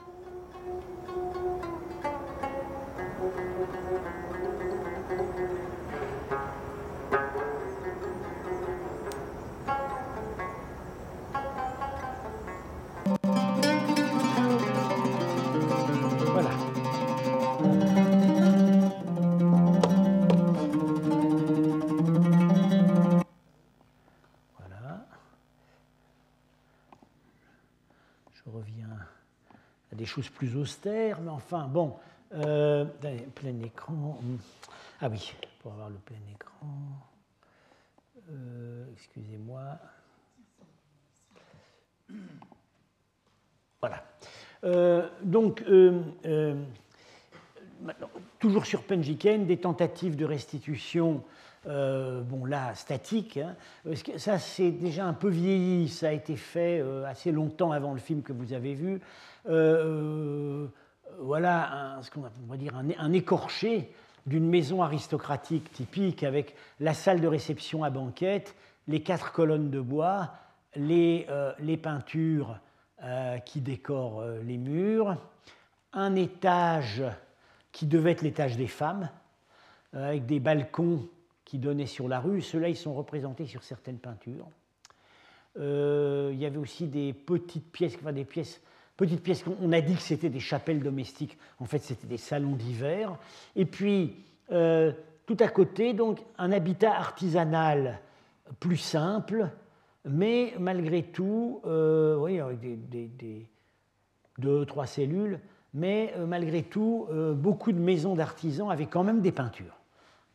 Mais 30.85 31.13
enfin, 31.29 31.67
bon, 31.67 31.95
euh, 32.33 32.85
plein 33.33 33.59
écran. 33.63 34.19
Ah 35.01 35.09
oui, 35.09 35.33
pour 35.59 35.73
avoir 35.73 35.89
le 35.89 35.97
plein 35.97 36.17
écran. 36.33 36.67
Euh, 38.29 38.85
excusez-moi. 38.93 39.79
Voilà. 43.81 44.03
Euh, 44.63 45.09
donc, 45.23 45.63
toujours 48.39 48.65
sur 48.65 48.83
Penjiken, 48.83 49.45
des 49.45 49.57
tentatives 49.57 50.15
de 50.15 50.25
restitution 50.25 51.23
euh, 51.67 52.21
bon 52.21 52.45
là, 52.45 52.75
statique. 52.75 53.37
Hein. 53.37 53.55
Ça, 54.17 54.37
c'est 54.37 54.71
déjà 54.71 55.05
un 55.05 55.13
peu 55.13 55.29
vieilli, 55.29 55.89
ça 55.89 56.09
a 56.09 56.11
été 56.11 56.35
fait 56.35 56.79
euh, 56.79 57.05
assez 57.05 57.31
longtemps 57.31 57.71
avant 57.71 57.93
le 57.93 57.99
film 57.99 58.21
que 58.21 58.33
vous 58.33 58.53
avez 58.53 58.75
vu. 58.75 59.01
Euh, 59.49 60.67
voilà 61.19 61.95
un, 61.95 62.01
ce 62.03 62.11
qu'on 62.11 62.21
va 62.21 62.57
dire 62.57 62.75
un, 62.75 63.13
écorché 63.13 63.91
d'une 64.27 64.47
maison 64.47 64.83
aristocratique 64.83 65.71
typique 65.71 66.23
avec 66.23 66.55
la 66.79 66.93
salle 66.93 67.19
de 67.19 67.27
réception 67.27 67.83
à 67.83 67.89
banquette, 67.89 68.55
les 68.87 69.01
quatre 69.01 69.31
colonnes 69.31 69.71
de 69.71 69.79
bois, 69.79 70.31
les, 70.75 71.27
les 71.59 71.77
peintures 71.77 72.59
qui 73.45 73.61
décorent 73.61 74.25
les 74.43 74.57
murs, 74.57 75.15
un 75.93 76.15
étage 76.15 77.03
qui 77.71 77.85
devait 77.85 78.11
être 78.11 78.23
l'étage 78.23 78.57
des 78.57 78.67
femmes, 78.67 79.09
avec 79.93 80.25
des 80.25 80.39
balcons 80.39 81.07
qui 81.45 81.59
donnaient 81.59 81.85
sur 81.85 82.07
la 82.07 82.19
rue. 82.19 82.41
Ceux-là, 82.41 82.69
ils 82.69 82.75
sont 82.75 82.93
représentés 82.93 83.45
sur 83.45 83.63
certaines 83.63 83.99
peintures. 83.99 84.47
Euh, 85.57 86.31
il 86.33 86.39
y 86.39 86.45
avait 86.45 86.57
aussi 86.57 86.87
des 86.87 87.13
petites 87.13 87.71
pièces, 87.71 87.95
enfin 87.95 88.11
des 88.11 88.25
pièces, 88.25 88.61
petites 88.97 89.21
pièces. 89.21 89.45
On 89.61 89.71
a 89.71 89.79
dit 89.79 89.95
que 89.95 90.01
c'était 90.01 90.29
des 90.29 90.39
chapelles 90.39 90.81
domestiques. 90.81 91.37
En 91.59 91.65
fait, 91.65 91.79
c'était 91.79 92.07
des 92.07 92.17
salons 92.17 92.55
d'hiver. 92.55 93.17
Et 93.55 93.65
puis, 93.65 94.15
euh, 94.51 94.91
tout 95.25 95.37
à 95.39 95.47
côté, 95.47 95.93
donc, 95.93 96.19
un 96.37 96.51
habitat 96.51 96.93
artisanal 96.93 98.01
plus 98.59 98.77
simple, 98.77 99.49
mais 100.03 100.53
malgré 100.59 101.03
tout, 101.03 101.61
euh, 101.65 102.17
oui, 102.17 102.39
avec 102.39 102.89
des, 102.89 103.47
deux, 104.37 104.65
trois 104.65 104.85
cellules, 104.85 105.39
mais 105.73 106.13
malgré 106.27 106.63
tout, 106.63 107.07
beaucoup 107.35 107.71
de 107.71 107.79
maisons 107.79 108.15
d'artisans 108.15 108.69
avaient 108.69 108.85
quand 108.85 109.03
même 109.03 109.21
des 109.21 109.31
peintures. 109.31 109.77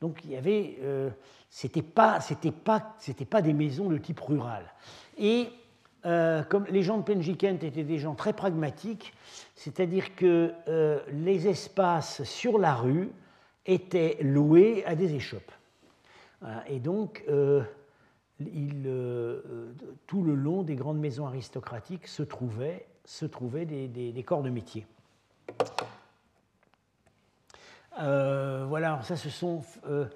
Donc 0.01 0.20
il 0.24 0.30
y 0.30 0.36
avait, 0.36 0.78
euh, 0.80 1.11
c'était 1.51 1.82
pas, 1.82 2.20
c'était 2.20 2.53
pas, 2.53 2.96
pas 3.28 3.42
des 3.42 3.53
maisons 3.53 3.88
de 3.88 3.98
type 3.98 4.20
rural. 4.20 4.64
Et 5.18 5.48
euh, 6.07 6.42
comme 6.44 6.64
les 6.70 6.82
gens 6.82 6.96
de 6.98 7.03
Penjikent 7.03 7.62
étaient 7.62 7.84
des 7.84 7.98
gens 7.98 8.14
très 8.14 8.32
pragmatiques, 8.32 9.12
c'est-à-dire 9.55 10.14
que 10.16 10.55
euh, 10.68 11.01
les 11.12 11.48
espaces 11.48 12.22
sur 12.22 12.59
la 12.59 12.74
rue 12.74 13.11
étaient 13.66 14.16
loués 14.22 14.82
à 14.86 14.94
des 14.94 15.14
échoppes. 15.14 15.53
Et 16.68 16.80
donc, 16.80 17.22
tout 20.07 20.22
le 20.22 20.34
long 20.34 20.62
des 20.62 20.74
grandes 20.74 20.98
maisons 20.98 21.26
aristocratiques 21.26 22.07
se 22.07 22.22
trouvaient, 22.22 22.86
se 23.05 23.26
trouvaient 23.26 23.66
des, 23.66 23.88
des 23.88 24.22
corps 24.22 24.42
de 24.42 24.48
métier. 24.48 24.86
Euh, 28.01 28.64
voilà, 28.68 29.01
ça, 29.03 29.16
ce 29.16 29.28
sont 29.28 29.62
euh, 29.86 30.07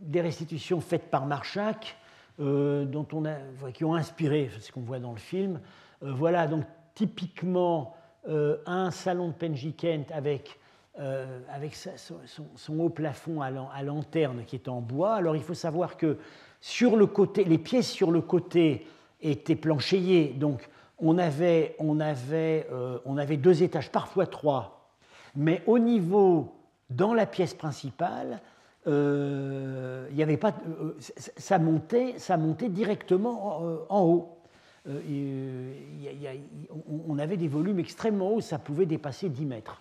des 0.00 0.20
restitutions 0.20 0.80
faites 0.80 1.10
par 1.10 1.26
Marchak, 1.26 1.96
euh, 2.40 2.84
dont 2.84 3.06
on 3.12 3.24
qui 3.72 3.84
ont 3.84 3.94
inspiré 3.94 4.50
ce 4.60 4.72
qu'on 4.72 4.80
voit 4.80 4.98
dans 4.98 5.12
le 5.12 5.18
film. 5.18 5.60
voilà, 6.00 6.46
donc 6.46 6.64
typiquement 6.94 7.96
un 8.66 8.90
salon 8.90 9.28
de 9.28 9.32
Penjikent 9.34 10.10
avec, 10.12 10.58
avec 10.96 11.74
son, 11.74 12.78
haut 12.78 12.88
plafond 12.88 13.42
à, 13.42 13.82
lanterne 13.82 14.44
qui 14.46 14.56
est 14.56 14.68
en 14.68 14.80
bois. 14.80 15.14
Alors 15.14 15.36
il 15.36 15.42
faut 15.42 15.54
savoir 15.54 15.96
que 15.96 16.18
sur 16.60 16.96
le 16.96 17.06
côté, 17.06 17.44
les 17.44 17.58
pièces 17.58 17.90
sur 17.90 18.10
le 18.10 18.20
côté 18.20 18.86
étaient 19.20 19.56
planchéiées, 19.56 20.28
donc 20.28 20.68
on 20.98 21.18
avait, 21.18 21.76
on 21.78 22.00
avait, 22.00 22.66
on 23.04 23.18
avait 23.18 23.36
deux 23.36 23.62
étages, 23.62 23.90
parfois 23.90 24.26
trois, 24.26 24.90
mais 25.36 25.62
au 25.66 25.78
niveau 25.78 26.63
dans 26.96 27.14
la 27.14 27.26
pièce 27.26 27.54
principale, 27.54 28.40
euh, 28.86 30.08
y 30.12 30.22
avait 30.22 30.36
pas, 30.36 30.54
euh, 30.80 30.94
ça, 31.36 31.58
montait, 31.58 32.14
ça 32.18 32.36
montait 32.36 32.68
directement 32.68 33.86
en, 33.88 34.02
haut. 34.02 34.38
on 37.08 37.18
avait 37.18 37.36
des 37.36 37.48
volumes 37.48 37.78
extrêmement 37.78 38.34
hauts, 38.34 38.40
ça 38.40 38.58
pouvait 38.58 38.86
dépasser 38.86 39.28
10 39.28 39.46
mètres. 39.46 39.80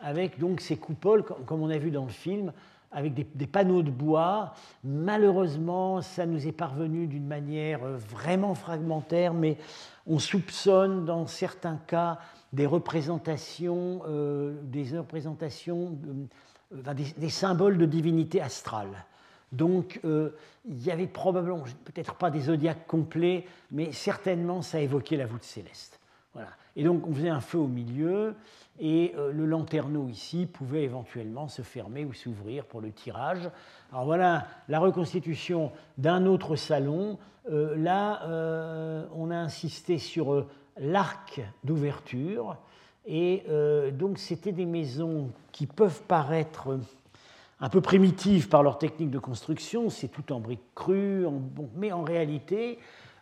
Avec 0.00 0.38
donc 0.38 0.60
ces 0.60 0.76
coupoles, 0.76 1.22
comme 1.22 1.62
on 1.62 1.70
a 1.70 1.78
vu 1.78 1.90
dans 1.90 2.04
le 2.04 2.10
film, 2.10 2.52
avec 2.92 3.14
des, 3.14 3.26
des 3.34 3.46
panneaux 3.46 3.82
de 3.82 3.90
bois. 3.90 4.54
Malheureusement, 4.84 6.02
ça 6.02 6.26
nous 6.26 6.46
est 6.46 6.52
parvenu 6.52 7.06
d'une 7.06 7.26
manière 7.26 7.82
euh, 7.84 7.96
vraiment 7.96 8.54
fragmentaire, 8.54 9.34
mais 9.34 9.56
on 10.06 10.18
soupçonne 10.18 11.04
dans 11.04 11.26
certains 11.26 11.78
cas 11.86 12.18
des 12.52 12.66
représentations, 12.66 14.02
euh, 14.06 14.54
des 14.64 14.98
représentations 14.98 15.98
euh, 16.72 16.94
des, 16.94 17.28
symboles 17.28 17.78
de 17.78 17.86
divinité 17.86 18.40
astrale. 18.40 19.04
Donc, 19.52 20.00
euh, 20.04 20.30
il 20.66 20.82
y 20.82 20.90
avait 20.90 21.06
probablement, 21.06 21.64
peut-être 21.84 22.14
pas 22.14 22.30
des 22.30 22.40
zodiaques 22.40 22.86
complets, 22.86 23.46
mais 23.70 23.92
certainement 23.92 24.62
ça 24.62 24.80
évoquait 24.80 25.16
la 25.16 25.26
voûte 25.26 25.42
céleste. 25.42 26.00
Voilà. 26.34 26.48
Et 26.76 26.84
donc, 26.84 27.06
on 27.06 27.14
faisait 27.14 27.28
un 27.28 27.40
feu 27.40 27.58
au 27.58 27.66
milieu, 27.66 28.34
et 28.80 29.14
le 29.14 29.44
lanterneau 29.44 30.08
ici 30.08 30.46
pouvait 30.46 30.84
éventuellement 30.84 31.46
se 31.46 31.60
fermer 31.60 32.06
ou 32.06 32.14
s'ouvrir 32.14 32.64
pour 32.64 32.80
le 32.80 32.90
tirage. 32.90 33.50
Alors 33.92 34.06
voilà 34.06 34.46
la 34.68 34.78
reconstitution 34.78 35.72
d'un 35.98 36.24
autre 36.24 36.56
salon. 36.56 37.18
là, 37.46 39.06
on 39.14 39.30
a 39.30 39.36
insisté 39.36 39.98
sur 39.98 40.46
l'arc 40.78 41.42
d'ouverture. 41.64 42.56
Et 43.06 43.42
euh, 43.48 43.90
donc, 43.90 44.18
c'était 44.18 44.52
des 44.52 44.66
maisons 44.66 45.30
qui 45.50 45.66
peuvent 45.66 46.02
paraître 46.02 46.78
un 47.60 47.68
peu 47.68 47.80
primitives 47.80 48.48
par 48.48 48.62
leur 48.62 48.78
technique 48.78 49.10
de 49.10 49.18
construction, 49.18 49.88
c'est 49.88 50.08
tout 50.08 50.32
en 50.32 50.40
briques 50.40 50.74
crues, 50.74 51.26
mais 51.76 51.92
en 51.92 52.02
réalité, 52.02 52.78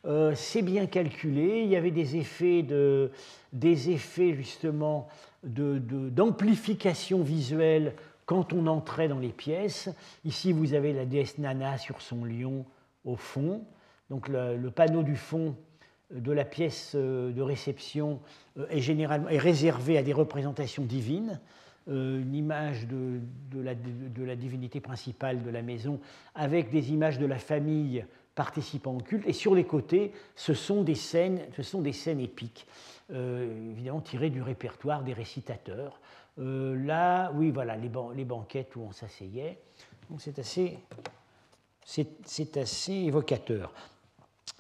euh, 0.07 0.33
c'est 0.35 0.63
bien 0.63 0.87
calculé. 0.87 1.63
Il 1.63 1.69
y 1.69 1.77
avait 1.77 1.91
des 1.91 2.17
effets, 2.17 2.63
de, 2.63 3.11
des 3.53 3.91
effets 3.91 4.33
justement 4.35 5.09
d'amplification 5.43 7.23
visuelle 7.23 7.95
quand 8.27 8.53
on 8.53 8.67
entrait 8.67 9.09
dans 9.09 9.19
les 9.19 9.29
pièces. 9.29 9.91
Ici, 10.25 10.53
vous 10.53 10.75
avez 10.75 10.93
la 10.93 11.05
déesse 11.05 11.39
Nana 11.39 11.79
sur 11.79 12.01
son 12.01 12.25
lion 12.25 12.65
au 13.05 13.17
fond. 13.17 13.65
Donc, 14.09 14.29
le 14.29 14.71
panneau 14.71 15.03
du 15.03 15.17
fond 15.17 15.55
de 16.11 16.33
la 16.33 16.45
pièce 16.45 16.93
euh, 16.95 17.33
de 17.33 17.43
réception 17.43 18.21
euh, 18.59 18.67
est, 18.71 18.81
généralement, 18.81 19.29
est 19.29 19.39
réservée 19.39 19.97
à 19.99 20.03
des 20.03 20.13
représentations 20.13 20.85
divines, 20.85 21.41
euh, 21.89 22.21
une 22.21 22.35
image 22.35 22.87
de, 22.87 23.21
la, 23.61 23.75
de, 23.75 24.25
la, 24.25 24.37
divinité 24.37 24.81
principale 24.81 25.43
de 25.43 25.51
la 25.51 25.63
maison 25.63 26.01
avec 26.35 26.71
des 26.71 26.93
images 26.93 27.19
de 27.19 27.27
la 27.27 27.39
famille 27.39 28.05
participant 28.35 28.95
au 28.95 29.01
culte, 29.01 29.27
et 29.27 29.33
sur 29.33 29.55
les 29.55 29.65
côtés, 29.65 30.13
ce 30.35 30.55
sont 30.55 30.83
des 30.83 30.95
scènes, 30.95 31.41
ce 31.57 31.63
sont 31.63 31.81
des 31.81 31.93
scènes 31.93 32.21
épiques, 32.21 32.67
évidemment 33.13 34.01
tirées 34.01 34.31
du 34.31 34.41
répertoire 34.41 35.03
des 35.03 35.13
récitateurs. 35.13 36.01
là, 36.39 37.33
oui, 37.35 37.51
voilà, 37.51 37.77
les, 37.77 37.91
les 38.15 38.25
banquettes 38.25 38.77
où 38.77 38.83
on 38.83 38.93
s'asseyait. 38.93 39.59
c'est 40.19 40.39
assez, 40.39 40.79
c'est 41.85 42.57
assez 42.57 42.93
évocateur. 42.93 43.75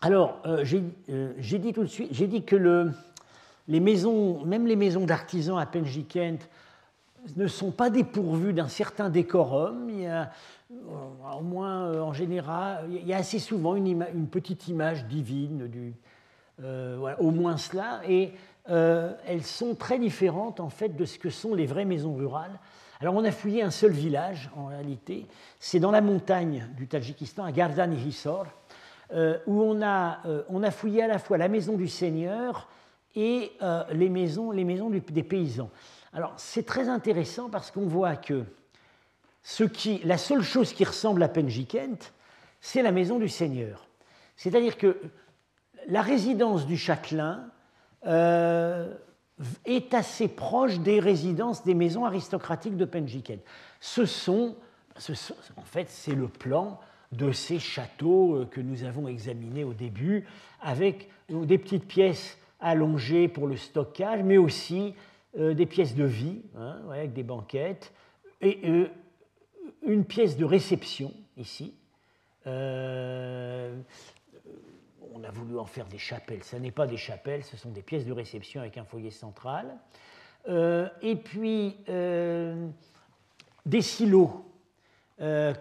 Alors, 0.02 0.38
euh, 0.46 0.64
euh, 1.10 1.32
j'ai 1.38 1.58
dit 1.58 1.72
tout 1.74 1.82
de 1.82 1.88
suite, 1.88 2.08
j'ai 2.12 2.26
dit 2.26 2.42
que 2.42 2.90
les 3.68 3.80
maisons, 3.80 4.44
même 4.46 4.66
les 4.66 4.76
maisons 4.76 5.04
d'artisans 5.04 5.58
à 5.58 5.66
Penjikent, 5.66 6.48
ne 7.36 7.46
sont 7.46 7.70
pas 7.70 7.90
dépourvues 7.90 8.54
d'un 8.54 8.68
certain 8.68 9.10
décorum. 9.10 9.90
Il 9.90 10.00
y 10.00 10.06
a, 10.06 10.30
euh, 10.72 11.38
au 11.38 11.42
moins 11.42 12.00
en 12.00 12.14
général, 12.14 12.86
il 12.90 13.06
y 13.06 13.12
a 13.12 13.18
assez 13.18 13.38
souvent 13.38 13.74
une, 13.76 14.26
petite 14.30 14.68
image 14.68 15.04
divine, 15.04 15.70
au 17.18 17.30
moins 17.30 17.58
cela, 17.58 18.00
et 18.08 18.32
elles 18.66 19.44
sont 19.44 19.74
très 19.74 19.98
différentes 19.98 20.60
en 20.60 20.70
fait 20.70 20.96
de 20.96 21.04
ce 21.04 21.18
que 21.18 21.28
sont 21.28 21.54
les 21.54 21.66
vraies 21.66 21.84
maisons 21.84 22.14
rurales. 22.14 22.58
Alors 23.00 23.14
on 23.14 23.24
a 23.24 23.30
fouillé 23.30 23.62
un 23.62 23.70
seul 23.70 23.92
village 23.92 24.50
en 24.56 24.66
réalité, 24.66 25.26
c'est 25.58 25.80
dans 25.80 25.90
la 25.90 26.00
montagne 26.00 26.68
du 26.76 26.86
Tadjikistan, 26.86 27.44
à 27.44 27.52
Gardani-Hissor, 27.52 28.46
où 29.46 29.62
on 29.62 29.82
a, 29.82 30.20
euh, 30.26 30.42
on 30.48 30.62
a 30.62 30.70
fouillé 30.70 31.02
à 31.02 31.08
la 31.08 31.18
fois 31.18 31.38
la 31.38 31.48
maison 31.48 31.76
du 31.76 31.88
seigneur 31.88 32.68
et 33.14 33.52
euh, 33.62 33.84
les 33.92 34.08
maisons, 34.08 34.52
des 34.52 35.22
paysans. 35.22 35.70
Alors 36.12 36.32
c'est 36.36 36.64
très 36.64 36.88
intéressant 36.88 37.50
parce 37.50 37.70
qu'on 37.70 37.86
voit 37.86 38.16
que 38.16 38.44
la 40.04 40.18
seule 40.18 40.42
chose 40.42 40.72
qui 40.72 40.84
ressemble 40.84 41.22
à 41.22 41.28
Penjikent, 41.28 42.12
c'est 42.60 42.82
la 42.82 42.92
maison 42.92 43.18
du 43.18 43.28
seigneur. 43.28 43.86
C'est-à-dire 44.36 44.76
que 44.76 44.96
la 45.88 46.02
résidence 46.02 46.66
du 46.66 46.76
châtelain 46.76 47.46
est 49.64 49.94
assez 49.94 50.28
proche 50.28 50.78
des 50.78 51.00
résidences 51.00 51.64
des 51.64 51.74
maisons 51.74 52.04
aristocratiques 52.04 52.76
de 52.76 52.84
Penjiken. 52.84 53.38
Ce 53.80 54.04
sont, 54.04 54.56
en 55.56 55.64
fait, 55.64 55.88
c'est 55.88 56.14
le 56.14 56.28
plan 56.28 56.78
de 57.12 57.32
ces 57.32 57.58
châteaux 57.58 58.36
euh, 58.36 58.46
que 58.46 58.60
nous 58.60 58.84
avons 58.84 59.08
examinés 59.08 59.64
au 59.64 59.74
début, 59.74 60.26
avec 60.60 61.08
des 61.28 61.58
petites 61.58 61.86
pièces 61.86 62.38
allongées 62.60 63.28
pour 63.28 63.46
le 63.46 63.56
stockage, 63.56 64.22
mais 64.22 64.36
aussi 64.36 64.94
euh, 65.38 65.54
des 65.54 65.66
pièces 65.66 65.94
de 65.94 66.04
vie, 66.04 66.42
hein, 66.56 66.80
avec 66.90 67.12
des 67.12 67.22
banquettes, 67.22 67.92
et 68.40 68.58
euh, 68.64 68.88
une 69.86 70.04
pièce 70.04 70.36
de 70.36 70.44
réception 70.44 71.12
ici. 71.36 71.74
Euh, 72.48 73.78
on 75.12 75.22
a 75.22 75.30
voulu 75.30 75.56
en 75.58 75.66
faire 75.66 75.86
des 75.86 75.98
chapelles. 75.98 76.42
Ce 76.42 76.56
n'est 76.56 76.72
pas 76.72 76.88
des 76.88 76.96
chapelles, 76.96 77.44
ce 77.44 77.56
sont 77.56 77.70
des 77.70 77.82
pièces 77.82 78.04
de 78.06 78.12
réception 78.12 78.60
avec 78.60 78.76
un 78.76 78.84
foyer 78.84 79.10
central. 79.10 79.76
et 80.48 81.16
puis 81.16 81.76
des 83.66 83.82
silos, 83.82 84.44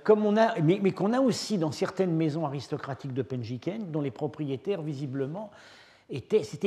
comme 0.03 0.25
on 0.25 0.37
a, 0.37 0.59
mais, 0.61 0.91
qu'on 0.91 1.11
a 1.11 1.19
aussi 1.19 1.57
dans 1.57 1.71
certaines 1.71 2.13
maisons 2.13 2.45
aristocratiques 2.45 3.13
de 3.13 3.21
Penjiken, 3.21 3.91
dont 3.91 4.01
les 4.01 4.11
propriétaires 4.11 4.81
visiblement 4.81 5.51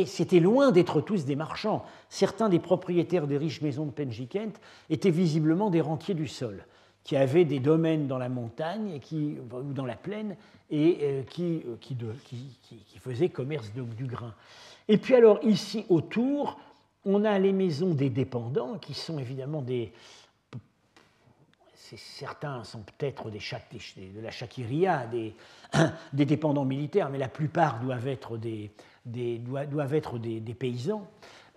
c'était 0.06 0.40
loin 0.40 0.70
d'être 0.70 1.00
tous 1.00 1.24
des 1.24 1.36
marchands. 1.36 1.84
Certains 2.08 2.48
des 2.48 2.60
propriétaires 2.60 3.26
des 3.26 3.36
riches 3.36 3.60
maisons 3.60 3.86
de 3.86 3.90
Penjikent 3.90 4.52
étaient 4.88 5.10
visiblement 5.10 5.70
des 5.70 5.80
rentiers 5.80 6.14
du 6.14 6.28
sol, 6.28 6.64
qui 7.02 7.16
avaient 7.16 7.44
des 7.44 7.58
domaines 7.58 8.06
dans 8.06 8.18
la 8.18 8.28
montagne 8.28 8.92
et 8.94 9.00
qui, 9.00 9.36
ou 9.52 9.72
dans 9.72 9.86
la 9.86 9.96
plaine 9.96 10.36
et 10.70 10.98
euh, 11.02 11.22
qui, 11.24 11.62
euh, 11.66 11.76
qui, 11.80 11.96
qui, 12.62 12.98
faisaient 12.98 13.30
commerce 13.30 13.72
du 13.72 14.06
grain. 14.06 14.32
Et 14.88 14.96
puis 14.96 15.14
alors 15.16 15.40
ici 15.42 15.84
autour, 15.88 16.58
on 17.04 17.24
a 17.24 17.36
les 17.38 17.52
maisons 17.52 17.94
des 17.94 18.10
dépendants, 18.10 18.78
qui 18.78 18.94
sont 18.94 19.18
évidemment 19.18 19.62
des... 19.62 19.92
Certains 21.96 22.64
sont 22.64 22.80
peut-être 22.80 23.30
des, 23.30 23.38
de 23.38 24.20
la 24.20 24.30
Shakiria, 24.30 25.06
des, 26.12 26.24
dépendants 26.24 26.64
militaires, 26.64 27.10
mais 27.10 27.18
la 27.18 27.28
plupart 27.28 27.80
doivent 27.80 28.08
être 28.08 28.38
des, 28.38 28.70
paysans. 30.58 31.06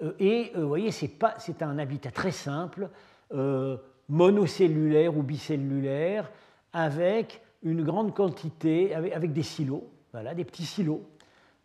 Euh, 0.01 0.13
et 0.19 0.51
euh, 0.55 0.61
vous 0.61 0.67
voyez, 0.67 0.91
c'est 0.91 1.61
un 1.61 1.77
habitat 1.79 2.11
très 2.11 2.31
simple, 2.31 2.89
euh, 3.33 3.77
monocellulaire 4.09 5.17
ou 5.17 5.23
bicellulaire, 5.23 6.29
avec 6.73 7.41
une 7.63 7.83
grande 7.83 8.13
quantité, 8.13 8.93
avec, 8.93 9.31
des 9.31 9.43
silos, 9.43 9.87
voilà, 10.11 10.33
des 10.33 10.43
petits 10.43 10.65
silos, 10.65 11.01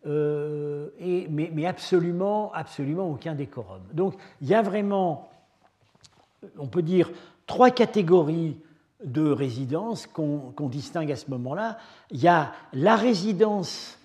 et, 0.03 1.27
mais, 1.29 1.65
absolument, 1.67 2.51
absolument 2.53 3.11
aucun 3.11 3.35
décorum. 3.35 3.81
Donc 3.93 4.15
il 4.41 4.47
y 4.47 4.55
a 4.55 4.63
vraiment, 4.63 5.29
on 6.57 6.65
peut 6.65 6.81
dire, 6.81 7.11
trois 7.51 7.69
catégories 7.69 8.55
de 9.03 9.29
résidences 9.29 10.07
qu'on 10.07 10.69
distingue 10.69 11.11
à 11.11 11.17
ce 11.17 11.29
moment-là. 11.31 11.77
Il 12.09 12.21
y 12.21 12.29
a 12.29 12.53
la 12.71 12.95
résidence 12.95 13.99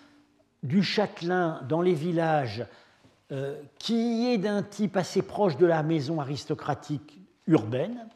du 0.64 0.82
châtelain 0.82 1.60
dans 1.68 1.80
les 1.80 1.94
villages 1.94 2.66
euh, 3.30 3.54
qui 3.78 4.26
est 4.26 4.38
d'un 4.38 4.64
type 4.64 4.96
assez 4.96 5.22
proche 5.22 5.56
de 5.58 5.64
la 5.64 5.84
maison 5.84 6.20
aristocratique 6.20 7.20
urbaine. 7.46 8.08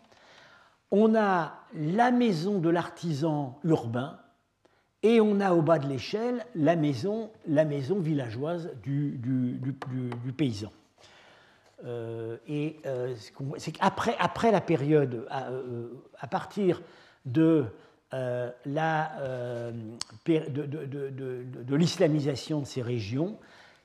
On 0.90 1.14
a 1.14 1.52
la 1.76 2.10
maison 2.10 2.58
de 2.58 2.68
l'artisan 2.68 3.56
urbain 3.62 4.18
et 5.04 5.20
on 5.20 5.38
a 5.38 5.52
au 5.52 5.62
bas 5.62 5.78
de 5.78 5.86
l'échelle 5.86 6.44
la 6.56 6.74
maison, 6.74 7.30
la 7.46 7.64
maison 7.64 8.00
villageoise 8.00 8.68
du, 8.82 9.12
du, 9.16 10.32
paysan. 10.32 10.72
Euh, 11.84 12.36
et 12.46 12.76
euh, 12.86 13.14
c'est 13.56 13.72
qu'après 13.72 14.16
après 14.18 14.50
la 14.50 14.60
période, 14.60 15.26
à 15.30 16.26
partir 16.26 16.82
de 17.24 17.64
la, 18.12 19.12
de, 20.26 21.76
l'islamisation 21.76 22.60
de 22.60 22.66
ces 22.66 22.82
régions, 22.82 23.38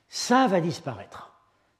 ça 0.10 0.48
va 0.48 0.60
disparaître. 0.60 1.32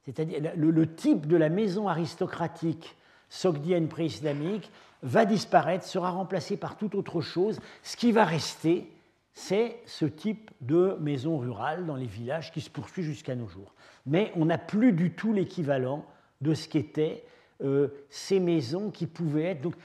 C'est-à-dire 0.06 0.52
le, 0.56 0.96
type 0.96 1.26
de 1.26 1.36
la 1.36 1.50
maison 1.50 1.88
aristocratique 1.88 2.96
sogdienne 3.30 3.88
pré-islamique 3.88 4.70
va 5.02 5.26
disparaître, 5.26 5.86
sera 5.86 6.12
remplacé 6.12 6.58
par 6.58 6.78
toute 6.78 6.96
autre 6.96 7.22
chose. 7.22 7.60
Ce 7.84 7.98
qui 7.98 8.12
va 8.12 8.24
rester, 8.24 8.88
c'est 9.36 9.82
ce 9.86 10.06
type 10.06 10.50
de 10.62 10.98
maison 11.02 11.38
rurale 11.38 11.86
dans 11.86 11.98
les 11.98 12.08
villages 12.08 12.52
qui 12.54 12.62
se 12.62 12.70
poursuit 12.70 13.04
jusqu'à 13.04 13.36
nos 13.36 13.48
jours. 13.48 13.76
Mais 14.06 14.32
on 14.36 14.46
n'a 14.46 14.58
plus 14.58 14.94
du 14.94 15.12
tout 15.12 15.34
l'équivalent 15.34 16.06
de 16.42 16.54
ce 16.54 16.70
qu'étaient 16.70 17.24
euh, 17.64 17.90
ces 18.10 18.40
maisons 18.40 18.92
qui 18.92 19.06
pouvaient 19.06 19.44
être 19.44 19.62
donc, 19.62 19.76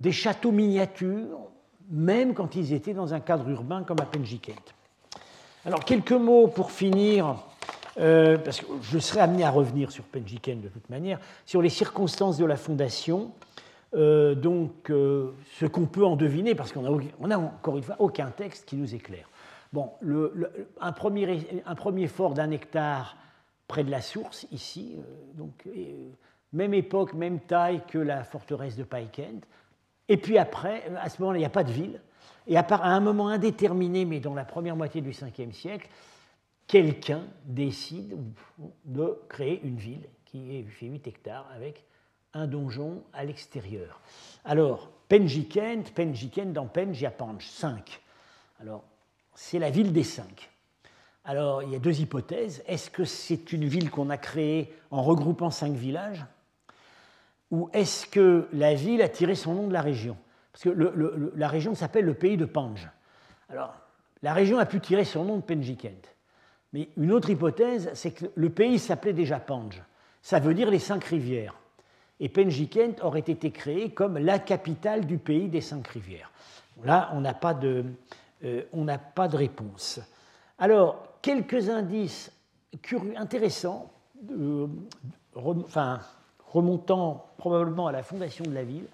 des 0.00 0.10
châteaux 0.10 0.52
miniatures, 0.52 1.50
même 1.90 2.32
quand 2.32 2.56
ils 2.56 2.72
étaient 2.72 2.94
dans 2.94 3.12
un 3.12 3.20
cadre 3.20 3.48
urbain 3.48 3.84
comme 3.84 4.00
à 4.00 4.06
Penjikent. 4.06 4.74
Alors, 5.66 5.84
quelques 5.84 6.12
mots 6.12 6.48
pour 6.48 6.72
finir, 6.72 7.36
euh, 7.98 8.38
parce 8.38 8.60
que 8.60 8.66
je 8.82 8.98
serai 8.98 9.20
amené 9.20 9.44
à 9.44 9.50
revenir 9.50 9.92
sur 9.92 10.04
Penjikent 10.04 10.60
de 10.62 10.68
toute 10.68 10.88
manière, 10.88 11.20
sur 11.44 11.60
les 11.60 11.68
circonstances 11.68 12.38
de 12.38 12.46
la 12.46 12.56
fondation. 12.56 13.32
Euh, 13.94 14.34
donc, 14.34 14.90
euh, 14.90 15.32
ce 15.58 15.66
qu'on 15.66 15.86
peut 15.86 16.04
en 16.04 16.16
deviner, 16.16 16.54
parce 16.54 16.72
qu'on 16.72 16.82
n'a 17.26 17.38
encore 17.38 17.76
une 17.76 17.82
fois 17.82 17.96
aucun 17.98 18.30
texte 18.30 18.66
qui 18.66 18.76
nous 18.76 18.94
éclaire. 18.94 19.28
Bon, 19.72 19.90
un, 20.80 20.92
premier, 20.92 22.06
fort 22.06 22.34
d'un 22.34 22.50
hectare 22.50 23.16
près 23.68 23.84
de 23.84 23.90
la 23.90 24.02
source, 24.02 24.46
ici, 24.50 24.96
donc, 25.34 25.66
même 26.52 26.74
époque, 26.74 27.14
même 27.14 27.40
taille 27.40 27.82
que 27.88 27.98
la 27.98 28.22
forteresse 28.22 28.76
de 28.76 28.84
Paikent, 28.84 29.46
et 30.08 30.18
puis 30.18 30.36
après, 30.36 30.84
à 31.00 31.08
ce 31.08 31.22
moment-là, 31.22 31.38
il 31.38 31.40
n'y 31.40 31.46
a 31.46 31.50
pas 31.50 31.64
de 31.64 31.72
ville. 31.72 32.00
Et 32.46 32.56
à, 32.56 32.66
un 32.70 33.00
moment 33.00 33.28
indéterminé, 33.28 34.04
mais 34.04 34.20
dans 34.20 34.34
la 34.34 34.44
première 34.44 34.76
moitié 34.76 35.00
du 35.00 35.12
5e 35.12 35.52
siècle, 35.52 35.88
quelqu'un 36.66 37.22
décide 37.44 38.16
de 38.84 39.18
créer 39.28 39.60
une 39.62 39.76
ville 39.76 40.06
qui 40.26 40.64
fait 40.64 40.86
8 40.86 41.06
hectares 41.06 41.48
avec 41.54 41.84
un 42.34 42.46
donjon 42.46 43.02
à 43.12 43.24
l'extérieur. 43.24 44.00
Alors, 44.44 44.90
Penjikent, 45.08 45.92
Penjikent, 45.94 46.52
dans 46.52 46.66
Penj, 46.66 47.00
il 47.00 47.02
y 47.02 47.06
a 47.06 47.10
Panj, 47.10 47.46
5. 47.46 48.00
Alors, 48.60 48.82
c'est 49.34 49.58
la 49.58 49.70
ville 49.70 49.92
des 49.92 50.04
cinq. 50.04 50.50
Alors, 51.24 51.62
il 51.62 51.70
y 51.70 51.76
a 51.76 51.78
deux 51.78 52.00
hypothèses. 52.00 52.62
Est-ce 52.66 52.90
que 52.90 53.04
c'est 53.04 53.52
une 53.52 53.64
ville 53.64 53.90
qu'on 53.90 54.10
a 54.10 54.16
créée 54.16 54.74
en 54.90 55.02
regroupant 55.02 55.50
cinq 55.50 55.72
villages? 55.74 56.24
Ou 57.50 57.68
est-ce 57.72 58.06
que 58.06 58.48
la 58.52 58.74
ville 58.74 59.02
a 59.02 59.08
tiré 59.08 59.34
son 59.34 59.54
nom 59.54 59.66
de 59.68 59.72
la 59.72 59.82
région? 59.82 60.16
Parce 60.52 60.64
que 60.64 61.32
la 61.36 61.48
région 61.48 61.74
s'appelle 61.74 62.04
le 62.04 62.14
pays 62.14 62.36
de 62.36 62.44
Panj. 62.44 62.88
Alors, 63.48 63.74
la 64.22 64.32
région 64.32 64.58
a 64.58 64.66
pu 64.66 64.80
tirer 64.80 65.04
son 65.04 65.24
nom 65.24 65.36
de 65.36 65.42
Penjikent. 65.42 66.08
Mais 66.72 66.88
une 66.96 67.12
autre 67.12 67.30
hypothèse, 67.30 67.90
c'est 67.94 68.12
que 68.12 68.26
le 68.34 68.50
pays 68.50 68.78
s'appelait 68.78 69.12
déjà 69.12 69.38
Panj. 69.38 69.82
Ça 70.22 70.40
veut 70.40 70.54
dire 70.54 70.70
les 70.70 70.78
cinq 70.78 71.04
rivières. 71.04 71.54
Et 72.20 72.28
Penjikent 72.28 73.02
aurait 73.02 73.20
été 73.20 73.50
créé 73.50 73.90
comme 73.90 74.18
la 74.18 74.38
capitale 74.38 75.06
du 75.06 75.18
pays 75.18 75.48
des 75.48 75.60
cinq 75.60 75.86
rivières. 75.88 76.30
Là, 76.84 77.10
on 77.14 77.20
n'a 77.20 77.34
pas, 77.34 77.54
de, 77.54 77.84
euh, 78.44 78.62
réponse. 79.16 80.00
Alors, 80.58 81.18
quelques 81.20 81.68
indices 81.68 82.32
intéressants, 83.16 83.90
euh, 84.30 84.66
remontant 86.46 87.26
probablement 87.38 87.86
à 87.88 87.92
la 87.92 88.02
fondation 88.02 88.44
de 88.44 88.52
la 88.52 88.64
ville, 88.64 88.86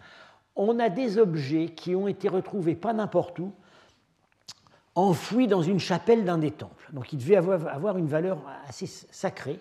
on 0.56 0.78
a 0.80 0.88
des 0.88 1.18
objets 1.18 1.68
qui 1.68 1.94
ont 1.94 2.08
été 2.08 2.28
retrouvés 2.28 2.74
pas 2.74 2.92
n'importe 2.92 3.38
où, 3.38 3.52
enfouis 4.94 5.46
dans 5.46 5.62
une 5.62 5.78
chapelle 5.78 6.24
d'un 6.24 6.38
des 6.38 6.50
temples. 6.50 6.88
Donc 6.92 7.12
ils 7.12 7.18
devaient 7.18 7.36
avoir, 7.36 7.96
une 7.96 8.08
valeur 8.08 8.38
assez 8.66 8.86
sacrée. 8.86 9.60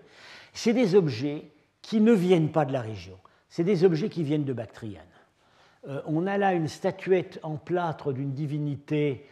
C'est 0.53 0.73
des 0.73 0.95
objets 0.95 1.51
qui 1.83 2.01
ne 2.01 2.11
viennent 2.11 2.51
pas 2.51 2.65
de 2.65 2.73
la 2.73 2.81
région, 2.81 3.17
c'est 3.49 3.63
des 3.63 3.83
objets 3.83 4.09
qui 4.09 4.23
viennent 4.23 4.45
de 4.45 4.53
Bactriane. 4.53 5.03
Euh, 5.87 6.01
on 6.05 6.27
a 6.27 6.37
là 6.37 6.53
une 6.53 6.67
statuette 6.67 7.39
en 7.43 7.57
plâtre 7.57 8.13
d'une 8.13 8.33
divinité 8.33 9.25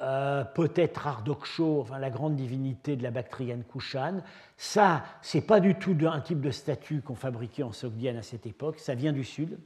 euh, 0.00 0.44
peut-être 0.44 1.08
Ardoksho, 1.08 1.80
enfin 1.80 1.98
la 1.98 2.10
grande 2.10 2.36
divinité 2.36 2.94
de 2.94 3.02
la 3.02 3.10
Bactriane 3.10 3.64
Kushan. 3.64 4.22
Ça, 4.56 5.04
c'est 5.22 5.40
pas 5.40 5.58
du 5.58 5.74
tout 5.74 5.96
un 6.02 6.20
type 6.20 6.40
de 6.40 6.52
statue 6.52 7.00
qu'on 7.00 7.16
fabriquait 7.16 7.64
en 7.64 7.72
Sogdiane 7.72 8.16
à 8.16 8.22
cette 8.22 8.46
époque, 8.46 8.78
ça 8.78 8.94
vient 8.94 9.12
du 9.12 9.24
sud. 9.24 9.58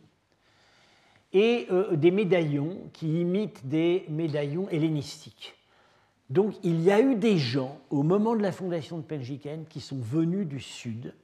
Et 1.34 1.66
euh, 1.70 1.96
des 1.96 2.10
médaillons 2.10 2.78
qui 2.94 3.20
imitent 3.20 3.66
des 3.66 4.06
médaillons 4.08 4.68
hellénistiques. 4.70 5.54
Donc 6.30 6.54
il 6.62 6.80
y 6.80 6.90
a 6.90 7.00
eu 7.00 7.14
des 7.14 7.36
gens, 7.36 7.78
au 7.90 8.02
moment 8.02 8.34
de 8.34 8.40
la 8.40 8.52
fondation 8.52 8.96
de 8.96 9.02
Penjiken, 9.02 9.66
qui 9.66 9.80
sont 9.80 10.00
venus 10.00 10.46
du 10.46 10.60
sud. 10.60 11.14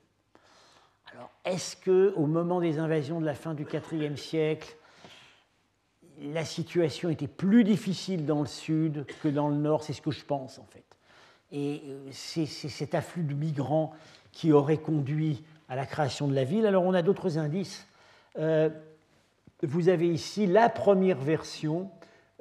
Est-ce 1.45 1.77
que 1.77 2.13
au 2.17 2.27
moment 2.27 2.61
des 2.61 2.79
invasions 2.79 3.21
de 3.21 3.27
la 3.27 3.35
fin 3.35 3.55
du 3.55 3.67
IVe 3.93 4.17
siècle, 4.17 4.77
la 6.21 6.45
situation 6.45 7.11
était 7.11 7.29
plus 7.29 7.65
difficile 7.65 8.27
dans 8.27 8.41
le 8.41 8.47
sud 8.47 9.07
que 9.23 9.29
dans 9.29 9.49
le 9.49 9.57
nord, 9.57 9.83
c'est 9.83 9.93
ce 9.93 10.03
que 10.03 10.11
je 10.11 10.25
pense 10.25 10.59
en 10.59 10.67
fait. 10.67 10.85
Et 11.53 11.83
euh, 11.87 12.09
c'est 12.11 12.47
cet 12.47 12.95
afflux 12.95 13.23
de 13.23 13.35
migrants 13.35 13.93
qui 14.33 14.53
aurait 14.53 14.79
conduit 14.79 15.43
à 15.69 15.77
la 15.77 15.87
création 15.87 16.29
de 16.29 16.35
la 16.35 16.45
ville. 16.45 16.67
Alors 16.67 16.85
on 16.85 16.95
a 16.95 17.03
d'autres 17.03 17.39
indices. 17.39 17.87
Euh, 18.39 18.69
vous 19.63 19.89
avez 19.89 20.09
ici 20.09 20.47
la 20.47 20.69
première 20.69 21.19
version 21.19 21.91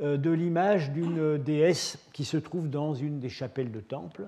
euh, 0.01 0.17
de 0.17 0.30
l'image 0.30 0.91
d'une 0.91 1.38
déesse 1.38 1.97
qui 2.13 2.25
se 2.25 2.38
trouve 2.38 2.69
dans 2.69 2.93
une 2.93 3.19
des 3.19 3.30
chapelles 3.30 3.71
de 3.71 3.80
temple. 3.80 4.28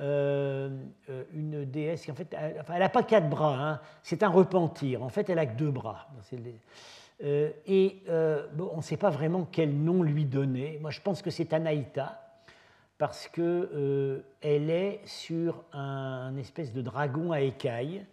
Euh, 0.00 0.70
une 1.34 1.66
déesse 1.66 2.04
qui 2.04 2.10
en 2.10 2.14
fait, 2.14 2.34
elle 2.38 2.78
n'a 2.78 2.88
pas 2.88 3.02
quatre 3.02 3.28
bras, 3.28 3.56
hein. 3.58 3.80
c'est 4.02 4.22
un 4.22 4.28
repentir. 4.28 5.02
En 5.02 5.10
fait, 5.10 5.28
elle 5.28 5.38
a 5.38 5.44
que 5.44 5.56
deux 5.56 5.70
bras. 5.70 6.08
et 7.66 8.02
on 8.08 8.76
ne 8.76 8.82
sait 8.82 8.96
pas 8.96 9.10
vraiment 9.10 9.46
quel 9.50 9.74
nom 9.74 10.02
lui 10.02 10.24
donner. 10.24 10.78
Moi, 10.80 10.90
je 10.90 11.00
pense 11.00 11.20
que 11.20 11.30
c'est 11.30 11.52
Anaïta 11.52 12.22
parce 13.02 13.26
qu'elle 13.26 14.22
est 14.42 15.00
sur 15.06 15.64
un, 15.72 16.36
espèce 16.36 16.72
de 16.72 16.82
dragon 16.82 17.32
à 17.32 17.40
écailles 17.40 18.06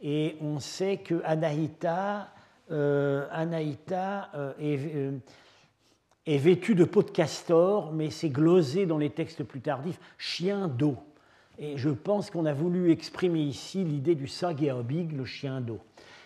et 0.00 0.36
on 0.40 0.58
sait 0.60 0.96
que 0.96 1.20
Anaïta, 1.24 2.30
euh, 2.70 3.28
Anaïta 3.32 4.30
euh, 4.34 4.54
euh, 4.58 5.18
est, 6.24 6.38
vêtue 6.38 6.74
de 6.74 6.84
peau 6.84 7.02
de 7.02 7.10
castor, 7.10 7.92
mais 7.92 8.08
c'est 8.08 8.30
glosé 8.30 8.86
dans 8.86 8.96
les 8.96 9.10
textes 9.10 9.44
plus 9.44 9.60
tardifs, 9.60 10.00
chien 10.16 10.68
d'eau. 10.68 10.96
Et 11.60 11.76
je 11.76 11.90
pense 11.90 12.30
qu'on 12.30 12.46
a 12.46 12.54
voulu 12.54 12.90
exprimer 12.90 13.40
ici 13.40 13.84
l'idée 13.84 14.14
du 14.14 14.26
Sageobig, 14.26 15.12
le 15.12 15.26
chien 15.26 15.60
d'eau. 15.60 15.78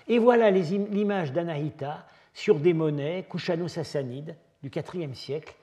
Et 0.06 0.18
voilà 0.18 0.50
l'image 0.50 1.32
d'Anaïta 1.32 2.06
sur 2.32 2.60
des 2.60 2.72
monnaies 2.72 3.26
kushano-sassanides 3.28 4.36
du 4.62 4.70
IVe 4.70 5.14
siècle. 5.14 5.54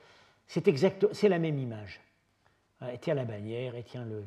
C'est 0.46 1.28
la 1.28 1.38
même 1.38 1.58
image. 1.58 2.00
Elle 2.82 2.98
tient 2.98 3.14
la 3.14 3.24
bannière, 3.24 3.74
elle 3.74 3.84
tient 3.84 4.04
le, 4.04 4.22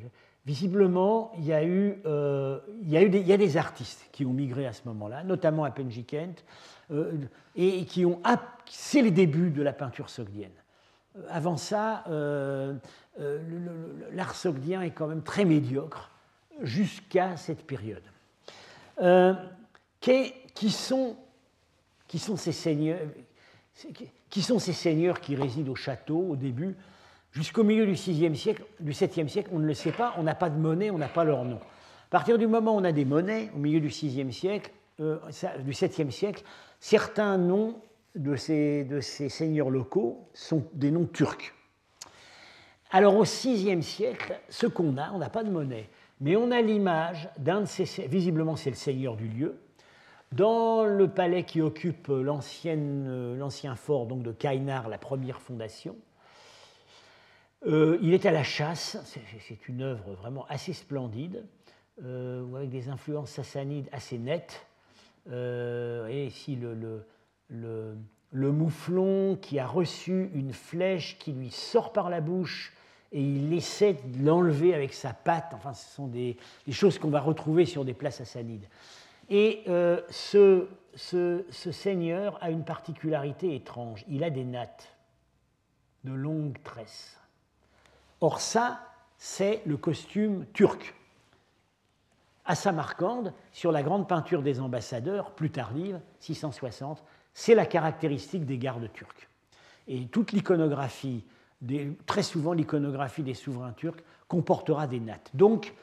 visiblement, 0.46 1.32
il 1.38 1.46
y 1.46 1.54
a 1.54 1.64
eu, 1.64 2.02
euh, 2.06 2.60
il 2.82 2.90
y 2.90 2.98
a 3.34 3.38
des, 3.38 3.58
artistes 3.58 4.08
qui 4.12 4.26
ont 4.26 4.34
migré 4.34 4.66
à 4.66 4.74
ce 4.74 4.82
moment-là, 4.86 5.24
notamment 5.24 5.64
à 5.64 5.72
Penjikent, 5.72 6.44
euh, 6.92 7.14
et 7.56 7.86
qui 7.86 8.06
ont. 8.06 8.22
C'est 8.66 9.02
les 9.02 9.12
débuts 9.12 9.50
de 9.50 9.62
la 9.62 9.74
peinture 9.74 10.10
sogdienne. 10.10 10.52
Euh, 11.18 11.22
avant 11.30 11.58
ça, 11.58 12.04
l'art 14.12 14.36
sogdien 14.36 14.82
est 14.82 14.92
quand 14.92 15.08
même 15.08 15.24
très 15.24 15.46
médiocre 15.46 16.12
jusqu'à 16.62 17.38
cette 17.38 17.66
période. 17.66 18.04
Qui, 20.02 20.34
qui, 20.54 20.70
sont, 20.70 21.18
ces 22.08 22.52
seigneurs, 22.52 23.00
qui 24.30 24.42
sont 24.42 24.60
ces 24.60 24.74
seigneurs 24.74 25.20
qui 25.20 25.36
résident 25.36 25.72
au 25.72 25.76
château 25.76 26.20
au 26.30 26.36
début? 26.36 26.76
Jusqu'au 27.36 27.66
milieu 27.66 27.86
du, 27.86 27.98
6 27.98 28.34
siècle, 28.38 28.64
du 28.80 28.94
7e 28.94 29.28
siècle, 29.28 29.50
on 29.52 29.60
ne 29.60 29.66
le 29.66 29.74
sait 29.74 29.92
pas, 29.92 30.14
on 30.18 30.24
n'a 30.24 30.36
pas 30.36 30.50
de 30.50 30.58
monnaie, 30.58 30.90
on 30.90 30.98
n'a 30.98 31.10
pas 31.10 31.26
leur 31.26 31.44
nom. 31.44 31.58
À 31.58 32.10
partir 32.10 32.38
du 32.38 32.48
moment 32.48 32.76
où 32.76 32.80
on 32.80 32.84
a 32.86 32.94
des 32.94 33.04
monnaies, 33.04 33.52
au 33.54 33.58
milieu 33.58 33.82
du 33.82 33.90
6e 33.90 34.32
siècle, 34.32 34.72
euh, 35.02 35.18
du 35.60 35.72
7e 35.72 36.12
siècle, 36.12 36.44
certains 36.80 37.38
noms 37.38 37.76
de 38.16 38.36
ces, 38.36 38.84
de 38.86 39.02
ces 39.02 39.30
seigneurs 39.30 39.70
locaux 39.70 40.30
sont 40.34 40.66
des 40.74 40.92
noms 40.92 41.06
turcs. 41.06 41.54
Alors 42.92 43.16
au 43.16 43.26
6e 43.26 43.82
siècle, 43.82 44.40
ce 44.50 44.68
qu'on 44.68 44.98
a, 44.98 45.12
on 45.12 45.18
n'a 45.18 45.30
pas 45.30 45.44
de 45.44 45.50
monnaie, 45.50 45.90
mais 46.22 46.36
on 46.36 46.52
a 46.52 46.62
l'image 46.62 47.30
d'un 47.38 47.62
de 47.62 47.66
ces, 47.66 48.08
visiblement 48.08 48.56
c'est 48.56 48.70
le 48.70 48.76
seigneur 48.76 49.16
du 49.16 49.28
lieu, 49.28 49.60
dans 50.32 50.86
le 50.86 51.08
palais 51.10 51.44
qui 51.44 51.62
occupe 51.62 52.08
l'ancien 52.08 53.76
fort 53.76 54.06
donc 54.06 54.24
de 54.24 54.32
Kainar, 54.32 54.90
la 54.90 54.98
première 54.98 55.42
fondation, 55.42 55.96
euh, 57.68 57.98
il 58.02 58.14
est 58.14 58.26
à 58.26 58.32
la 58.32 58.44
chasse, 58.44 58.98
c'est 59.40 59.68
une 59.68 59.82
œuvre 59.82 60.14
vraiment 60.14 60.46
assez 60.50 60.74
splendide, 60.74 61.44
euh, 62.04 62.56
avec 62.56 62.70
des 62.70 62.90
influences 62.90 63.32
sassanides 63.32 63.90
assez 63.92 64.18
nettes. 64.18 64.68
Euh, 65.32 66.08
et 66.08 66.28
ici, 66.28 66.56
le, 66.56 67.06
mouflon 67.52 69.38
qui 69.42 69.60
a 69.60 69.68
reçu 69.68 70.30
une 70.34 70.54
flèche 70.54 71.18
qui 71.20 71.32
lui 71.32 71.52
sort 71.52 71.94
par 71.94 72.10
la 72.10 72.22
bouche 72.22 72.74
et 73.12 73.22
il 73.22 73.54
essaie 73.54 73.94
de 73.94 74.26
l'enlever 74.26 74.74
avec 74.74 74.94
sa 74.94 75.14
patte. 75.14 75.54
Enfin, 75.54 75.74
ce 75.74 75.94
sont 75.96 76.08
des, 76.08 76.38
choses 76.72 77.00
qu'on 77.00 77.10
va 77.10 77.22
retrouver 77.22 77.66
sur 77.66 77.86
des 77.86 77.94
places 77.94 78.18
sassanides. 78.18 78.68
Et 79.30 79.64
ce, 80.10 80.68
ce 80.96 81.72
seigneur 81.72 82.38
a 82.42 82.50
une 82.50 82.64
particularité 82.64 83.56
étrange. 83.56 84.04
Il 84.08 84.24
a 84.24 84.30
des 84.30 84.44
nattes, 84.44 84.96
de 86.04 86.14
longues 86.14 86.62
tresses. 86.64 87.18
Or 88.22 88.40
ça, 88.40 88.80
c'est 89.18 89.62
le 89.66 89.78
costume 89.78 90.46
turc. 90.54 90.94
À 92.46 92.56
Samarcande, 92.56 93.34
sur 93.52 93.72
la 93.72 93.82
grande 93.82 94.08
peinture 94.08 94.44
des 94.44 94.60
ambassadeurs, 94.60 95.32
plus 95.32 95.50
tardive, 95.50 96.00
660, 96.20 97.04
c'est 97.36 97.54
la 97.54 97.66
caractéristique 97.66 98.46
des 98.46 98.58
gardes 98.58 98.90
turcs. 98.94 99.28
Et 99.88 100.08
toute 100.08 100.32
l'iconographie, 100.32 101.24
très 102.08 102.24
souvent 102.24 102.54
l'iconographie 102.54 103.22
des 103.22 103.34
souverains 103.36 103.74
turcs, 103.74 104.00
comportera 104.28 104.88
des 104.88 105.02
nattes. 105.02 105.30
Donc, 105.36 105.74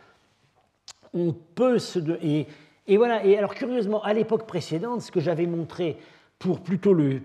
on 1.12 1.32
peut 1.32 1.78
se... 1.78 2.00
et, 2.24 2.48
voilà, 2.96 3.24
et 3.24 3.36
alors 3.36 3.54
curieusement, 3.54 4.02
à 4.02 4.14
l'époque 4.14 4.46
précédente, 4.46 5.02
ce 5.02 5.12
que 5.12 5.20
j'avais 5.20 5.46
montré 5.46 5.98
pour 6.38 6.62
plutôt 6.62 6.94
le, 6.94 7.20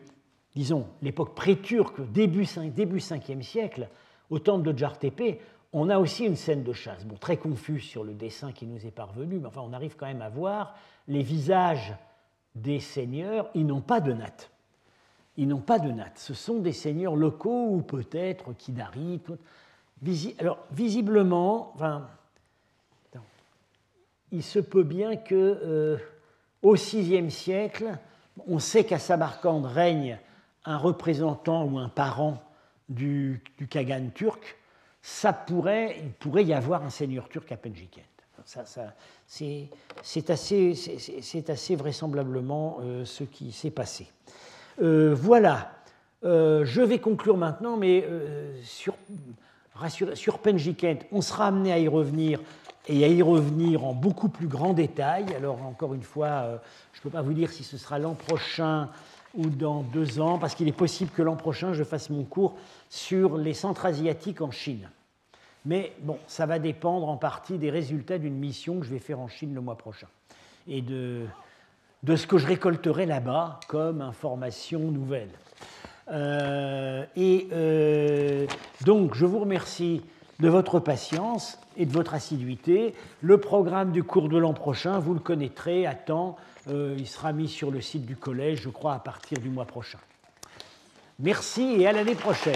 disons, 0.53 0.87
l'époque 1.01 1.33
pré-turque, 1.33 2.01
début, 2.11 2.45
début 2.75 2.99
5e 2.99 3.41
siècle, 3.41 3.87
au 4.29 4.39
temple 4.39 4.73
de 4.73 4.77
Djartepe, 4.77 5.41
on 5.71 5.89
a 5.89 5.99
aussi 5.99 6.25
une 6.25 6.35
scène 6.35 6.63
de 6.63 6.73
chasse. 6.73 7.05
Bon, 7.05 7.15
très 7.15 7.37
confus 7.37 7.79
sur 7.79 8.03
le 8.03 8.13
dessin 8.13 8.51
qui 8.51 8.67
nous 8.67 8.85
est 8.85 8.91
parvenu, 8.91 9.39
mais 9.39 9.47
enfin, 9.47 9.61
on 9.63 9.71
arrive 9.71 9.95
quand 9.95 10.05
même 10.05 10.21
à 10.21 10.29
voir 10.29 10.75
les 11.07 11.23
visages 11.23 11.95
des 12.61 12.79
seigneurs. 12.79 13.49
Ils 13.55 13.65
n'ont 13.65 13.81
pas 13.81 13.99
de 13.99 14.13
natte. 14.13 14.49
Ils 15.37 15.47
n'ont 15.47 15.61
pas 15.61 15.79
de 15.79 15.91
natte. 15.91 16.17
Ce 16.17 16.33
sont 16.33 16.59
des 16.59 16.73
seigneurs 16.73 17.15
locaux 17.15 17.67
ou 17.69 17.81
peut-être 17.81 18.53
Kidari. 18.53 19.21
Alors, 20.39 20.59
visiblement, 20.71 21.71
enfin, 21.75 22.07
il 24.31 24.43
se 24.43 24.59
peut 24.59 24.83
bien 24.83 25.15
que 25.15 25.35
euh, 25.35 25.97
au 26.61 26.73
VIe 26.73 27.31
siècle, 27.31 27.97
on 28.47 28.59
sait 28.59 28.83
qu'à 28.83 28.99
Samarcande 28.99 29.65
règne 29.65 30.19
un 30.65 30.77
représentant 30.77 31.65
ou 31.65 31.77
un 31.79 31.89
parent 31.89 32.43
du, 32.89 33.43
Kagan 33.69 34.09
turc, 34.13 34.57
ça 35.01 35.31
pourrait, 35.31 35.97
il 36.03 36.11
pourrait 36.11 36.43
y 36.43 36.53
avoir 36.53 36.83
un 36.83 36.89
seigneur 36.89 37.29
turc 37.29 37.51
à 37.51 37.57
Penjikent. 37.57 38.16
C'est 40.03 40.29
assez, 40.29 41.75
vraisemblablement 41.75 42.77
euh, 42.81 43.03
ce 43.03 43.25
qui 43.25 43.51
s'est 43.51 43.71
passé. 43.71 44.07
Euh, 44.81 45.13
voilà, 45.13 45.71
euh, 46.23 46.63
je 46.63 46.81
vais 46.81 46.99
conclure 46.99 47.35
maintenant, 47.35 47.75
mais 47.75 48.07
sur, 48.63 48.95
sur 50.13 50.39
Penjikent, 50.39 50.99
on 51.11 51.21
sera 51.21 51.47
amené 51.47 51.73
à 51.73 51.79
y 51.79 51.89
revenir 51.89 52.39
et 52.87 53.03
à 53.03 53.07
y 53.07 53.21
revenir 53.21 53.83
en 53.83 53.93
beaucoup 53.93 54.29
plus 54.29 54.47
grand 54.47 54.73
détail. 54.73 55.25
Alors 55.35 55.61
encore 55.63 55.93
une 55.93 56.03
fois, 56.03 56.61
je 56.93 56.99
ne 56.99 57.03
peux 57.03 57.09
pas 57.09 57.21
vous 57.21 57.33
dire 57.33 57.51
si 57.51 57.65
ce 57.65 57.77
sera 57.77 57.99
l'an 57.99 58.13
prochain 58.13 58.89
ou 59.35 59.47
dans 59.49 59.83
deux 59.83 60.21
ans, 60.21 60.39
parce 60.39 60.55
qu'il 60.55 60.69
est 60.69 60.71
possible 60.71 61.11
que 61.11 61.21
l'an 61.21 61.35
prochain, 61.35 61.73
je 61.73 61.83
fasse 61.83 62.09
mon 62.09 62.23
cours 62.23 62.55
sur 62.89 63.37
les 63.37 63.53
centres 63.53 63.85
asiatiques 63.85 64.39
en 64.39 64.51
Chine. 64.51 64.89
Mais 65.67 65.91
bon, 65.99 66.17
ça 66.27 66.45
va 66.45 66.59
dépendre 66.59 67.09
en 67.09 67.17
partie 67.17 67.57
des 67.57 67.69
résultats 67.69 68.17
d'une 68.17 68.37
mission 68.37 68.79
que 68.79 68.85
je 68.85 68.91
vais 68.91 68.99
faire 68.99 69.19
en 69.19 69.27
Chine 69.27 69.53
le 69.53 69.59
mois 69.59 69.75
prochain 69.75 70.07
et 70.65 70.81
de, 70.81 71.25
de 72.03 72.15
ce 72.15 72.25
que 72.25 72.37
je 72.37 72.47
récolterai 72.47 73.05
là-bas 73.05 73.59
comme 73.67 74.01
information 74.01 74.79
nouvelle. 74.79 75.29
Euh, 76.09 77.03
et 77.17 77.49
euh, 77.51 78.47
donc, 78.85 79.13
je 79.13 79.25
vous 79.25 79.39
remercie 79.39 80.01
de 80.39 80.47
votre 80.47 80.79
patience 80.79 81.59
et 81.75 81.85
de 81.85 81.91
votre 81.91 82.13
assiduité. 82.13 82.93
Le 83.21 83.37
programme 83.37 83.91
du 83.91 84.03
cours 84.05 84.29
de 84.29 84.37
l'an 84.37 84.53
prochain, 84.53 84.99
vous 84.99 85.13
le 85.13 85.19
connaîtrez 85.19 85.85
à 85.85 85.95
temps. 85.95 86.37
Euh, 86.69 86.95
il 86.97 87.07
sera 87.07 87.33
mis 87.33 87.49
sur 87.49 87.71
le 87.71 87.81
site 87.81 88.05
du 88.05 88.15
collège, 88.15 88.61
je 88.61 88.69
crois, 88.69 88.93
à 88.93 88.99
partir 88.99 89.37
du 89.39 89.49
mois 89.49 89.65
prochain. 89.65 89.99
Merci 91.19 91.75
et 91.77 91.87
à 91.87 91.91
l'année 91.91 92.15
prochaine. 92.15 92.55